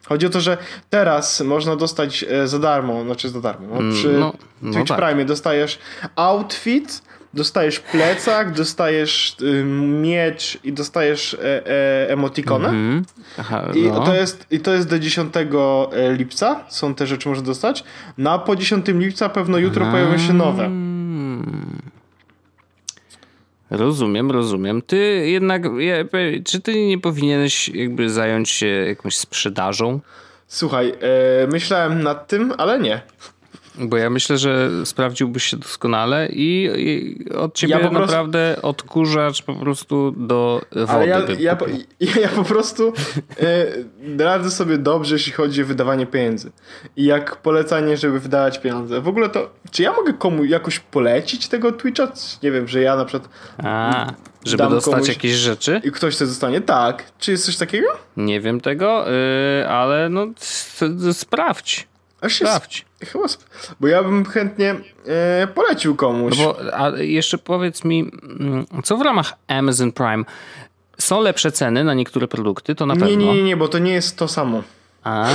Chodzi 0.07 0.27
o 0.27 0.31
to, 0.31 0.41
że 0.41 0.59
teraz 0.91 1.41
można 1.41 1.77
dostać 1.77 2.25
e, 2.29 2.49
za 2.49 2.59
darmo, 2.59 3.03
znaczy 3.03 3.29
za 3.29 3.41
darmo. 3.41 3.67
No, 3.71 3.77
Mm, 3.77 3.93
przy 3.93 4.09
no, 4.09 4.33
no 4.63 4.73
Twitch 4.73 4.89
tak. 4.89 4.99
Prime 4.99 5.25
dostajesz 5.25 5.79
outfit, 6.17 7.03
dostajesz 7.35 7.81
plecak, 7.81 8.53
dostajesz 8.53 9.37
y, 9.43 9.65
miecz 10.03 10.59
i 10.65 10.73
dostajesz 10.73 11.35
e, 11.35 11.67
e, 11.67 12.11
emotikonę. 12.11 12.69
Mhm. 12.69 13.05
Aha, 13.39 13.71
I, 13.75 13.83
no. 13.83 14.01
to 14.01 14.15
jest, 14.15 14.47
I 14.51 14.61
to 14.61 14.75
jest 14.75 14.89
do 14.89 14.99
10 14.99 15.35
lipca. 16.17 16.65
Są 16.69 16.95
te 16.95 17.07
rzeczy, 17.07 17.29
można 17.29 17.45
dostać. 17.45 17.85
No 18.19 18.31
a 18.31 18.39
po 18.39 18.57
10 18.57 18.87
lipca 18.89 19.29
pewno 19.29 19.59
jutro 19.59 19.87
pojawią 19.87 20.19
się 20.19 20.33
nowe. 20.33 20.71
Rozumiem, 23.71 24.31
rozumiem. 24.31 24.83
Ty 24.83 24.97
jednak, 25.27 25.63
czy 26.45 26.61
ty 26.61 26.87
nie 26.87 26.99
powinieneś 26.99 27.69
jakby 27.69 28.11
zająć 28.11 28.51
się 28.51 28.67
jakąś 28.67 29.17
sprzedażą? 29.17 30.01
Słuchaj, 30.47 30.95
e, 31.43 31.47
myślałem 31.47 32.03
nad 32.03 32.29
tym, 32.29 32.53
ale 32.59 32.79
nie. 32.79 33.03
Bo 33.79 33.97
ja 33.97 34.11
myślę, 34.11 34.39
że 34.39 34.71
sprawdziłbyś 34.85 35.45
się 35.45 35.57
doskonale 35.57 36.29
i, 36.29 36.71
i 36.77 37.17
od 37.35 37.55
ciebie 37.55 37.73
Ja 37.75 37.81
po 37.81 37.91
prostu- 37.91 38.07
naprawdę 38.07 38.57
odkurzacz 38.63 39.43
po 39.43 39.55
prostu 39.55 40.15
do 40.17 40.61
wody. 40.71 40.93
Ale 40.93 41.07
ja, 41.07 41.19
ja, 41.39 41.57
ja, 42.01 42.21
ja 42.23 42.29
po 42.29 42.45
prostu 42.45 42.93
e, 44.19 44.25
radzę 44.25 44.51
sobie 44.51 44.79
dobrze, 44.79 45.15
jeśli 45.15 45.33
chodzi 45.33 45.63
o 45.63 45.67
wydawanie 45.67 46.07
pieniędzy. 46.07 46.53
I 46.97 47.05
jak 47.05 47.37
polecanie, 47.37 47.97
żeby 47.97 48.21
wydawać 48.21 48.59
pieniądze. 48.59 49.01
W 49.01 49.09
ogóle 49.09 49.29
to, 49.29 49.51
czy 49.71 49.83
ja 49.83 49.93
mogę 49.93 50.13
komu 50.13 50.45
jakoś 50.45 50.79
polecić 50.79 51.49
tego 51.49 51.73
Twitcha? 51.73 52.09
Nie 52.43 52.51
wiem, 52.53 52.69
że 52.69 52.81
ja 52.81 52.97
na 52.97 53.05
przykład 53.05 53.29
A, 53.65 54.07
żeby 54.45 54.69
dostać 54.69 54.95
komuś- 54.95 55.09
jakieś 55.09 55.33
rzeczy? 55.33 55.81
i 55.85 55.93
ktoś 55.93 56.17
to 56.17 56.27
zostanie. 56.27 56.61
Tak. 56.61 57.05
Czy 57.19 57.31
jest 57.31 57.45
coś 57.47 57.57
takiego? 57.57 57.89
Nie 58.17 58.41
wiem 58.41 58.61
tego, 58.61 59.05
yy, 59.59 59.69
ale 59.69 60.09
no 60.09 60.27
sprawdź. 61.13 61.87
Aż 62.25 62.37
Sprawdź. 62.37 62.85
Chyba, 63.05 63.25
bo 63.81 63.89
ja 63.89 64.03
bym 64.03 64.25
chętnie 64.25 64.75
e, 65.07 65.47
polecił 65.55 65.97
komuś. 65.97 66.39
No 66.39 66.45
bo 66.45 66.75
a 66.75 66.91
jeszcze 66.99 67.39
powiedz 67.39 67.85
mi, 67.85 68.11
mm, 68.41 68.67
co 68.85 68.97
w 68.97 69.03
ramach 69.03 69.33
Amazon 69.49 69.93
Prime 69.93 70.25
są 70.99 71.21
lepsze 71.21 71.53
ceny 71.53 71.85
na 71.85 71.95
niektóre 71.95 72.29
produkty, 72.29 72.75
to 72.75 72.87
na 72.87 72.95
pewno. 72.95 73.09
nie, 73.09 73.17
nie, 73.17 73.35
nie, 73.35 73.43
nie, 73.43 73.57
bo 73.57 73.69
to 73.69 73.79
nie 73.79 73.93
jest 73.93 74.17
to 74.17 74.29
samo. 74.29 74.63
A 75.05 75.31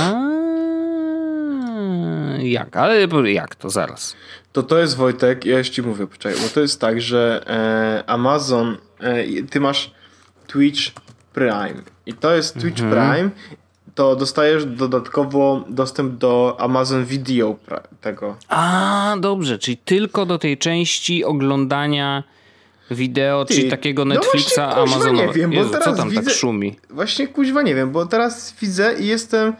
jak? 2.38 2.76
Ale 2.76 3.08
jak 3.32 3.54
to 3.54 3.70
zaraz? 3.70 4.16
To 4.52 4.62
to 4.62 4.78
jest 4.78 4.96
Wojtek, 4.96 5.44
ja 5.46 5.58
już 5.58 5.68
ci 5.68 5.82
mówię, 5.82 6.06
poczekaj, 6.06 6.40
bo 6.42 6.48
to 6.48 6.60
jest 6.60 6.80
tak, 6.80 7.00
że 7.00 7.44
e, 7.46 8.10
Amazon, 8.10 8.76
e, 9.00 9.42
ty 9.42 9.60
masz 9.60 9.90
Twitch 10.46 10.80
Prime 11.32 11.82
i 12.06 12.14
to 12.14 12.34
jest 12.34 12.60
Twitch 12.60 12.80
Mhm. 12.82 13.10
Prime, 13.12 13.30
to 13.94 14.16
dostajesz 14.16 14.64
dodatkowo 14.64 15.64
dostęp 15.68 16.14
do 16.18 16.56
Amazon 16.58 17.04
Video 17.04 17.56
tego. 18.00 18.36
A, 18.48 19.16
dobrze, 19.20 19.58
czyli 19.58 19.76
tylko 19.76 20.26
do 20.26 20.38
tej 20.38 20.58
części 20.58 21.24
oglądania 21.24 22.24
wideo, 22.90 23.44
Ty, 23.44 23.54
czyli 23.54 23.70
takiego 23.70 24.04
no 24.04 24.14
Netflixa 24.14 24.48
kuźwa, 24.48 24.74
Amazonowego. 24.74 25.26
nie 25.28 25.32
wiem, 25.32 25.50
bo 25.50 25.56
Jezu, 25.56 25.70
co 25.70 25.78
teraz 25.78 25.96
tam 25.96 26.10
widzę- 26.10 26.22
tak 26.22 26.34
szumi? 26.34 26.76
Właśnie 26.90 27.28
kuźwa 27.28 27.62
nie 27.62 27.74
wiem, 27.74 27.90
bo 27.92 28.06
teraz 28.06 28.54
widzę 28.60 28.94
i 28.98 29.06
jestem... 29.06 29.52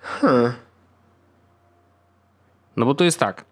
Hmm. 0.00 0.52
No 2.76 2.86
bo 2.86 2.94
to 2.94 3.04
jest 3.04 3.18
tak. 3.18 3.44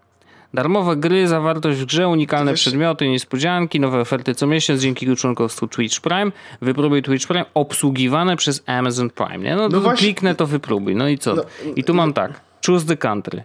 Darmowe 0.55 0.97
gry, 0.97 1.29
zawartość 1.29 1.79
w 1.81 1.85
grze, 1.85 2.09
unikalne 2.09 2.51
Wiesz- 2.53 2.61
przedmioty, 2.61 3.09
niespodzianki, 3.09 3.81
nowe 3.81 4.01
oferty 4.01 4.35
co 4.35 4.47
miesiąc 4.47 4.81
dzięki 4.81 5.17
członkostwu 5.17 5.69
Twitch 5.69 6.01
Prime. 6.01 6.33
Wypróbuj 6.63 7.03
Twitch 7.03 7.27
Prime 7.27 7.45
obsługiwane 7.55 8.37
przez 8.37 8.63
Amazon 8.67 9.11
Prime. 9.11 9.39
Nie? 9.39 9.57
No, 9.57 9.69
to 9.69 9.81
właśnie- 9.81 9.99
kliknę, 9.99 10.35
to 10.35 10.47
wypróbuj. 10.47 10.97
No 10.97 11.09
i 11.09 11.19
co? 11.19 11.35
No, 11.35 11.43
I 11.77 11.85
tu 11.85 11.95
mam 11.95 12.13
tak. 12.13 12.41
Choose 12.67 12.87
the 12.87 12.97
country. 12.97 13.45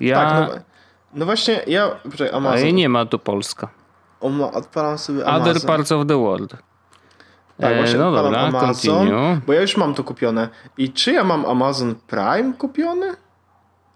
Ja, 0.00 0.14
Tak, 0.30 0.48
no, 0.54 0.60
no 1.14 1.24
właśnie 1.26 1.60
ja... 1.66 1.88
Poczekaj, 1.88 2.28
ale 2.28 2.36
Amazon. 2.36 2.74
nie 2.74 2.88
ma 2.88 3.06
tu 3.06 3.18
Polska. 3.18 3.68
O, 4.20 4.28
ma- 4.28 4.52
odpalam 4.52 4.98
sobie 4.98 5.26
Amazon. 5.26 5.48
Other 5.56 5.62
parts 5.66 5.92
of 5.92 6.06
the 6.06 6.18
world. 6.18 6.50
Tak, 7.60 7.72
E, 7.72 7.76
właśnie 7.76 7.98
no 7.98 8.08
odpalam 8.08 8.24
dobra, 8.32 8.40
Amazon, 8.40 8.60
continue. 8.74 9.40
bo 9.46 9.52
ja 9.52 9.60
już 9.60 9.76
mam 9.76 9.94
to 9.94 10.04
kupione. 10.04 10.48
I 10.78 10.92
czy 10.92 11.12
ja 11.12 11.24
mam 11.24 11.46
Amazon 11.46 11.94
Prime 12.06 12.52
kupiony? 12.58 13.06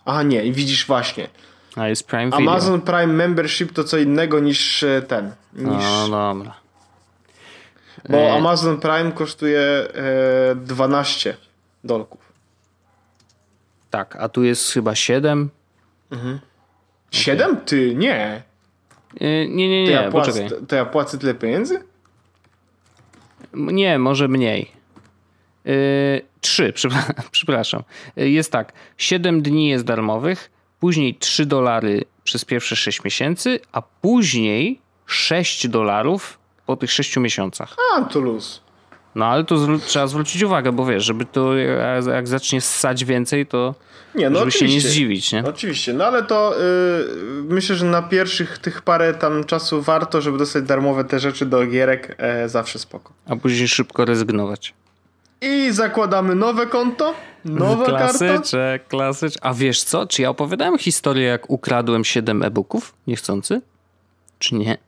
A 0.04 0.22
nie, 0.22 0.52
widzisz 0.52 0.86
właśnie. 0.86 1.28
A 1.76 1.88
jest 1.88 2.06
Prime 2.06 2.24
Video. 2.24 2.38
Amazon 2.38 2.80
Prime 2.80 3.06
Membership 3.06 3.72
to 3.72 3.84
co 3.84 3.98
innego 3.98 4.40
niż 4.40 4.82
e, 4.82 5.02
ten. 5.02 5.32
Niż, 5.52 5.66
No 5.66 6.08
dobra. 6.08 6.54
bo 8.08 8.16
e- 8.18 8.32
Amazon 8.32 8.80
Prime 8.80 9.12
kosztuje 9.12 9.60
e, 9.60 10.54
12 10.56 11.36
dolków. 11.84 12.32
Tak, 13.90 14.16
a 14.16 14.28
tu 14.28 14.42
jest 14.42 14.72
chyba 14.72 14.94
7. 14.94 15.50
7? 17.10 17.56
Ty, 17.66 17.94
nie. 17.94 18.42
E, 19.20 19.48
nie, 19.48 19.68
nie, 19.68 19.86
To, 19.86 19.90
nie, 19.90 19.96
ja 20.04 20.10
płacę, 20.10 20.32
poczekaj. 20.42 20.66
to 20.68 20.76
ja 20.76 20.84
płacę 20.84 21.18
tyle 21.18 21.34
pieniędzy? 21.34 21.82
Nie, 23.54 23.98
może 23.98 24.28
mniej. 24.28 24.70
Yy, 25.64 25.74
trzy, 26.40 26.72
przepra- 26.72 27.12
przepraszam. 27.30 27.82
Yy, 28.16 28.30
Jest 28.30 28.52
tak, 28.52 28.72
7 28.96 29.42
dni 29.42 29.68
jest 29.68 29.84
darmowych, 29.84 30.50
później 30.82 31.14
3 31.14 31.46
dolary 31.46 32.04
przez 32.24 32.44
pierwsze 32.44 32.76
6 32.76 33.04
miesięcy, 33.04 33.60
a 33.72 33.82
później 33.82 34.80
6 35.06 35.68
dolarów 35.68 36.38
po 36.66 36.76
tych 36.76 36.90
6 36.92 37.16
miesiącach. 37.16 37.76
A, 37.96 38.02
to 38.04 38.20
luz. 38.20 38.60
No 39.14 39.26
ale 39.26 39.44
to 39.44 39.54
zwró- 39.56 39.80
trzeba 39.80 40.06
zwrócić 40.06 40.42
uwagę, 40.42 40.72
bo 40.72 40.86
wiesz, 40.86 41.04
żeby 41.04 41.24
to 41.24 41.56
jak, 41.56 42.06
jak 42.06 42.28
zacznie 42.28 42.60
ssać 42.60 43.04
więcej, 43.04 43.46
to 43.46 43.74
Nie, 44.14 44.30
no 44.30 44.38
żeby 44.38 44.50
się 44.52 44.58
nie 44.58 44.64
oczywiście. 44.66 44.88
zdziwić, 44.88 45.32
nie? 45.32 45.44
Oczywiście, 45.44 45.92
no 45.92 46.04
ale 46.04 46.22
to 46.22 46.54
y, 46.60 46.64
myślę, 47.42 47.76
że 47.76 47.84
na 47.86 48.02
pierwszych 48.02 48.58
tych 48.58 48.82
parę 48.82 49.14
tam 49.14 49.44
czasu 49.44 49.82
warto, 49.82 50.20
żeby 50.20 50.38
dostać 50.38 50.64
darmowe 50.64 51.04
te 51.04 51.20
rzeczy 51.20 51.46
do 51.46 51.66
gierek, 51.66 52.14
e, 52.18 52.48
zawsze 52.48 52.78
spoko. 52.78 53.12
A 53.28 53.36
później 53.36 53.68
szybko 53.68 54.04
rezygnować. 54.04 54.74
I 55.40 55.68
zakładamy 55.72 56.34
nowe 56.34 56.66
konto. 56.66 57.14
Nowa 57.44 57.86
klasyczek, 57.86 58.88
klasyczek. 58.88 59.42
A 59.42 59.54
wiesz 59.54 59.82
co? 59.82 60.06
Czy 60.06 60.22
ja 60.22 60.30
opowiadałem 60.30 60.78
historię, 60.78 61.24
jak 61.24 61.50
ukradłem 61.50 62.04
7 62.04 62.42
e-booków 62.42 62.94
niechcący? 63.06 63.60
Czy 64.38 64.54
nie? 64.54 64.78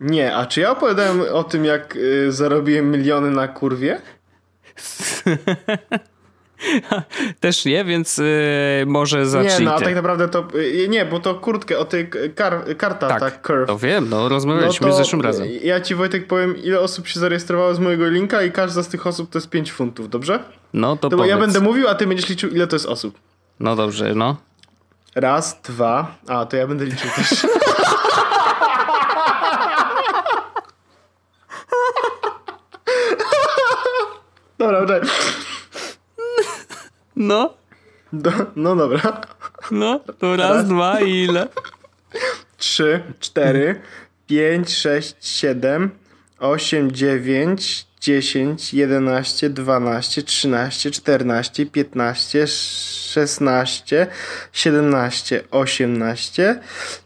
Nie, 0.00 0.36
a 0.36 0.46
czy 0.46 0.60
ja 0.60 0.70
opowiadałem 0.70 1.22
o 1.32 1.44
tym, 1.44 1.64
jak 1.64 1.96
y, 1.96 2.32
zarobiłem 2.32 2.90
miliony 2.90 3.30
na 3.30 3.48
kurwie? 3.48 4.00
Też 7.40 7.64
nie, 7.64 7.84
więc 7.84 8.18
y, 8.18 8.84
może 8.86 9.26
zacznij 9.26 9.58
Nie, 9.58 9.64
no 9.64 9.74
a 9.74 9.80
tak 9.80 9.94
naprawdę 9.94 10.28
to... 10.28 10.48
y, 10.54 10.88
nie, 10.88 11.04
bo 11.04 11.20
to 11.20 11.34
kurtkę 11.34 11.78
o 11.78 11.84
tej 11.84 12.10
kar, 12.34 12.76
karta, 12.76 13.08
tak, 13.08 13.20
tak, 13.20 13.42
curve. 13.42 13.66
to 13.66 13.78
wiem, 13.78 14.08
no 14.10 14.28
rozmawialiśmy 14.28 14.86
No 14.86 14.92
zeszłym 14.92 15.20
razem. 15.20 15.48
Ja 15.62 15.80
ci 15.80 15.94
Wojtek 15.94 16.26
powiem, 16.26 16.56
ile 16.56 16.80
osób 16.80 17.08
się 17.08 17.20
zarejestrowało 17.20 17.74
z 17.74 17.78
mojego 17.78 18.08
linka 18.08 18.42
i 18.42 18.52
każda 18.52 18.82
z 18.82 18.88
tych 18.88 19.06
osób 19.06 19.30
to 19.30 19.38
jest 19.38 19.50
5 19.50 19.72
funtów, 19.72 20.10
dobrze? 20.10 20.38
No 20.72 20.96
to, 20.96 21.08
To 21.08 21.24
ja 21.24 21.38
będę 21.38 21.60
mówił, 21.60 21.88
a 21.88 21.94
ty 21.94 22.06
będziesz 22.06 22.28
liczył, 22.28 22.50
ile 22.50 22.66
to 22.66 22.76
jest 22.76 22.86
osób. 22.86 23.18
No 23.60 23.76
dobrze, 23.76 24.14
no. 24.14 24.36
Raz, 25.14 25.60
dwa. 25.62 26.14
A, 26.28 26.46
to 26.46 26.56
ja 26.56 26.66
będę 26.66 26.84
liczył 26.84 27.10
też. 27.16 27.46
Dobra, 34.58 34.80
dobra. 34.80 35.00
No, 37.20 37.54
Do, 38.12 38.32
no 38.56 38.76
dobra. 38.76 39.20
no, 39.70 40.00
to 40.18 40.36
raz, 40.36 40.68
dwa 40.68 41.00
i 41.00 41.24
ile? 41.24 41.48
Trzy, 42.56 43.02
cztery, 43.20 43.80
pięć, 44.26 44.76
sześć, 44.76 45.14
siedem, 45.20 45.90
osiem, 46.38 46.92
dziewięć, 46.92 47.86
dziesięć, 48.00 48.74
jedenaście, 48.74 49.50
dwanaście, 49.50 50.22
trzynaście, 50.22 50.90
czternaście, 50.90 51.66
piętnaście, 51.66 52.46
szesnaście, 52.46 54.06
siedemnaście, 54.52 55.42
osiemnaście, 55.50 56.60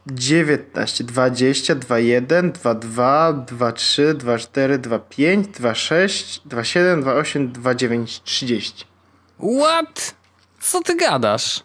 dziewiętnaście, 0.07 1.05
dwadzieścia, 1.05 1.75
dwa 1.75 1.99
jeden, 1.99 2.53
dwa 2.53 2.75
dwa, 2.75 3.33
dwa 3.33 3.73
trzy, 3.73 4.15
dwa 4.15 4.39
cztery, 4.39 4.79
dwa 4.79 4.99
pięć, 4.99 5.49
dwa 5.49 5.75
sześć, 5.75 6.41
dwa 6.45 6.65
siedem, 6.65 7.01
dwa 7.03 7.15
osiem, 7.15 7.53
dwa 7.53 7.75
dziewięć, 7.75 8.23
trzydzieści. 8.23 8.94
What? 9.39 10.15
Co 10.61 10.81
ty 10.81 10.97
gadasz? 10.97 11.61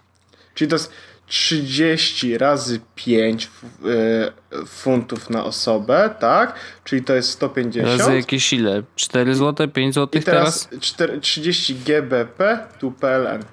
Czyli 0.53 0.69
to 0.69 0.75
jest 0.75 0.91
30 1.27 2.37
razy 2.37 2.79
5 2.95 3.49
y, 3.85 4.65
funtów 4.67 5.29
na 5.29 5.43
osobę, 5.43 6.15
tak? 6.19 6.55
Czyli 6.83 7.03
to 7.03 7.13
jest 7.13 7.29
150. 7.29 7.99
Razy 7.99 8.15
jakieś 8.15 8.53
ile? 8.53 8.83
4 8.95 9.35
zł, 9.35 9.67
5 9.67 9.95
zł 9.95 10.21
I 10.21 10.23
teraz, 10.23 10.67
teraz? 10.67 10.81
4, 10.83 11.19
30 11.21 11.75
GBP 11.75 12.67
tu 12.79 12.91
PLN. 12.91 13.43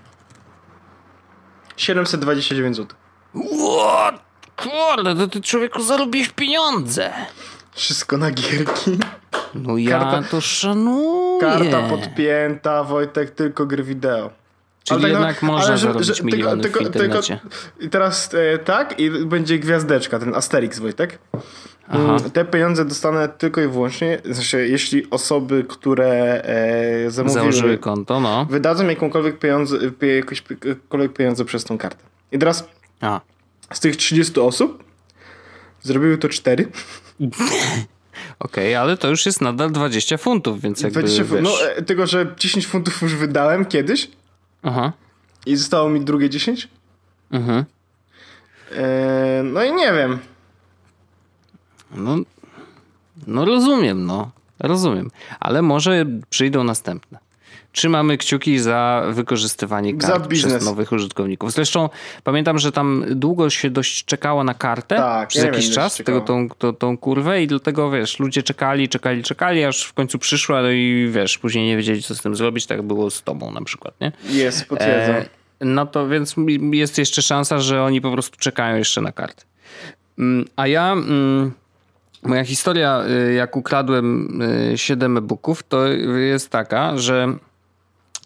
729 1.76 2.76
zł. 2.76 2.96
What? 3.34 4.26
Kurde, 4.56 5.14
to 5.14 5.28
ty 5.28 5.40
człowieku 5.40 5.82
zarobisz 5.82 6.28
pieniądze. 6.28 7.12
Wszystko 7.72 8.16
na 8.16 8.30
gierki. 8.30 8.98
No 9.54 9.76
ja 9.78 9.98
Karta- 10.00 10.22
to 10.30 10.40
szanuję. 10.40 11.40
Karta 11.40 11.82
podpięta, 11.82 12.84
Wojtek, 12.84 13.30
tylko 13.30 13.66
gry 13.66 13.82
wideo. 13.82 14.30
Czyli 14.84 15.04
Ale 15.04 15.12
tak, 15.14 15.20
jednak 15.20 15.42
no, 15.42 15.52
można 15.52 15.68
ale 15.68 15.78
zarobić 15.78 16.06
że- 16.06 16.24
miliony 16.24 16.62
w 16.70 16.80
internecie. 16.80 17.40
I 17.80 17.88
teraz 17.88 18.30
e, 18.34 18.58
tak, 18.58 19.00
i 19.00 19.10
będzie 19.10 19.58
gwiazdeczka, 19.58 20.18
ten 20.18 20.34
Asterix, 20.34 20.78
Wojtek. 20.78 21.18
Mm, 21.88 22.30
Te 22.30 22.44
pieniądze 22.44 22.84
dostanę 22.84 23.28
tylko 23.28 23.60
i 23.60 23.68
wyłącznie, 23.68 24.18
znaczy, 24.30 24.68
jeśli 24.68 25.10
osoby, 25.10 25.64
które 25.68 26.42
e, 26.44 27.10
zamówiły, 27.10 27.40
Założyły 27.40 27.78
konto, 27.78 28.20
no. 28.20 28.44
wydadzą 28.50 28.86
jakąkolwiek 28.88 29.38
pieniądze, 29.38 29.76
jakiekolwiek 30.02 31.12
pieniądze 31.12 31.44
przez 31.44 31.64
tą 31.64 31.78
kartę. 31.78 32.04
I 32.32 32.38
teraz 32.38 32.68
A. 33.00 33.20
z 33.72 33.80
tych 33.80 33.96
30 33.96 34.40
osób 34.40 34.84
zrobiły 35.82 36.18
to 36.18 36.28
4. 36.28 36.68
Okej, 38.38 38.74
ale 38.74 38.96
to 38.96 39.08
już 39.08 39.26
jest 39.26 39.40
nadal 39.40 39.70
20 39.70 40.16
funtów, 40.16 40.60
więc 40.60 40.80
jakby 40.80 41.00
20 41.00 41.24
wiesz... 41.24 41.32
fun- 41.32 41.42
no, 41.42 41.50
e, 41.70 41.82
tylko, 41.82 42.06
że 42.06 42.34
10 42.38 42.66
funtów 42.66 43.02
już 43.02 43.14
wydałem 43.14 43.64
kiedyś 43.64 44.10
Aha. 44.62 44.92
i 45.46 45.56
zostało 45.56 45.88
mi 45.88 46.00
drugie 46.00 46.30
10. 46.30 46.68
Mhm. 47.30 47.64
E, 48.72 49.42
no 49.44 49.64
i 49.64 49.72
nie 49.72 49.92
wiem. 49.92 50.18
No, 51.94 52.16
no 53.26 53.44
rozumiem, 53.44 54.06
no. 54.06 54.30
Rozumiem. 54.58 55.10
Ale 55.40 55.62
może 55.62 56.06
przyjdą 56.30 56.64
następne. 56.64 57.18
Trzymamy 57.76 58.18
kciuki 58.18 58.58
za 58.58 59.02
wykorzystywanie 59.10 59.94
Za 59.98 60.08
kart 60.08 60.26
biznes. 60.26 60.52
przez 60.52 60.64
nowych 60.64 60.92
użytkowników. 60.92 61.52
Zresztą 61.52 61.88
pamiętam, 62.24 62.58
że 62.58 62.72
tam 62.72 63.04
długo 63.10 63.50
się 63.50 63.70
dość 63.70 64.04
czekało 64.04 64.44
na 64.44 64.54
kartę 64.54 64.96
Tak, 64.96 65.28
przez 65.28 65.42
ja 65.42 65.48
jakiś 65.50 65.64
wiem, 65.64 65.74
czas, 65.74 65.96
tego, 65.96 66.20
tą, 66.20 66.48
tą, 66.48 66.74
tą 66.74 66.98
kurwę 66.98 67.42
i 67.42 67.46
dlatego 67.46 67.90
wiesz, 67.90 68.18
ludzie 68.18 68.42
czekali, 68.42 68.88
czekali, 68.88 69.22
czekali, 69.22 69.64
aż 69.64 69.84
w 69.84 69.92
końcu 69.92 70.18
przyszła 70.18 70.62
no 70.62 70.70
i 70.70 71.08
wiesz, 71.12 71.38
później 71.38 71.66
nie 71.66 71.76
wiedzieli 71.76 72.02
co 72.02 72.14
z 72.14 72.22
tym 72.22 72.36
zrobić, 72.36 72.66
tak 72.66 72.82
było 72.82 73.10
z 73.10 73.22
tobą 73.22 73.50
na 73.50 73.64
przykład, 73.64 73.94
nie? 74.00 74.12
Jest, 74.28 74.68
potwierdzam. 74.68 75.16
E, 75.16 75.26
no 75.60 75.86
to 75.86 76.08
więc 76.08 76.34
jest 76.72 76.98
jeszcze 76.98 77.22
szansa, 77.22 77.58
że 77.58 77.82
oni 77.82 78.00
po 78.00 78.12
prostu 78.12 78.38
czekają 78.38 78.76
jeszcze 78.76 79.00
na 79.00 79.12
kartę. 79.12 79.44
Mm, 80.18 80.44
A 80.56 80.66
ja, 80.66 80.92
mm, 80.92 81.52
moja 82.22 82.44
historia, 82.44 83.04
y, 83.28 83.34
jak 83.34 83.56
ukradłem 83.56 84.40
7 84.76 85.16
e-booków, 85.16 85.62
to 85.62 85.86
jest 86.18 86.50
taka, 86.50 86.98
że 86.98 87.36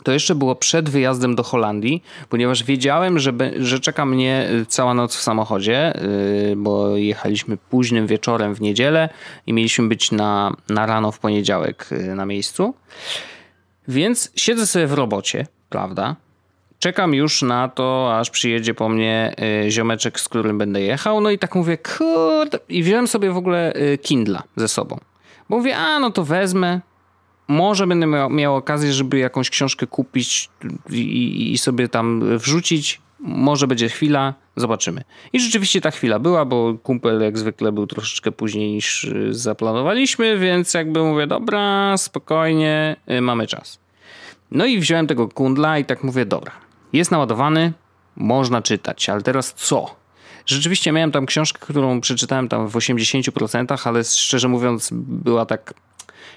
to 0.03 0.13
jeszcze 0.13 0.35
było 0.35 0.55
przed 0.55 0.89
wyjazdem 0.91 1.35
do 1.35 1.43
Holandii, 1.43 2.03
ponieważ 2.29 2.65
wiedziałem, 2.65 3.19
że, 3.19 3.33
be- 3.33 3.65
że 3.65 3.81
czeka 3.81 4.07
mnie 4.07 4.49
y, 4.53 4.67
cała 4.67 4.95
noc 4.95 5.17
w 5.17 5.21
samochodzie, 5.21 6.03
y, 6.53 6.55
bo 6.57 6.97
jechaliśmy 6.97 7.57
późnym 7.57 8.07
wieczorem 8.07 8.55
w 8.55 8.61
niedzielę 8.61 9.09
i 9.47 9.53
mieliśmy 9.53 9.89
być 9.89 10.13
na, 10.13 10.57
na 10.69 10.87
rano 10.87 11.13
w 11.13 11.19
poniedziałek 11.19 11.89
y, 11.93 12.15
na 12.15 12.27
miejscu. 12.27 12.75
Więc 13.89 14.33
siedzę 14.37 14.67
sobie 14.67 14.87
w 14.87 14.93
robocie, 14.93 15.47
prawda? 15.69 16.17
Czekam 16.79 17.15
już 17.15 17.43
na 17.43 17.69
to, 17.69 18.19
aż 18.19 18.31
przyjedzie 18.31 18.75
po 18.75 18.89
mnie 18.89 19.35
ziomeczek, 19.69 20.21
z 20.21 20.29
którym 20.29 20.59
będę 20.59 20.81
jechał. 20.81 21.21
No 21.21 21.31
i 21.31 21.39
tak 21.39 21.55
mówię, 21.55 21.79
kurde. 21.79 22.59
I 22.69 22.83
wziąłem 22.83 23.09
sobie 23.09 23.31
w 23.31 23.37
ogóle 23.37 23.73
Kindla 24.03 24.43
ze 24.57 24.69
sobą. 24.69 24.99
Bo 25.49 25.57
mówię, 25.57 25.77
a 25.77 25.99
no 25.99 26.11
to 26.11 26.25
wezmę. 26.25 26.81
Może 27.51 27.87
będę 27.87 28.07
miał, 28.07 28.31
miał 28.31 28.57
okazję, 28.57 28.93
żeby 28.93 29.19
jakąś 29.19 29.51
książkę 29.51 29.87
kupić 29.87 30.49
i, 30.91 31.53
i- 31.53 31.59
sobie 31.59 31.89
tam 31.89 32.39
wrzucić. 32.39 33.01
Może 33.21 33.67
będzie 33.67 33.89
chwila, 33.89 34.35
zobaczymy. 34.57 35.05
I 35.33 35.41
rzeczywiście 35.41 35.81
ta 35.81 35.91
chwila 35.91 36.19
była, 36.19 36.45
bo 36.45 36.75
kumpel 36.83 37.21
jak 37.21 37.39
zwykle 37.39 37.73
był 37.73 37.87
troszeczkę 37.87 38.33
później 38.33 38.73
niż 38.73 39.05
y, 39.05 39.35
zaplanowaliśmy, 39.35 40.39
więc 40.39 40.75
jakby 40.75 41.03
mówię, 41.03 41.27
dobra, 41.27 41.95
spokojnie, 41.97 42.97
y, 43.11 43.21
mamy 43.21 43.47
czas. 43.47 43.79
No 44.51 44.67
i 44.67 44.79
wziąłem 44.79 45.07
tego 45.07 45.29
kundla 45.29 45.79
i 45.79 45.85
tak 45.85 46.05
mówię, 46.05 46.27
dobra, 46.27 46.53
jest 46.93 47.11
naładowany, 47.11 47.73
można 48.17 48.63
czytać, 48.63 49.09
ale 49.09 49.23
teraz 49.23 49.55
co? 49.55 49.95
Rzeczywiście 50.47 50.93
miałem 50.93 51.13
tam 51.13 51.27
książkę, 51.27 51.59
którą 51.61 52.01
przeczytałem 52.01 52.49
tam 52.49 52.69
w 52.69 52.75
80%, 52.75 53.89
ale 53.89 54.05
szczerze 54.05 54.49
mówiąc 54.49 54.89
była 54.93 55.47
tak 55.47 55.75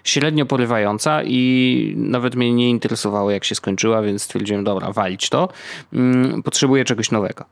średnio 0.04 0.46
porywająca 0.46 1.22
i 1.24 1.94
nawet 1.98 2.36
mnie 2.36 2.54
nie 2.54 2.70
interesowało 2.70 3.32
jak 3.32 3.44
się 3.44 3.56
skończyła, 3.56 4.02
więc 4.02 4.24
stwierdziłem, 4.24 4.64
dobra, 4.64 4.92
walić 4.92 5.30
to. 5.30 5.50
Mm, 5.94 6.44
Potrzebuję 6.44 6.86
czegoś 6.86 7.12
nowego. 7.12 7.46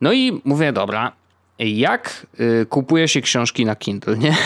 No 0.00 0.12
i 0.12 0.40
mówię, 0.44 0.72
dobra, 0.72 1.12
jak 1.58 2.26
y, 2.40 2.66
kupuje 2.68 3.08
się 3.08 3.20
książki 3.20 3.64
na 3.64 3.76
Kindle, 3.76 4.16
nie? 4.18 4.36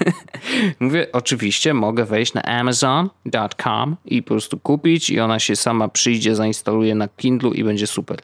Mówię, 0.80 1.06
oczywiście 1.12 1.74
mogę 1.74 2.04
wejść 2.04 2.34
na 2.34 2.42
amazon.com 2.42 3.96
i 4.04 4.22
po 4.22 4.28
prostu 4.28 4.58
kupić 4.58 5.10
i 5.10 5.20
ona 5.20 5.38
się 5.38 5.56
sama 5.56 5.88
przyjdzie, 5.88 6.34
zainstaluje 6.34 6.94
na 6.94 7.08
Kindle 7.08 7.50
i 7.50 7.64
będzie 7.64 7.86
super. 7.86 8.18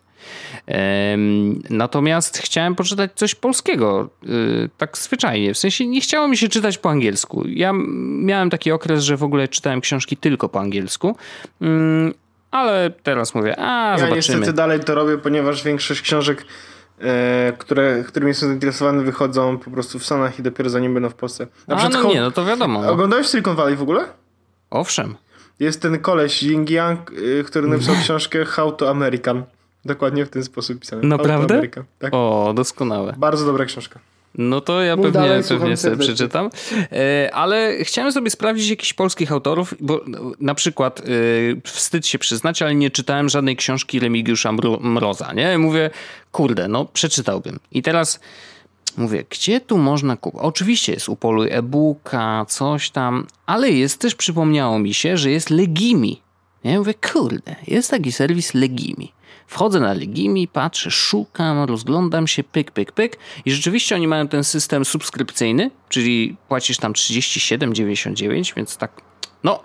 Natomiast 1.70 2.38
chciałem 2.38 2.74
poczytać 2.74 3.10
coś 3.14 3.34
polskiego, 3.34 4.08
y, 4.28 4.68
tak 4.78 4.98
zwyczajnie. 4.98 5.54
W 5.54 5.58
sensie 5.58 5.86
nie 5.86 6.00
chciało 6.00 6.28
mi 6.28 6.36
się 6.36 6.48
czytać 6.48 6.78
po 6.78 6.90
angielsku. 6.90 7.44
Ja 7.48 7.72
miałem 8.22 8.50
taki 8.50 8.72
okres, 8.72 9.04
że 9.04 9.16
w 9.16 9.22
ogóle 9.22 9.48
czytałem 9.48 9.80
książki 9.80 10.16
tylko 10.16 10.48
po 10.48 10.60
angielsku, 10.60 11.16
Mm, 11.60 12.14
ale 12.50 12.90
teraz 13.02 13.34
mówię, 13.34 13.60
a 13.60 13.90
Ja 13.90 13.98
zobaczymy. 13.98 14.16
niestety 14.16 14.52
dalej 14.52 14.80
to 14.80 14.94
robię, 14.94 15.18
ponieważ 15.18 15.64
większość 15.64 16.00
książek, 16.02 16.44
które, 17.58 18.04
którymi 18.06 18.28
jestem 18.28 18.48
zainteresowany, 18.48 19.02
wychodzą 19.02 19.58
po 19.58 19.70
prostu 19.70 19.98
w 19.98 20.04
Stanach 20.06 20.38
i 20.38 20.42
dopiero 20.42 20.70
zanim 20.70 20.94
będą 20.94 21.08
w 21.08 21.14
Polsce. 21.14 21.46
Na 21.68 21.76
A 21.76 21.88
no 21.88 22.04
nie, 22.04 22.20
no 22.20 22.30
to 22.30 22.44
wiadomo. 22.44 22.82
No. 22.82 22.90
Oglądałeś 22.90 23.26
Silicon 23.26 23.56
Valley 23.56 23.76
w 23.76 23.82
ogóle? 23.82 24.04
Owszem. 24.70 25.16
Jest 25.60 25.82
ten 25.82 25.98
koleś 25.98 26.42
Ying 26.42 26.70
Yang, 26.70 27.12
y, 27.12 27.44
który 27.46 27.68
napisał 27.68 27.94
książkę 28.04 28.44
How 28.44 28.72
to 28.72 28.90
American. 28.90 29.42
Dokładnie 29.84 30.26
w 30.26 30.30
ten 30.30 30.44
sposób 30.44 30.84
to 30.90 30.96
Naprawdę? 30.96 31.62
Tak. 31.98 32.14
O, 32.14 32.52
doskonałe. 32.56 33.14
Bardzo 33.18 33.46
dobra 33.46 33.64
książka. 33.64 34.00
No 34.38 34.60
to 34.60 34.82
ja 34.82 34.96
pewnie, 34.96 35.12
dalej, 35.12 35.42
pewnie 35.48 35.76
sobie 35.76 35.96
przeczytam. 35.96 36.50
E, 36.92 37.30
ale 37.34 37.76
chciałem 37.82 38.12
sobie 38.12 38.30
sprawdzić 38.30 38.70
jakichś 38.70 38.92
polskich 38.92 39.32
autorów, 39.32 39.74
bo 39.80 40.00
na 40.40 40.54
przykład 40.54 41.00
e, 41.00 41.02
wstyd 41.64 42.06
się 42.06 42.18
przyznać, 42.18 42.62
ale 42.62 42.74
nie 42.74 42.90
czytałem 42.90 43.28
żadnej 43.28 43.56
książki 43.56 44.00
Remigiusza 44.00 44.52
Mroza. 44.80 45.32
Nie? 45.32 45.58
Mówię, 45.58 45.90
kurde, 46.32 46.68
no 46.68 46.84
przeczytałbym. 46.84 47.58
I 47.72 47.82
teraz 47.82 48.20
mówię, 48.96 49.24
gdzie 49.30 49.60
tu 49.60 49.78
można 49.78 50.16
kupić? 50.16 50.40
Oczywiście 50.42 50.92
jest 50.92 51.08
u 51.08 51.16
Polu 51.16 51.42
e-booka, 51.42 52.46
coś 52.48 52.90
tam, 52.90 53.26
ale 53.46 53.70
jest 53.70 54.00
też, 54.00 54.14
przypomniało 54.14 54.78
mi 54.78 54.94
się, 54.94 55.16
że 55.16 55.30
jest 55.30 55.50
Legimi. 55.50 56.20
Ja 56.64 56.78
mówię, 56.78 56.94
kurde, 57.12 57.56
jest 57.66 57.90
taki 57.90 58.12
serwis 58.12 58.54
Legimi. 58.54 59.12
Wchodzę 59.50 59.80
na 59.80 59.92
Legimi, 59.92 60.48
patrzę, 60.48 60.90
szukam, 60.90 61.64
rozglądam 61.64 62.26
się, 62.26 62.44
pyk, 62.44 62.70
pyk, 62.70 62.92
pyk 62.92 63.18
i 63.44 63.52
rzeczywiście 63.52 63.94
oni 63.94 64.08
mają 64.08 64.28
ten 64.28 64.44
system 64.44 64.84
subskrypcyjny, 64.84 65.70
czyli 65.88 66.36
płacisz 66.48 66.76
tam 66.76 66.92
37,99, 66.92 68.54
więc 68.56 68.76
tak, 68.76 69.00
no 69.44 69.62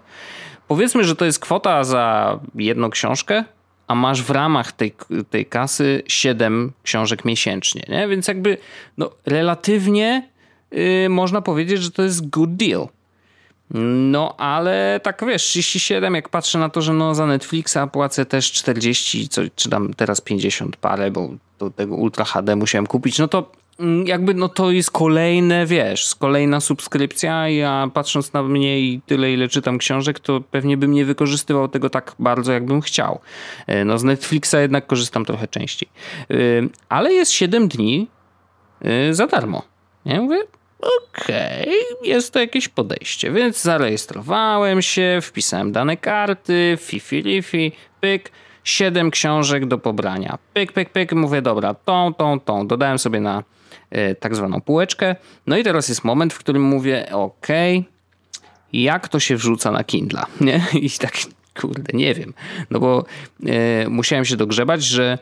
powiedzmy, 0.68 1.04
że 1.04 1.16
to 1.16 1.26
jest 1.26 1.40
kwota 1.40 1.84
za 1.84 2.40
jedną 2.56 2.90
książkę, 2.90 3.44
a 3.88 3.96
masz 3.96 4.22
w 4.22 4.30
ramach 4.30 4.72
tej, 4.72 4.96
tej 5.30 5.46
kasy 5.46 6.04
7 6.08 6.72
książek 6.84 7.26
miesięcznie, 7.26 7.84
nie? 7.90 8.08
Więc 8.08 8.28
jakby 8.28 8.58
no, 8.98 9.12
relatywnie 9.26 10.30
yy, 10.72 11.10
można 11.10 11.42
powiedzieć, 11.42 11.82
że 11.82 11.92
to 11.92 12.04
jest 12.04 12.30
good 12.30 12.56
deal. 12.56 12.88
No, 13.72 14.36
ale 14.38 15.00
tak 15.04 15.26
wiesz, 15.28 15.44
37, 15.44 16.16
jak 16.16 16.30
patrzę 16.30 16.60
na 16.60 16.70
to, 16.70 16.82
że 16.82 16.94
no 16.94 17.16
za 17.16 17.26
Netflixa 17.26 17.78
płacę 17.92 18.26
też 18.26 18.52
40, 18.52 19.30
co, 19.30 19.42
czy 19.56 19.70
tam 19.70 19.94
teraz 19.94 20.22
50 20.22 20.78
parę, 20.78 21.12
bo 21.12 21.30
do 21.60 21.70
tego 21.70 21.96
Ultra 21.96 22.26
HD 22.26 22.56
musiałem 22.56 22.88
kupić, 22.88 23.20
no 23.20 23.28
to 23.28 23.52
mm, 23.80 24.08
jakby 24.08 24.34
no 24.34 24.50
to 24.50 24.72
jest 24.72 24.92
kolejne, 24.92 25.66
wiesz, 25.66 26.16
kolejna 26.16 26.60
subskrypcja. 26.60 27.50
Ja 27.50 27.90
patrząc 27.94 28.34
na 28.34 28.44
mnie 28.44 28.80
i 28.80 29.02
tyle, 29.06 29.34
ile 29.34 29.48
czytam 29.48 29.78
książek, 29.78 30.20
to 30.20 30.42
pewnie 30.42 30.78
bym 30.78 30.92
nie 30.92 31.06
wykorzystywał 31.06 31.68
tego 31.68 31.90
tak 31.90 32.16
bardzo, 32.20 32.54
jakbym 32.54 32.82
chciał. 32.82 33.20
E, 33.68 33.86
no 33.86 33.98
z 33.98 34.04
Netflixa 34.04 34.56
jednak 34.62 34.88
korzystam 34.88 35.26
trochę 35.26 35.48
częściej. 35.48 35.90
E, 36.32 36.36
ale 36.90 37.14
jest 37.14 37.32
7 37.32 37.68
dni 37.68 38.08
e, 38.82 39.14
za 39.14 39.28
darmo. 39.28 39.64
Ja 40.06 40.22
mówię, 40.22 40.38
okej, 40.86 41.62
okay, 41.62 42.10
jest 42.10 42.34
to 42.34 42.40
jakieś 42.40 42.68
podejście. 42.68 43.32
Więc 43.32 43.62
zarejestrowałem 43.62 44.82
się, 44.82 45.20
wpisałem 45.22 45.72
dane 45.72 45.98
karty, 45.98 46.78
fifi 46.82 47.22
lifi, 47.22 47.72
pyk, 48.02 48.32
siedem 48.64 49.12
książek 49.12 49.66
do 49.66 49.78
pobrania. 49.78 50.38
Pyk, 50.54 50.72
pyk, 50.72 50.90
pyk, 50.90 51.14
mówię, 51.14 51.42
dobra, 51.42 51.74
tą, 51.74 52.14
tą, 52.14 52.40
tą. 52.40 52.68
Dodałem 52.68 53.00
sobie 53.00 53.20
na 53.20 53.44
y, 53.98 54.16
tak 54.16 54.36
zwaną 54.36 54.62
półeczkę. 54.62 55.16
No 55.48 55.58
i 55.58 55.64
teraz 55.64 55.90
jest 55.90 56.04
moment, 56.04 56.34
w 56.34 56.40
którym 56.40 56.62
mówię, 56.62 57.06
okej, 57.12 57.78
okay, 57.78 57.92
jak 58.74 59.08
to 59.08 59.20
się 59.20 59.36
wrzuca 59.36 59.72
na 59.72 59.84
Kindla, 59.84 60.26
nie? 60.42 60.66
I 60.74 60.90
tak, 60.90 61.14
kurde, 61.62 61.98
nie 61.98 62.14
wiem. 62.14 62.34
No 62.70 62.80
bo 62.80 63.06
y, 63.84 63.90
musiałem 63.90 64.26
się 64.26 64.36
dogrzebać, 64.36 64.84
że 64.84 65.18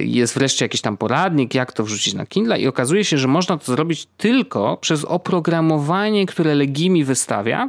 jest 0.00 0.34
wreszcie 0.34 0.64
jakiś 0.64 0.80
tam 0.80 0.96
poradnik, 0.96 1.54
jak 1.54 1.72
to 1.72 1.84
wrzucić 1.84 2.14
na 2.14 2.26
Kindle 2.26 2.60
i 2.60 2.66
okazuje 2.66 3.04
się, 3.04 3.18
że 3.18 3.28
można 3.28 3.58
to 3.58 3.72
zrobić 3.72 4.06
tylko 4.16 4.76
przez 4.76 5.04
oprogramowanie, 5.04 6.26
które 6.26 6.54
Legimi 6.54 7.04
wystawia, 7.04 7.68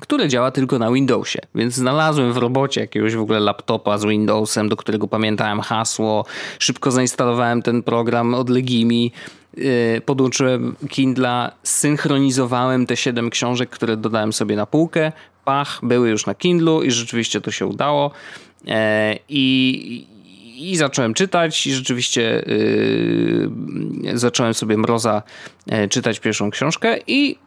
które 0.00 0.28
działa 0.28 0.50
tylko 0.50 0.78
na 0.78 0.92
Windowsie. 0.92 1.38
Więc 1.54 1.74
znalazłem 1.74 2.32
w 2.32 2.36
robocie 2.36 2.80
jakiegoś 2.80 3.16
w 3.16 3.20
ogóle 3.20 3.40
laptopa 3.40 3.98
z 3.98 4.04
Windowsem, 4.04 4.68
do 4.68 4.76
którego 4.76 5.08
pamiętałem 5.08 5.60
hasło. 5.60 6.24
Szybko 6.58 6.90
zainstalowałem 6.90 7.62
ten 7.62 7.82
program 7.82 8.34
od 8.34 8.50
Legimi, 8.50 9.12
e, 9.58 10.00
podłączyłem 10.00 10.76
Kindla, 10.88 11.52
synchronizowałem 11.62 12.86
te 12.86 12.96
7 12.96 13.30
książek, 13.30 13.70
które 13.70 13.96
dodałem 13.96 14.32
sobie 14.32 14.56
na 14.56 14.66
półkę. 14.66 15.12
Pach, 15.44 15.80
były 15.82 16.10
już 16.10 16.26
na 16.26 16.34
Kindlu 16.34 16.82
i 16.82 16.90
rzeczywiście 16.90 17.40
to 17.40 17.50
się 17.50 17.66
udało. 17.66 18.10
E, 18.68 19.16
I, 19.28 20.06
i 20.70 20.76
zacząłem 20.76 21.14
czytać 21.14 21.66
i 21.66 21.74
rzeczywiście 21.74 22.44
yy, 24.02 24.18
zacząłem 24.18 24.54
sobie 24.54 24.76
Mroza 24.76 25.22
yy, 25.66 25.88
czytać 25.88 26.20
pierwszą 26.20 26.50
książkę 26.50 26.98
i 27.06 27.38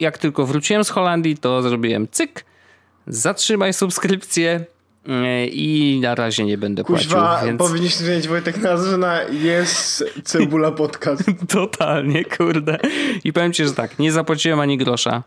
jak 0.00 0.18
tylko 0.18 0.46
wróciłem 0.46 0.84
z 0.84 0.90
Holandii, 0.90 1.36
to 1.36 1.62
zrobiłem 1.62 2.08
cyk, 2.10 2.44
zatrzymaj 3.06 3.72
subskrypcję 3.72 4.64
yy, 5.06 5.46
i 5.46 6.00
na 6.02 6.14
razie 6.14 6.44
nie 6.44 6.58
będę 6.58 6.84
Kuźwa, 6.84 7.20
płacił. 7.20 7.46
Więc... 7.46 7.58
powinniśmy 7.58 8.06
zmienić 8.06 8.28
Wojtek 8.28 8.56
nazwę 8.56 8.96
na 8.96 9.22
jest 9.22 10.04
Cebula 10.24 10.70
Podcast. 10.70 11.22
Totalnie, 11.48 12.24
kurde. 12.24 12.78
I 13.24 13.32
powiem 13.32 13.52
ci, 13.52 13.64
że 13.64 13.72
tak, 13.72 13.98
nie 13.98 14.12
zapłaciłem 14.12 14.60
ani 14.60 14.78
grosza 14.78 15.22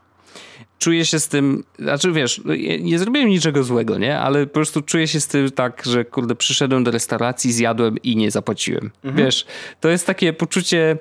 czuję 0.81 1.05
się 1.05 1.19
z 1.19 1.27
tym, 1.27 1.63
znaczy 1.79 2.11
wiesz, 2.11 2.41
no, 2.45 2.53
nie 2.79 2.99
zrobiłem 2.99 3.29
niczego 3.29 3.63
złego, 3.63 3.97
nie? 3.97 4.19
Ale 4.19 4.47
po 4.47 4.53
prostu 4.53 4.81
czuję 4.81 5.07
się 5.07 5.19
z 5.19 5.27
tym 5.27 5.51
tak, 5.51 5.83
że 5.85 6.05
kurde, 6.05 6.35
przyszedłem 6.35 6.83
do 6.83 6.91
restauracji, 6.91 7.51
zjadłem 7.51 7.97
i 8.03 8.15
nie 8.15 8.31
zapłaciłem. 8.31 8.91
Mhm. 9.03 9.25
Wiesz, 9.25 9.45
to 9.79 9.89
jest 9.89 10.07
takie 10.07 10.33
poczucie, 10.33 10.97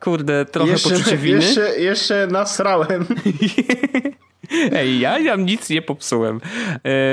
kurde, 0.00 0.44
trochę 0.44 0.70
jeszcze, 0.70 0.90
poczucie 0.90 1.16
winy. 1.16 1.36
Jeszcze, 1.36 1.80
jeszcze 1.80 2.26
nasrałem. 2.26 3.06
Ej, 4.72 5.00
ja 5.00 5.24
tam 5.24 5.46
nic 5.46 5.70
nie 5.70 5.82
popsułem. 5.82 6.36
E, 6.36 6.40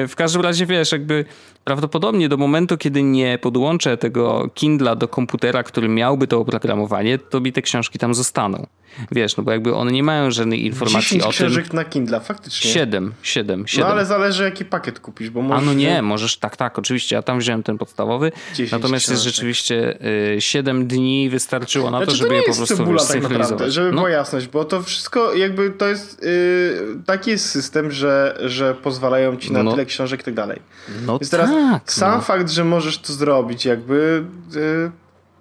w 0.08 0.14
każdym 0.16 0.42
razie, 0.42 0.66
wiesz, 0.66 0.92
jakby 0.92 1.26
prawdopodobnie 1.64 2.30
do 2.30 2.38
momentu, 2.38 2.78
kiedy 2.78 3.04
nie 3.04 3.38
podłączę 3.38 3.98
tego 3.98 4.50
Kindla 4.54 4.96
do 4.96 5.08
komputera, 5.08 5.64
który 5.64 5.90
miałby 5.90 6.28
to 6.28 6.40
oprogramowanie, 6.40 7.18
to 7.18 7.40
mi 7.40 7.54
te 7.54 7.62
książki 7.62 8.00
tam 8.00 8.14
zostaną. 8.14 8.68
Wiesz, 9.12 9.38
no 9.38 9.44
bo 9.44 9.52
jakby 9.52 9.76
one 9.76 9.92
nie 9.92 10.04
mają 10.04 10.32
żadnej 10.32 10.66
informacji 10.66 11.20
o 11.20 11.24
tym. 11.24 11.32
książek 11.32 11.74
na 11.74 11.86
Kindle, 11.86 12.20
faktycznie. 12.20 12.72
Siedem, 12.72 13.14
siedem, 13.22 13.68
siedem. 13.68 13.88
No 13.88 13.94
ale 13.94 14.06
zależy 14.06 14.44
jaki 14.44 14.66
pakiet 14.66 15.00
kupisz, 15.00 15.30
bo 15.30 15.42
możesz... 15.42 15.64
A 15.64 15.66
no 15.66 15.74
nie, 15.74 16.02
możesz, 16.02 16.38
tak, 16.38 16.58
tak, 16.58 16.80
oczywiście, 16.80 17.16
ja 17.16 17.22
tam 17.22 17.40
wziąłem 17.40 17.64
ten 17.64 17.78
podstawowy, 17.78 18.32
natomiast 18.72 19.10
jest 19.10 19.24
rzeczywiście 19.24 19.98
y, 20.36 20.42
siedem 20.42 20.88
dni 20.88 21.30
wystarczyło 21.30 21.92
na 21.92 21.98
znaczy, 21.98 22.12
to, 22.12 22.18
żeby 22.18 22.30
to 22.30 22.36
je 22.36 22.42
po 22.42 22.56
prostu 22.56 22.78
cebula, 22.78 23.06
tak 23.06 23.22
naprawdę, 23.22 23.72
żeby 23.72 23.92
no. 23.92 23.96
była 23.96 24.10
jasność, 24.10 24.48
bo 24.48 24.66
to 24.66 24.82
wszystko 24.82 25.34
jakby 25.34 25.70
to 25.70 25.88
jest 25.88 26.24
yy, 26.24 27.02
taki 27.06 27.25
jest 27.28 27.50
system, 27.50 27.92
że, 27.92 28.38
że 28.46 28.76
pozwalają 28.76 29.38
ci 29.38 29.54
na 29.54 29.64
no. 29.64 29.72
tyle 29.72 29.86
książek 29.86 30.22
i 30.22 30.24
tak 30.24 30.34
dalej. 30.34 30.62
No 31.06 31.20
Więc 31.20 31.30
teraz 31.30 31.50
tak, 31.50 31.92
sam 31.92 32.16
no. 32.16 32.22
fakt, 32.22 32.50
że 32.50 32.64
możesz 32.64 32.98
to 32.98 33.14
zrobić 33.14 33.66
jakby 33.66 34.24
yy, 34.56 34.92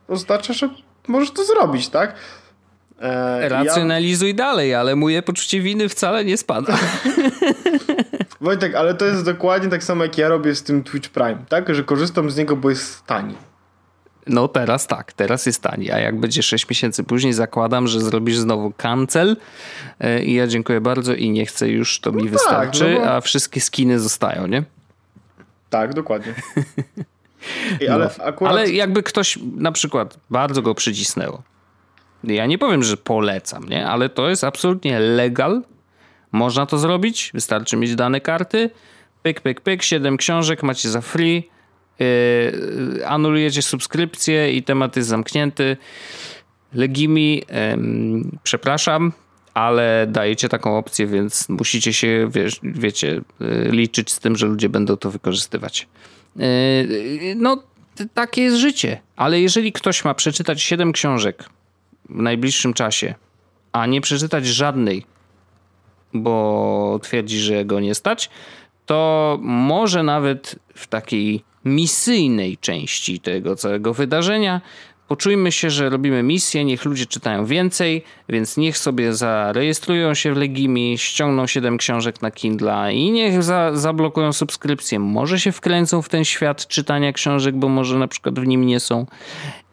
oznacza, 0.08 0.52
że 0.52 0.68
możesz 1.08 1.30
to 1.30 1.44
zrobić, 1.44 1.88
tak? 1.88 2.14
E, 3.00 3.48
Racjonalizuj 3.48 4.28
ja... 4.28 4.34
dalej, 4.34 4.74
ale 4.74 4.96
moje 4.96 5.22
poczucie 5.22 5.60
winy 5.60 5.88
wcale 5.88 6.24
nie 6.24 6.36
spada. 6.36 6.78
Wojtek, 8.40 8.74
ale 8.74 8.94
to 8.94 9.04
jest 9.04 9.24
dokładnie 9.24 9.68
tak 9.68 9.84
samo 9.84 10.02
jak 10.02 10.18
ja 10.18 10.28
robię 10.28 10.54
z 10.54 10.62
tym 10.62 10.82
Twitch 10.82 11.08
Prime, 11.08 11.44
tak? 11.48 11.74
Że 11.74 11.84
korzystam 11.84 12.30
z 12.30 12.36
niego, 12.36 12.56
bo 12.56 12.70
jest 12.70 13.06
tani. 13.06 13.34
No 14.26 14.48
teraz 14.48 14.86
tak, 14.86 15.12
teraz 15.12 15.46
jest 15.46 15.62
tani, 15.62 15.90
a 15.90 15.98
jak 15.98 16.20
będzie 16.20 16.42
6 16.42 16.68
miesięcy 16.68 17.04
później 17.04 17.32
zakładam, 17.32 17.88
że 17.88 18.00
zrobisz 18.00 18.36
znowu 18.36 18.72
cancel 18.76 19.36
e, 20.00 20.24
i 20.24 20.34
ja 20.34 20.46
dziękuję 20.46 20.80
bardzo 20.80 21.14
i 21.14 21.30
nie 21.30 21.46
chcę 21.46 21.68
już, 21.68 22.00
to 22.00 22.12
mi 22.12 22.24
no 22.24 22.30
wystarczy, 22.30 22.84
tak, 22.84 22.94
no 22.94 23.00
bo... 23.00 23.10
a 23.10 23.20
wszystkie 23.20 23.60
skiny 23.60 24.00
zostają, 24.00 24.46
nie? 24.46 24.62
Tak, 25.70 25.94
dokładnie. 25.94 26.34
I, 27.80 27.88
ale, 27.88 28.10
no, 28.18 28.24
akurat... 28.24 28.52
ale 28.52 28.70
jakby 28.70 29.02
ktoś 29.02 29.38
na 29.56 29.72
przykład 29.72 30.18
bardzo 30.30 30.62
go 30.62 30.74
przycisnęło, 30.74 31.42
ja 32.24 32.46
nie 32.46 32.58
powiem, 32.58 32.82
że 32.82 32.96
polecam, 32.96 33.68
nie? 33.68 33.86
ale 33.86 34.08
to 34.08 34.28
jest 34.28 34.44
absolutnie 34.44 35.00
legal. 35.00 35.62
Można 36.32 36.66
to 36.66 36.78
zrobić, 36.78 37.30
wystarczy 37.34 37.76
mieć 37.76 37.94
dane 37.94 38.20
karty. 38.20 38.70
Pyk, 39.22 39.40
pyk, 39.40 39.60
pyk, 39.60 39.82
7 39.82 40.16
książek 40.16 40.62
macie 40.62 40.88
za 40.88 41.00
free. 41.00 41.48
Yy, 41.98 43.06
anulujecie 43.06 43.62
subskrypcję 43.62 44.52
i 44.52 44.62
temat 44.62 44.96
jest 44.96 45.08
zamknięty. 45.08 45.76
Legimi, 46.72 47.36
yy, 47.36 47.44
przepraszam, 48.42 49.12
ale 49.54 50.06
dajecie 50.10 50.48
taką 50.48 50.78
opcję, 50.78 51.06
więc 51.06 51.48
musicie 51.48 51.92
się, 51.92 52.30
wiecie, 52.62 53.20
yy, 53.40 53.68
liczyć 53.70 54.12
z 54.12 54.18
tym, 54.18 54.36
że 54.36 54.46
ludzie 54.46 54.68
będą 54.68 54.96
to 54.96 55.10
wykorzystywać. 55.10 55.88
Yy, 56.36 57.34
no, 57.36 57.62
takie 58.14 58.42
jest 58.42 58.56
życie. 58.56 59.00
Ale 59.16 59.40
jeżeli 59.40 59.72
ktoś 59.72 60.04
ma 60.04 60.14
przeczytać 60.14 60.62
7 60.62 60.92
książek 60.92 61.44
w 62.08 62.22
najbliższym 62.22 62.74
czasie, 62.74 63.14
a 63.72 63.86
nie 63.86 64.00
przeczytać 64.00 64.46
żadnej, 64.46 65.06
bo 66.14 67.00
twierdzi, 67.02 67.40
że 67.40 67.64
go 67.64 67.80
nie 67.80 67.94
stać, 67.94 68.30
to 68.86 69.38
może 69.42 70.02
nawet 70.02 70.56
w 70.74 70.86
takiej 70.86 71.44
misyjnej 71.64 72.58
części 72.58 73.20
tego 73.20 73.56
całego 73.56 73.94
wydarzenia 73.94 74.60
poczujmy 75.08 75.52
się, 75.52 75.70
że 75.70 75.90
robimy 75.90 76.22
misję, 76.22 76.64
niech 76.64 76.84
ludzie 76.84 77.06
czytają 77.06 77.46
więcej, 77.46 78.04
więc 78.28 78.56
niech 78.56 78.78
sobie 78.78 79.12
zarejestrują 79.12 80.14
się 80.14 80.34
w 80.34 80.36
Legimi, 80.36 80.98
ściągną 80.98 81.46
7 81.46 81.78
książek 81.78 82.22
na 82.22 82.30
Kindle 82.30 82.94
i 82.94 83.10
niech 83.10 83.42
za, 83.42 83.76
zablokują 83.76 84.32
subskrypcję. 84.32 84.98
Może 84.98 85.40
się 85.40 85.52
wkręcą 85.52 86.02
w 86.02 86.08
ten 86.08 86.24
świat 86.24 86.66
czytania 86.66 87.12
książek, 87.12 87.54
bo 87.56 87.68
może 87.68 87.98
na 87.98 88.08
przykład 88.08 88.40
w 88.40 88.46
nim 88.46 88.66
nie 88.66 88.80
są 88.80 89.06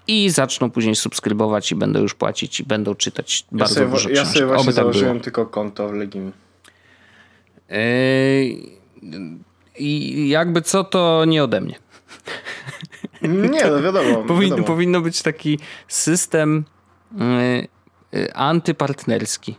i 0.08 0.30
zaczną 0.30 0.72
później 0.72 0.96
subskrybować 0.96 1.72
i 1.72 1.76
będą 1.76 2.00
już 2.00 2.14
płacić 2.14 2.60
i 2.60 2.64
będą 2.64 2.96
czytać 2.96 3.46
Ja 3.52 3.58
bardzo 3.58 3.76
sobie, 3.76 3.88
dużo 3.88 4.10
ja 4.10 4.16
książek. 4.16 4.34
sobie 4.34 4.46
właśnie 4.46 4.62
Oby 4.64 4.74
tak 4.74 4.84
było. 4.84 4.94
założyłem 4.94 5.20
tylko 5.20 5.46
konto 5.46 5.90
w 5.90 5.94
Legimi. 5.94 6.32
Yy, 7.70 7.78
I 9.78 10.30
jakby 10.30 10.62
co, 10.62 10.84
to 10.84 11.26
nie 11.26 11.44
ode 11.44 11.62
mnie. 11.62 11.76
Nie, 13.22 13.66
no 13.72 13.82
wiadomo. 13.82 14.24
Powin, 14.28 14.50
wiadomo. 14.50 14.68
powinno 14.68 15.02
być 15.02 15.22
taki 15.22 15.60
system 15.88 16.66
yy, 17.18 17.68
yy, 18.12 18.34
antypartnerski. 18.34 19.56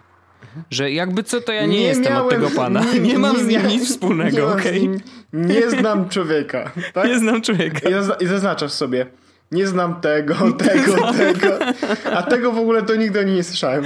Że 0.70 0.90
jakby 0.92 1.22
co, 1.22 1.40
to 1.40 1.52
ja 1.52 1.66
nie, 1.66 1.80
jestem 1.82 2.16
od 2.16 2.30
tego 2.30 2.50
pana. 2.50 2.84
Nie, 3.02 3.18
mam 3.18 3.36
z 3.36 3.40
nim 3.40 3.48
miałem- 3.48 3.68
nic 3.68 3.80
nie 3.80 3.86
wspólnego, 3.86 4.50
z 4.50 4.52
okej? 4.52 4.80
nim- 4.80 5.00
Nie 5.32 5.70
znam 5.70 6.08
człowieka. 6.08 6.70
Tak? 6.94 7.08
Nie 7.08 7.18
znam 7.18 7.42
człowieka. 7.42 7.88
I 8.20 8.26
zaznaczasz 8.26 8.72
sobie. 8.72 9.06
Nie 9.52 9.66
znam 9.66 10.00
tego, 10.00 10.34
tego, 10.52 11.12
tego. 11.12 11.58
A 12.16 12.22
tego 12.22 12.52
w 12.52 12.58
ogóle 12.58 12.82
to 12.82 12.94
nigdy 12.96 13.20
o 13.20 13.22
nim 13.22 13.34
nie 13.34 13.42
słyszałem. 13.44 13.84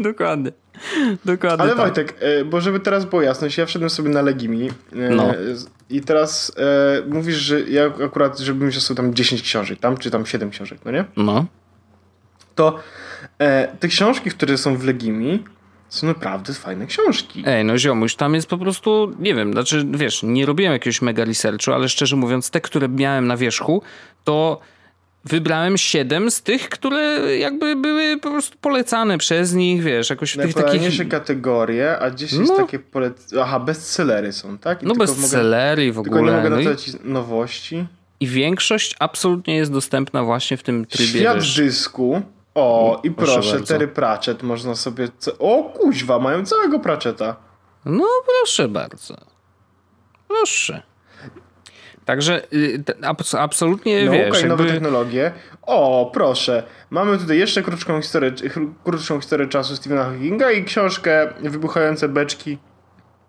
Dokładnie. 0.00 0.52
Dokładnie 1.24 1.62
Ale 1.62 1.70
tak. 1.70 1.78
Wojtek, 1.80 2.16
e, 2.20 2.44
bo 2.44 2.60
żeby 2.60 2.80
teraz 2.80 3.04
było 3.04 3.22
jasność, 3.22 3.58
ja 3.58 3.66
wszedłem 3.66 3.90
sobie 3.90 4.10
na 4.10 4.22
Legimi 4.22 4.68
e, 4.68 5.10
No. 5.10 5.34
i 5.90 6.00
teraz 6.00 6.52
e, 6.56 7.02
mówisz, 7.08 7.36
że 7.36 7.60
ja 7.60 7.86
akurat, 8.04 8.38
żebym 8.38 8.70
wziął 8.70 8.96
tam 8.96 9.14
10 9.14 9.42
książek, 9.42 9.78
tam, 9.78 9.96
czy 9.96 10.10
tam 10.10 10.26
7 10.26 10.50
książek, 10.50 10.78
no 10.84 10.90
nie? 10.90 11.04
No. 11.16 11.46
To 12.54 12.78
e, 13.38 13.76
te 13.80 13.88
książki, 13.88 14.30
które 14.30 14.58
są 14.58 14.76
w 14.76 14.84
Legimi 14.84 15.44
są 15.88 16.06
naprawdę 16.06 16.52
fajne 16.52 16.86
książki. 16.86 17.42
Ej, 17.46 17.64
no 17.64 17.78
ziomuś, 17.78 18.14
tam 18.14 18.34
jest 18.34 18.46
po 18.46 18.58
prostu, 18.58 19.12
nie 19.18 19.34
wiem, 19.34 19.52
znaczy, 19.52 19.86
wiesz, 19.90 20.22
nie 20.22 20.46
robiłem 20.46 20.72
jakiegoś 20.72 21.02
mega 21.02 21.24
researchu, 21.24 21.72
ale 21.72 21.88
szczerze 21.88 22.16
mówiąc, 22.16 22.50
te, 22.50 22.60
które 22.60 22.88
miałem 22.88 23.26
na 23.26 23.36
wierzchu, 23.36 23.82
to 24.24 24.60
wybrałem 25.24 25.78
siedem 25.78 26.30
z 26.30 26.42
tych, 26.42 26.68
które 26.68 27.00
jakby 27.38 27.76
były 27.76 28.16
po 28.16 28.30
prostu 28.30 28.58
polecane 28.60 29.18
przez 29.18 29.54
nich, 29.54 29.82
wiesz, 29.82 30.10
jakoś 30.10 30.32
w 30.32 30.42
tych 30.42 30.54
takich... 30.54 31.08
Kategorie, 31.08 31.98
a 31.98 32.10
10 32.10 32.48
No. 32.48 32.56
takie 32.56 32.78
polec... 32.78 33.34
Aha, 33.40 33.60
bestsellery 33.60 34.32
są, 34.32 34.58
tak? 34.58 34.82
I 34.82 34.86
No 34.86 34.94
bestsellery 34.94 35.92
w 35.92 35.96
Mogę, 35.96 36.10
tylko 36.10 36.20
nie 36.24 36.32
ogóle. 36.38 36.50
mogę 36.50 36.64
No 36.64 36.70
i, 36.70 36.74
nowości. 37.12 37.86
I 38.20 38.26
większość 38.26 38.96
absolutnie 38.98 39.56
jest 39.56 39.72
dostępna 39.72 40.24
właśnie 40.24 40.56
w 40.56 40.62
tym 40.62 40.86
trybie, 40.86 41.06
Świat 41.20 41.36
wiesz, 41.36 41.56
dysku. 41.56 42.22
O, 42.54 43.00
i 43.04 43.10
Proszę 43.10 43.32
proszę. 43.34 43.60
Terry 43.60 43.88
Pratchett 43.88 44.42
można 44.42 44.74
sobie... 44.74 45.08
O, 45.38 45.62
kuźwa, 45.62 46.18
mają 46.18 46.44
całego 46.46 46.78
Pratchetta. 46.80 47.36
No 47.84 48.04
proszę 48.26 48.68
bardzo. 48.68 49.16
Proszę. 50.28 50.82
Także 52.10 52.42
y, 52.52 52.84
absolutnie, 53.38 54.04
Nauka 54.04 54.18
wiesz, 54.18 54.42
i 54.42 54.46
nowe 54.46 54.64
jakby... 54.64 54.80
technologie. 54.80 55.32
O, 55.62 56.10
proszę. 56.14 56.62
Mamy 56.90 57.18
tutaj 57.18 57.38
jeszcze 57.38 57.62
krótką 57.62 58.00
historię, 58.00 58.32
krótszą 58.84 59.20
historię 59.20 59.46
czasu 59.46 59.76
Stephena 59.76 60.04
Hawkinga 60.04 60.50
i 60.50 60.64
książkę 60.64 61.32
Wybuchające 61.40 62.08
beczki 62.08 62.58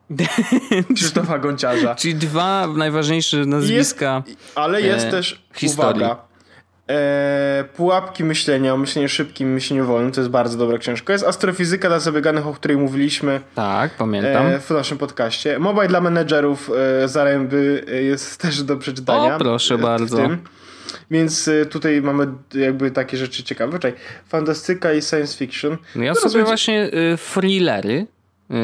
Krzysztofa 0.95 1.39
Gonciarza. 1.39 1.95
Czyli 1.95 2.15
dwa 2.15 2.67
najważniejsze 2.67 3.37
nazwiska. 3.37 4.23
Ale 4.55 4.81
jest 4.81 5.05
e, 5.05 5.11
też, 5.11 5.45
historii. 5.55 6.03
uwaga, 6.03 6.21
e, 6.91 7.63
Pułapki 7.75 8.23
myślenia 8.23 8.73
o 8.73 8.77
myśleniu 8.77 9.09
szybkim, 9.09 9.53
myśleniu 9.53 9.85
wolnym, 9.85 10.11
to 10.11 10.21
jest 10.21 10.31
bardzo 10.31 10.57
dobra 10.57 10.77
książka. 10.77 11.13
Jest 11.13 11.25
Astrofizyka 11.25 11.87
dla 11.87 11.99
zabieganych, 11.99 12.47
o 12.47 12.53
której 12.53 12.77
mówiliśmy 12.77 13.41
Tak, 13.55 13.91
pamiętam. 13.97 14.45
e, 14.47 14.59
w 14.59 14.69
naszym 14.69 14.97
podcaście. 14.97 15.59
Mobile 15.59 15.87
dla 15.87 16.01
menedżerów 16.01 16.71
e, 17.03 17.07
Zaręby 17.07 17.85
jest 18.09 18.37
też 18.41 18.63
do 18.63 18.77
przeczytania. 18.77 19.35
O, 19.35 19.39
proszę 19.39 19.77
bardzo. 19.77 20.17
tym. 20.17 20.37
Więc 21.11 21.49
tutaj 21.69 22.01
mamy 22.01 22.27
jakby 22.53 22.91
takie 22.91 23.17
rzeczy 23.17 23.43
ciekawe. 23.43 23.79
Czekaj, 23.79 23.99
fantastyka 24.29 24.93
i 24.93 25.01
science 25.01 25.37
fiction. 25.37 25.77
No 25.95 26.03
ja 26.03 26.13
Teraz 26.13 26.31
sobie 26.31 26.33
będzie- 26.43 26.47
właśnie 26.49 26.83
y, 27.13 27.17
thrillery 27.33 28.05
y, 28.51 28.55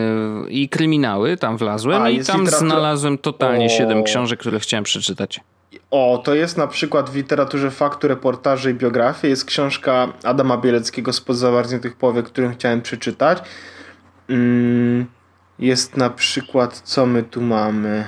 i 0.50 0.70
kryminały 0.70 1.38
tam 1.38 1.58
wlazłem 1.58 2.02
A, 2.02 2.10
i 2.10 2.24
tam 2.26 2.42
literatura- 2.42 2.58
znalazłem 2.60 3.18
totalnie 3.18 3.66
O. 3.66 3.70
siedem 3.70 4.04
książek, 4.04 4.40
które 4.40 4.60
chciałem 4.60 4.84
przeczytać. 4.84 5.40
O, 5.92 6.22
to 6.24 6.36
jest 6.36 6.58
na 6.58 6.68
przykład 6.68 7.10
w 7.10 7.16
literaturze 7.16 7.72
faktu, 7.72 8.08
reportaży 8.08 8.72
i 8.72 8.74
biografii. 8.74 9.32
Jest 9.32 9.46
książka 9.46 10.08
Adama 10.24 10.58
Bieleckiego 10.58 11.14
spod 11.14 11.38
zawartych 11.38 11.96
powiek, 11.96 12.26
którą 12.26 12.54
chciałem 12.54 12.82
przeczytać. 12.82 13.38
Mm, 14.30 15.06
jest 15.60 15.98
na 15.98 16.10
przykład, 16.10 16.82
co 16.82 17.06
my 17.06 17.24
tu 17.24 17.42
mamy? 17.42 18.08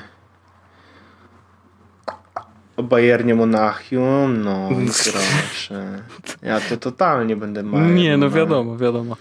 O 2.78 2.84
Bayernie 2.84 3.36
Monachium, 3.36 4.42
no 4.42 4.70
i 4.72 4.86
proszę. 5.12 6.04
Ja 6.42 6.60
to 6.62 6.78
totalnie 6.78 7.36
będę 7.36 7.64
Bayern 7.64 7.96
Nie, 7.96 8.18
no 8.18 8.30
wiadomo, 8.30 8.78
wiadomo. 8.78 9.18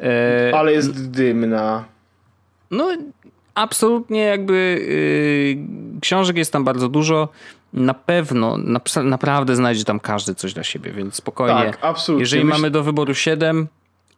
E, 0.00 0.52
Ale 0.54 0.72
jest 0.72 1.10
dymna. 1.10 1.84
No, 2.70 2.88
absolutnie 3.54 4.20
jakby 4.20 4.54
y, 4.54 6.00
książek 6.00 6.36
jest 6.36 6.52
tam 6.52 6.64
bardzo 6.64 6.88
dużo. 6.88 7.28
Na 7.72 7.94
pewno, 7.94 8.56
napsa- 8.58 9.04
naprawdę 9.04 9.56
znajdzie 9.56 9.84
tam 9.84 10.00
każdy 10.00 10.34
coś 10.34 10.54
dla 10.54 10.62
siebie, 10.64 10.92
więc 10.92 11.14
spokojnie. 11.14 11.64
Tak, 11.64 11.78
absolutnie. 11.82 12.22
Jeżeli 12.22 12.44
Myśl- 12.44 12.50
mamy 12.50 12.70
do 12.70 12.82
wyboru 12.82 13.14
7, 13.14 13.68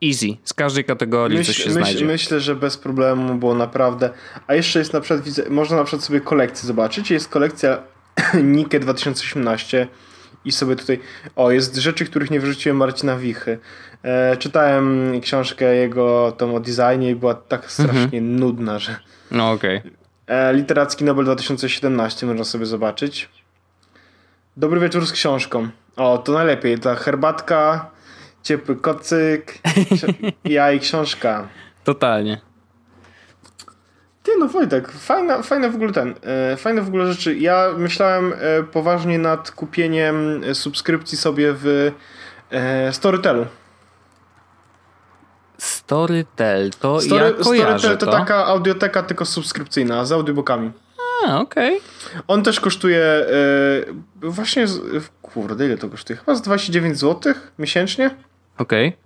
easy. 0.04 0.26
Z 0.44 0.54
każdej 0.54 0.84
kategorii 0.84 1.44
coś 1.44 1.56
się 1.56 1.70
znajdzie. 1.70 2.04
myślę, 2.04 2.40
że 2.40 2.56
bez 2.56 2.76
problemu, 2.76 3.34
bo 3.34 3.54
naprawdę. 3.54 4.10
A 4.46 4.54
jeszcze 4.54 4.78
jest 4.78 4.92
na 4.92 5.00
przykład, 5.00 5.24
widzę, 5.24 5.50
można 5.50 5.76
na 5.76 5.84
przykład 5.84 6.04
sobie 6.04 6.20
kolekcję 6.20 6.66
zobaczyć. 6.66 7.10
Jest 7.10 7.28
kolekcja 7.28 7.78
Nike 8.42 8.80
2018 8.80 9.88
i 10.44 10.52
sobie 10.52 10.76
tutaj. 10.76 11.00
O, 11.36 11.50
jest 11.50 11.76
rzeczy, 11.76 12.04
których 12.04 12.30
nie 12.30 12.40
wyrzuciłem 12.40 12.76
Marcina 12.76 13.16
Wichy. 13.16 13.58
E, 14.02 14.36
czytałem 14.36 15.20
książkę 15.20 15.74
jego 15.76 16.32
tą 16.32 16.54
o 16.54 16.60
designie 16.60 17.10
i 17.10 17.14
była 17.14 17.34
tak 17.34 17.72
strasznie 17.72 18.20
nudna, 18.20 18.78
że. 18.78 18.96
No 19.30 19.50
okej. 19.50 19.80
E, 20.26 20.54
Literacki 20.54 21.04
Nobel 21.04 21.24
2017 21.24 22.26
można 22.26 22.44
sobie 22.44 22.66
zobaczyć. 22.66 23.28
Dobry 24.56 24.80
wieczór 24.80 25.06
z 25.06 25.12
książką. 25.12 25.68
O, 25.96 26.18
to 26.18 26.32
najlepiej. 26.32 26.78
Ta 26.78 26.94
herbatka, 26.94 27.90
ciepły 28.42 28.76
kocyk, 28.76 29.58
ja 30.44 30.72
i 30.72 30.80
książka. 30.80 31.48
Totalnie. 31.84 32.40
Ty 34.22 34.30
no 34.38 34.48
Wojtek, 34.48 34.88
fajna, 34.90 35.42
fajne 35.42 35.70
w 35.70 35.74
ogóle 35.74 35.92
ten, 35.92 36.14
e, 36.22 36.56
fajne 36.56 36.82
w 36.82 36.88
ogóle 36.88 37.12
rzeczy. 37.12 37.36
Ja 37.36 37.68
myślałem 37.76 38.32
e, 38.32 38.62
poważnie 38.62 39.18
nad 39.18 39.50
kupieniem 39.50 40.44
e, 40.44 40.54
subskrypcji 40.54 41.18
sobie 41.18 41.52
w 41.52 41.92
e, 42.50 42.92
Storytelu. 42.92 43.46
Storytel, 45.58 46.70
to 46.80 47.00
Story, 47.00 47.24
ja 47.24 47.44
kojarzę 47.44 47.78
Storytel 47.78 47.98
to 47.98 48.06
to. 48.06 48.12
taka 48.12 48.46
audioteka 48.46 49.02
tylko 49.02 49.24
subskrypcyjna, 49.24 50.04
z 50.04 50.12
audiobookami. 50.12 50.70
A, 51.26 51.40
okej. 51.40 51.80
On 52.28 52.42
też 52.42 52.60
kosztuje 52.60 53.00
e, 53.00 53.26
właśnie, 54.20 54.66
z, 54.66 54.80
kurde 55.22 55.66
ile 55.66 55.78
to 55.78 55.88
kosztuje? 55.88 56.16
Chyba 56.16 56.34
z 56.34 56.42
29 56.42 56.98
zł 56.98 57.34
miesięcznie. 57.58 58.10
Okej. 58.58 58.96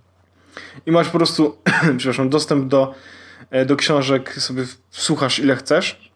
I 0.86 0.92
masz 0.92 1.08
po 1.08 1.18
prostu, 1.18 1.58
przepraszam, 1.98 2.28
dostęp 2.28 2.68
do, 2.68 2.94
e, 3.50 3.64
do 3.64 3.76
książek, 3.76 4.34
sobie 4.34 4.64
słuchasz 4.90 5.38
ile 5.38 5.56
chcesz. 5.56 6.10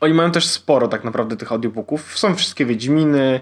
Oni 0.00 0.14
mają 0.14 0.30
też 0.30 0.46
sporo 0.46 0.88
tak 0.88 1.04
naprawdę 1.04 1.36
tych 1.36 1.52
audiobooków. 1.52 2.18
Są 2.18 2.34
wszystkie 2.34 2.66
Wiedźminy. 2.66 3.40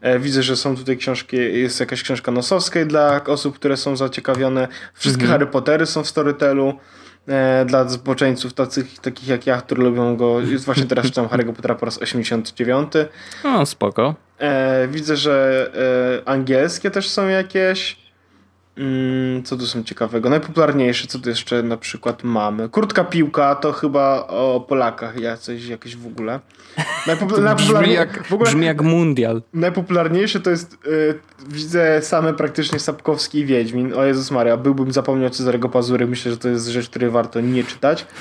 E, 0.00 0.18
widzę, 0.18 0.42
że 0.42 0.56
są 0.56 0.76
tutaj 0.76 0.96
książki, 0.96 1.36
jest 1.36 1.80
jakaś 1.80 2.02
książka 2.02 2.32
nosowskiej 2.32 2.86
dla 2.86 3.24
osób, 3.24 3.54
które 3.54 3.76
są 3.76 3.96
zaciekawione. 3.96 4.68
Wszystkie 4.94 5.26
Harry 5.26 5.46
Pottery 5.46 5.86
są 5.86 6.04
w 6.04 6.08
Storytelu. 6.08 6.78
E, 7.28 7.64
dla 7.64 7.88
zboczeńców 7.88 8.52
tacych, 8.52 8.98
takich 8.98 9.28
jak 9.28 9.46
ja, 9.46 9.60
którzy 9.60 9.82
lubią 9.82 10.16
go. 10.16 10.40
Jest 10.40 10.64
właśnie 10.64 10.84
teraz 10.84 11.06
czytam 11.06 11.26
Harry'ego 11.26 11.52
Pottera 11.52 11.74
po 11.74 11.86
raz 11.86 11.98
89. 11.98 12.92
No, 13.44 13.66
spoko. 13.66 14.14
E, 14.38 14.88
widzę, 14.88 15.16
że 15.16 15.70
e, 16.24 16.28
angielskie 16.28 16.90
też 16.90 17.08
są 17.08 17.28
jakieś. 17.28 18.03
Mm, 18.78 19.42
co 19.42 19.56
tu 19.56 19.66
są 19.66 19.84
ciekawego? 19.84 20.30
Najpopularniejsze, 20.30 21.06
co 21.06 21.18
tu 21.18 21.28
jeszcze 21.28 21.62
na 21.62 21.76
przykład 21.76 22.24
mamy? 22.24 22.68
Kurtka 22.68 23.04
piłka 23.04 23.54
to 23.54 23.72
chyba 23.72 24.26
o 24.26 24.60
Polakach, 24.68 25.20
ja 25.20 25.36
coś 25.36 25.66
jakieś 25.66 25.96
w 25.96 26.06
ogóle. 26.06 26.40
Najpopu- 27.06 27.26
Brzmi 27.28 27.44
najpopularnie- 27.44 27.92
jak, 27.92 28.26
w 28.26 28.32
ogóle 28.32 28.50
brzmi 28.50 28.66
jak 28.66 28.82
mundial. 28.82 29.42
najpopularniejsze 29.52 30.40
to 30.40 30.50
jest, 30.50 30.74
y, 30.86 31.18
widzę 31.48 32.02
same 32.02 32.34
praktycznie 32.34 32.78
Sapkowski 32.78 33.38
i 33.38 33.46
Wiedźmin. 33.46 33.94
O 33.94 34.04
Jezus 34.04 34.30
Maria, 34.30 34.56
byłbym 34.56 34.92
zapomniał 34.92 35.30
Cezarego 35.30 35.68
Pazury. 35.68 36.06
Myślę, 36.06 36.30
że 36.30 36.38
to 36.38 36.48
jest 36.48 36.68
rzecz, 36.68 36.88
której 36.88 37.10
warto 37.10 37.40
nie 37.40 37.64
czytać. 37.64 38.06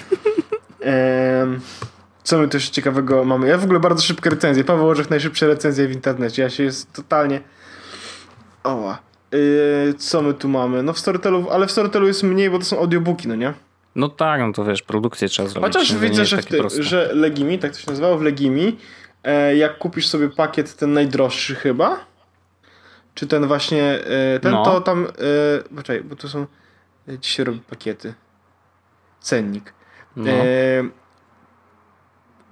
Co 2.24 2.38
my 2.38 2.47
też 2.47 2.70
ciekawego 2.70 3.24
mamy? 3.24 3.47
Ja 3.47 3.58
w 3.58 3.64
ogóle 3.64 3.80
bardzo 3.80 4.01
szybkie 4.04 4.30
recenzje. 4.30 4.64
Paweł 4.64 4.88
Orzech 4.89 5.10
najszybsze 5.10 5.47
recenzje 5.47 5.88
w 5.88 5.91
internecie. 5.91 6.41
Ja 6.41 6.49
się 6.49 6.64
jest 6.64 6.93
totalnie... 6.93 7.41
Oła. 8.64 8.99
Y, 9.34 9.94
co 9.98 10.22
my 10.22 10.34
tu 10.34 10.50
mamy? 10.50 10.84
No 10.84 10.94
w 10.94 11.00
Storytelu, 11.00 11.50
ale 11.52 11.68
w 11.68 11.72
Storytelu 11.72 12.08
jest 12.08 12.24
mniej, 12.24 12.50
bo 12.50 12.60
to 12.60 12.66
są 12.66 12.80
audiobooki, 12.80 13.28
no 13.28 13.36
nie? 13.36 13.54
No 13.96 14.10
tak, 14.10 14.42
no 14.42 14.54
to 14.54 14.66
wiesz, 14.66 14.82
produkcję 14.82 15.30
trzeba 15.30 15.50
zrobić. 15.50 15.74
Chociaż 15.74 15.96
widzę, 15.96 16.26
że, 16.26 16.38
w 16.38 16.40
takie 16.40 16.52
ty, 16.52 16.58
proste. 16.58 16.84
że 16.84 17.10
Legimi, 17.14 17.60
tak 17.60 17.72
to 17.72 17.80
się 17.80 17.90
nazywało, 17.90 18.18
w 18.18 18.22
Legimi, 18.22 18.78
e, 19.24 19.56
jak 19.58 19.78
kupisz 19.78 20.08
sobie 20.08 20.30
pakiet 20.30 20.76
ten 20.76 20.94
najdroższy 20.94 21.56
chyba, 21.56 22.06
czy 23.16 23.28
ten 23.28 23.48
właśnie, 23.48 23.84
e, 23.84 24.40
ten 24.40 24.52
No. 24.52 24.64
to 24.66 24.82
tam, 24.82 25.06
e, 25.08 25.76
poczekaj, 25.76 26.04
bo 26.04 26.16
to 26.16 26.28
są, 26.30 26.46
e, 27.08 27.20
dzisiaj 27.20 27.46
robię 27.46 27.60
pakiety. 27.70 28.14
Cennik. 29.20 29.74
No. 30.16 30.30
E, 30.32 30.34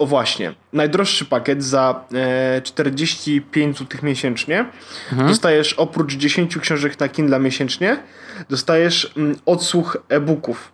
o 0.02 0.06
właśnie, 0.06 0.54
najdroższy 0.72 1.24
pakiet 1.24 1.64
za 1.64 2.04
e, 2.14 2.62
45 2.62 3.78
zł 3.78 4.00
miesięcznie. 4.02 4.66
Mhm. 5.12 5.28
Dostajesz 5.28 5.72
oprócz 5.72 6.14
10 6.14 6.58
książek 6.58 7.00
na 7.00 7.08
Kindle 7.08 7.40
miesięcznie, 7.40 8.02
dostajesz 8.50 9.12
mm, 9.16 9.36
odsłuch 9.46 9.96
e-booków. 10.08 10.72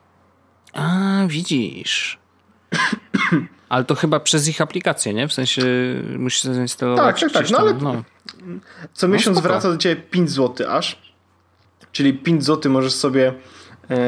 A, 0.72 0.89
widzisz. 1.26 2.18
Ale 3.68 3.85
to 3.85 3.95
chyba 3.95 4.20
przez 4.20 4.49
ich 4.49 4.61
aplikację, 4.61 5.14
nie? 5.14 5.29
W 5.29 5.33
sensie 5.33 5.62
musisz 6.18 6.43
zainstalować. 6.43 7.20
Tak, 7.20 7.33
tak, 7.33 7.43
tak, 7.43 7.51
no 7.51 7.59
ale- 7.59 7.74
no. 7.74 8.05
Co 8.93 9.09
miesiąc 9.09 9.37
spoko. 9.37 9.53
wraca 9.53 9.70
do 9.70 9.76
ciebie 9.76 10.03
5 10.03 10.31
zł 10.31 10.70
aż. 10.70 11.03
Czyli 11.93 12.14
5 12.14 12.45
zł 12.45 12.72
możesz 12.72 12.93
sobie 12.93 13.33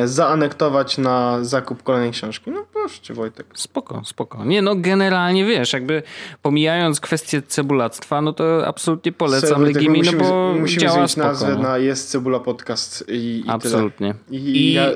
zaanektować 0.05 0.99
na 0.99 1.45
zakup 1.45 1.83
kolejnej 1.83 2.11
książki. 2.13 2.51
No 2.51 2.65
proszę 2.73 3.01
cię 3.03 3.15
Wojtek. 3.15 3.47
Spoko, 3.55 4.03
spoko. 4.05 4.45
Nie 4.45 4.63
no, 4.63 4.75
generalnie 4.77 5.45
wiesz, 5.45 5.73
jakby 5.73 6.03
pomijając 6.43 7.01
kwestię 7.01 7.43
cebulactwa, 7.43 8.23
no 8.23 8.33
to 8.33 8.67
absolutnie 8.67 9.13
polecam 9.13 9.51
Sobie, 9.51 9.65
Legimi, 9.67 9.99
no 9.99 10.05
musimy, 10.05 10.23
bo 10.23 10.55
musimy 10.61 10.81
działa 10.81 10.93
zmienić 10.95 11.13
spoko. 11.13 11.29
nazwę 11.29 11.55
no. 11.55 11.63
na 11.63 11.79
Jest 11.79 12.11
Cebula 12.11 12.41
Podcast 12.41 13.05
i, 13.09 13.13
i 13.39 13.43
tyle. 13.43 13.55
Absolutnie. 13.55 14.15
I, 14.31 14.37
I- 14.37 14.73
ja 14.73 14.87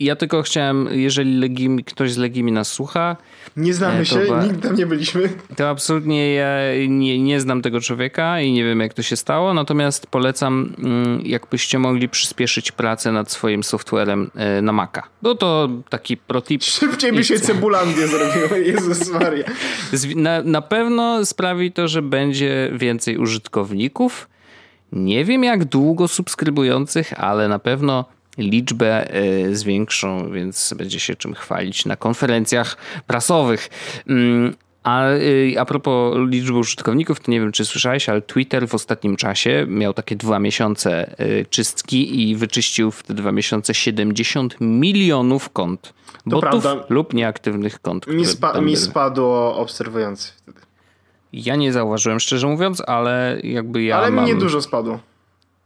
Ja 0.00 0.16
tylko 0.16 0.42
chciałem, 0.42 0.88
jeżeli 0.92 1.34
Legimi, 1.38 1.84
ktoś 1.84 2.12
z 2.12 2.16
Legimi 2.16 2.52
nas 2.52 2.72
słucha, 2.72 3.16
nie 3.56 3.74
znamy 3.74 4.00
E, 4.00 4.06
się, 4.06 4.18
ba- 4.28 4.44
nigdy 4.44 4.68
tam 4.68 4.76
nie 4.76 4.86
byliśmy. 4.86 5.28
to 5.56 5.68
absolutnie 5.68 6.34
ja 6.34 6.48
nie, 6.88 7.18
nie 7.22 7.40
znam 7.40 7.62
tego 7.62 7.80
człowieka 7.80 8.40
i 8.40 8.52
nie 8.52 8.64
wiem 8.64 8.80
jak 8.80 8.94
to 8.94 9.02
się 9.02 9.16
stało, 9.16 9.54
natomiast 9.54 10.06
polecam, 10.06 10.74
mm, 10.78 11.20
jakbyście 11.24 11.78
mogli 11.78 12.08
przyspieszyć 12.08 12.72
pracę 12.72 13.12
nad 13.12 13.30
swoim 13.30 13.64
softwarem 13.64 14.30
e, 14.34 14.62
na 14.62 14.72
Maca. 14.72 15.02
No 15.22 15.34
to 15.34 15.68
taki 15.88 16.16
protip. 16.16 16.62
Szybciej 16.64 17.12
by 17.12 17.24
się 17.24 17.40
Cebulandię 17.40 18.08
zrobiło. 18.08 18.56
Jezus 18.72 19.10
Maria. 19.10 19.44
Na, 20.16 20.42
na 20.42 20.62
pewno 20.62 21.26
sprawi 21.26 21.72
to, 21.72 21.88
że 21.88 22.02
będzie 22.02 22.70
więcej 22.74 23.18
użytkowników. 23.18 24.28
Nie 24.92 25.24
wiem 25.24 25.44
jak 25.44 25.64
długo 25.64 26.08
subskrybujących, 26.08 27.12
ale 27.20 27.48
na 27.48 27.58
pewno 27.58 28.04
liczbę 28.38 29.16
y, 29.16 29.56
zwiększą, 29.56 30.30
więc 30.32 30.74
będzie 30.76 31.00
się 31.00 31.14
czym 31.16 31.34
chwalić 31.34 31.86
na 31.86 31.96
konferencjach 31.96 32.76
prasowych. 33.06 33.68
Mm, 34.08 34.54
A, 34.82 35.10
y, 35.10 35.54
a 35.58 35.64
propos 35.64 36.16
liczby 36.28 36.58
użytkowników, 36.58 37.20
to 37.20 37.30
nie 37.30 37.40
wiem, 37.40 37.52
czy 37.52 37.64
słyszałeś, 37.64 38.08
ale 38.08 38.22
Twitter 38.22 38.68
w 38.68 38.74
ostatnim 38.74 39.16
czasie 39.16 39.66
miał 39.68 39.94
takie 39.94 40.16
dwa 40.16 40.38
miesiące 40.38 41.20
y, 41.20 41.46
czystki 41.50 42.30
i 42.30 42.36
wyczyścił 42.36 42.90
w 42.90 43.02
te 43.02 43.14
dwa 43.14 43.32
miesiące 43.32 43.74
70 43.74 44.56
milionów 44.60 45.50
kont. 45.50 45.94
Botów 46.26 46.40
prawda. 46.62 46.84
lub 46.88 47.14
nieaktywnych 47.14 47.80
kont. 47.80 48.06
Mi, 48.06 48.26
spa- 48.26 48.60
mi 48.60 48.76
spadło 48.76 49.56
obserwujący 49.56 50.32
wtedy. 50.36 50.60
Ja 51.32 51.56
nie 51.56 51.72
zauważyłem, 51.72 52.20
szczerze 52.20 52.46
mówiąc, 52.46 52.82
ale 52.86 53.40
jakby 53.42 53.82
ja 53.82 53.96
Ale 53.98 54.10
mam... 54.10 54.24
mi 54.24 54.30
niedużo 54.34 54.62
spadło. 54.62 54.98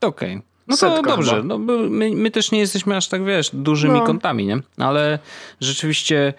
Okej. 0.01 0.43
No 0.69 0.77
to 0.77 0.97
Setka 0.97 1.11
dobrze. 1.11 1.31
chyba. 1.37 1.43
No, 1.45 1.59
my, 1.89 2.11
my 2.11 2.31
też 2.31 2.51
nie 2.53 2.59
jesteśmy 2.59 2.97
aż 2.97 3.09
tak, 3.09 3.25
wiesz, 3.25 3.51
dużymi 3.53 3.95
No. 3.99 4.07
kątami, 4.07 4.47
nie? 4.47 4.59
Ale 4.79 5.19
rzeczywiście 5.61 6.35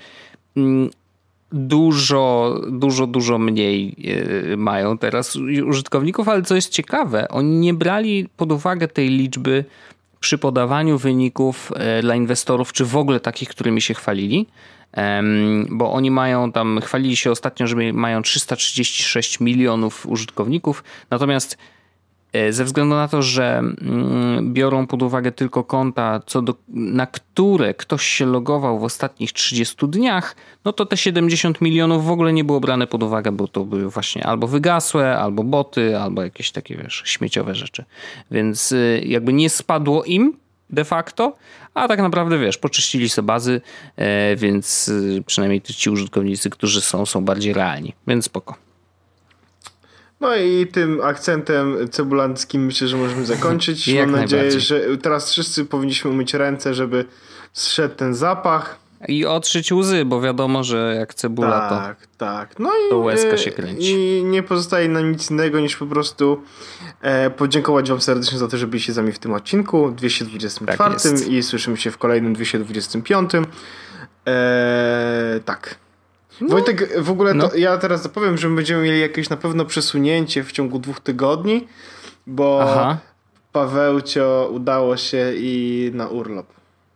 mm, 0.58 0.90
dużo, 1.52 2.56
dużo, 2.72 3.08
dużo 3.08 3.38
mniej 3.38 3.96
e, 4.54 4.58
mają 4.58 4.98
teraz 4.98 5.36
użytkowników, 5.68 6.30
ale 6.30 6.42
co 6.42 6.56
jest 6.56 6.70
ciekawe, 6.70 7.28
oni 7.30 7.58
nie 7.58 7.74
brali 7.74 8.30
pod 8.38 8.52
uwagę 8.52 8.88
tej 8.88 9.10
liczby 9.10 9.66
przy 10.20 10.38
podawaniu 10.38 10.98
wyników 10.98 11.72
e, 11.76 12.02
dla 12.02 12.16
inwestorów, 12.16 12.74
czy 12.74 12.86
w 12.86 12.98
ogóle 12.98 13.20
takich, 13.20 13.50
którymi 13.50 13.82
się 13.82 13.94
chwalili. 13.94 14.46
Bo 15.70 15.94
oni 15.94 16.12
mają 16.12 16.52
tam, 16.52 16.80
chwalili 16.82 17.16
się 17.16 17.32
ostatnio, 17.32 17.68
że 17.68 17.76
mają 17.94 18.22
336 18.22 19.40
milionów 19.40 20.06
użytkowników, 20.06 20.84
natomiast 21.10 21.58
Ze 22.50 22.66
względu 22.66 22.96
na 22.96 23.08
to, 23.08 23.22
że 23.22 23.58
mm, 23.58 24.54
biorą 24.54 24.88
pod 24.88 25.04
uwagę 25.04 25.32
tylko 25.32 25.64
konta, 25.64 26.22
co 26.26 26.42
do, 26.42 26.56
na 26.68 27.08
które 27.08 27.74
ktoś 27.74 28.06
się 28.06 28.26
logował 28.26 28.80
w 28.80 28.84
ostatnich 28.84 29.34
30 29.34 29.88
dniach, 29.88 30.36
no 30.66 30.74
to 30.74 30.86
te 30.86 30.98
70 30.98 31.62
milionów 31.62 32.06
w 32.06 32.12
ogóle 32.12 32.34
nie 32.34 32.44
było 32.44 32.60
brane 32.60 32.88
pod 32.88 33.04
uwagę, 33.04 33.32
bo 33.32 33.48
to 33.48 33.66
były 33.66 33.90
właśnie 33.90 34.28
albo 34.28 34.48
wygasłe, 34.48 35.18
albo 35.18 35.44
boty, 35.44 36.00
albo 36.00 36.24
jakieś 36.24 36.52
takie, 36.52 36.76
wiesz, 36.76 37.02
śmieciowe 37.06 37.56
rzeczy. 37.56 37.86
Więc 38.32 38.72
y, 38.72 39.04
jakby 39.06 39.34
nie 39.34 39.50
spadło 39.50 40.04
im 40.04 40.38
de 40.70 40.86
facto, 40.86 41.36
a 41.74 41.88
tak 41.88 42.02
naprawdę, 42.02 42.40
wiesz, 42.40 42.58
poczyścili 42.58 43.10
sobie 43.10 43.26
bazy, 43.26 43.62
e, 43.96 44.36
więc 44.36 44.88
y, 44.88 45.24
przynajmniej 45.26 45.62
ci 45.62 45.90
użytkownicy, 45.90 46.50
którzy 46.50 46.82
są, 46.82 47.06
są 47.06 47.26
bardziej 47.26 47.54
realni, 47.54 47.94
więc 48.08 48.26
spoko. 48.26 48.69
No 50.20 50.36
i 50.36 50.68
tym 50.68 51.02
akcentem 51.02 51.90
cebulanckim 51.92 52.66
myślę, 52.66 52.88
że 52.88 52.98
możemy 52.98 53.26
zakończyć. 53.26 53.94
Mam 53.94 54.12
nadzieję, 54.12 54.60
że 54.60 54.82
teraz 55.02 55.32
wszyscy 55.32 55.66
powinniśmy 55.66 56.12
umyć 56.12 56.34
ręce, 56.34 56.74
żeby 56.74 57.06
zszedł 57.54 57.96
ten 57.96 58.14
zapach. 58.14 58.80
I 59.08 59.26
otrzyć 59.26 59.72
łzy, 59.72 60.06
bo 60.06 60.22
wiadomo, 60.22 60.64
że 60.64 60.96
jak 61.00 61.14
cebula 61.14 61.70
to... 61.70 61.76
tak, 61.76 62.08
tak. 62.18 62.60
No 62.60 62.70
i, 62.70 62.90
to 62.90 62.98
łezka 62.98 63.38
się 63.38 63.52
kręci. 63.52 63.92
I 63.92 64.24
nie 64.24 64.44
pozostaje 64.44 64.90
nam 64.90 65.12
nic 65.12 65.32
innego 65.32 65.60
niż 65.60 65.78
po 65.78 65.86
prostu 65.86 66.42
e, 67.02 67.30
podziękować 67.30 67.90
wam 67.90 68.02
serdecznie 68.02 68.38
za 68.38 68.48
to, 68.48 68.58
że 68.58 68.68
byliście 68.68 68.94
z 68.94 68.98
nami 68.98 69.12
w 69.12 69.20
tym 69.20 69.34
odcinku 69.34 69.92
224 69.92 70.78
Tak 70.78 71.28
i 71.30 71.44
słyszymy 71.44 71.78
się 71.78 71.92
w 71.92 71.98
kolejnym 71.98 72.34
225. 72.34 73.32
E, 74.28 75.40
tak. 75.46 75.76
Wojtek, 76.42 77.02
w 77.02 77.10
ogóle 77.10 77.32
to 77.32 77.38
no. 77.38 77.50
ja 77.56 77.78
teraz 77.78 78.04
zapowiem, 78.04 78.38
że 78.38 78.50
będziemy 78.50 78.84
mieli 78.84 79.00
jakieś 79.00 79.30
na 79.30 79.38
pewno 79.38 79.66
przesunięcie 79.66 80.44
w 80.44 80.52
ciągu 80.52 80.80
dwóch 80.80 81.00
tygodni, 81.00 81.68
bo 82.28 82.60
Aha. 82.64 82.98
Pawełcio 83.52 84.50
udało 84.54 84.98
się 84.98 85.34
i 85.36 85.92
na 85.94 86.08
urlop. 86.08 86.48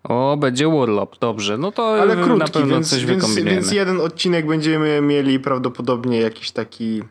O, 0.04 0.38
będzie 0.38 0.68
urlop, 0.68 1.20
dobrze. 1.20 1.58
No 1.58 1.72
to 1.72 2.02
Ale 2.02 2.16
na 2.16 2.24
krótki, 2.24 2.52
pewno 2.52 2.76
więc, 2.76 2.90
coś 2.90 3.06
więc, 3.06 3.36
więc 3.36 3.72
jeden 3.72 4.02
odcinek 4.02 4.48
będziemy 4.48 5.02
mieli 5.02 5.40
prawdopodobnie 5.40 6.20
jakiś 6.22 6.52
taki... 6.52 7.04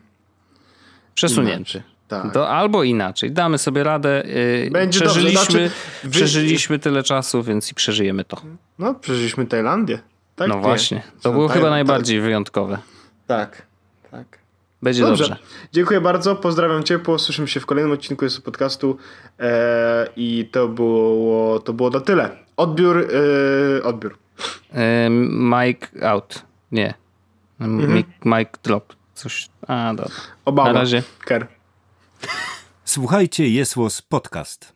Przesunięty. 1.15 1.83
Tak. 2.07 2.33
To 2.33 2.49
albo 2.49 2.83
inaczej. 2.83 3.31
Damy 3.31 3.57
sobie 3.57 3.83
radę. 3.83 4.23
Yy, 4.63 4.71
Będzie 4.71 4.99
dobrze, 4.99 5.13
przeżyliśmy, 5.13 5.41
znaczy, 5.43 5.71
wy- 6.03 6.09
przeżyliśmy 6.09 6.79
tyle 6.79 7.03
czasu, 7.03 7.43
więc 7.43 7.71
i 7.71 7.75
przeżyjemy 7.75 8.23
to. 8.23 8.41
No, 8.79 8.95
przeżyliśmy 8.95 9.45
Tajlandię. 9.45 9.99
Tak, 10.35 10.47
no 10.47 10.55
nie? 10.55 10.61
właśnie. 10.61 11.01
To 11.21 11.31
było 11.31 11.47
chyba 11.47 11.69
najbardziej 11.69 12.21
wyjątkowe. 12.21 12.77
Tak, 13.27 13.61
tak. 14.11 14.39
Będzie 14.81 15.01
Dobrze. 15.01 15.27
dobrze. 15.27 15.43
Dziękuję 15.71 16.01
bardzo, 16.01 16.35
pozdrawiam 16.35 16.83
ciepło, 16.83 17.19
słyszymy 17.19 17.47
się 17.47 17.59
w 17.59 17.65
kolejnym 17.65 17.93
odcinku 17.93 18.25
jest 18.25 18.41
podcastu 18.41 18.97
e, 19.39 20.07
i 20.15 20.49
to 20.51 20.67
było, 20.67 21.59
to 21.59 21.73
było 21.73 21.89
na 21.89 21.99
tyle. 21.99 22.29
Odbiór, 22.57 23.07
e, 23.79 23.83
odbiór. 23.83 24.17
Ym, 25.05 25.53
Mike 25.53 26.09
out. 26.09 26.41
Nie. 26.71 26.93
Mhm. 27.59 27.93
Mike, 27.93 28.09
Mike 28.25 28.51
drop. 28.63 28.93
Coś. 29.13 29.49
A, 29.67 29.93
dobra. 29.93 30.13
Obama. 30.45 30.73
Na 30.73 30.79
razie. 30.79 31.03
Ker. 31.25 31.47
Słuchajcie, 32.85 33.49
Jesłos 33.49 34.01
Podcast. 34.01 34.73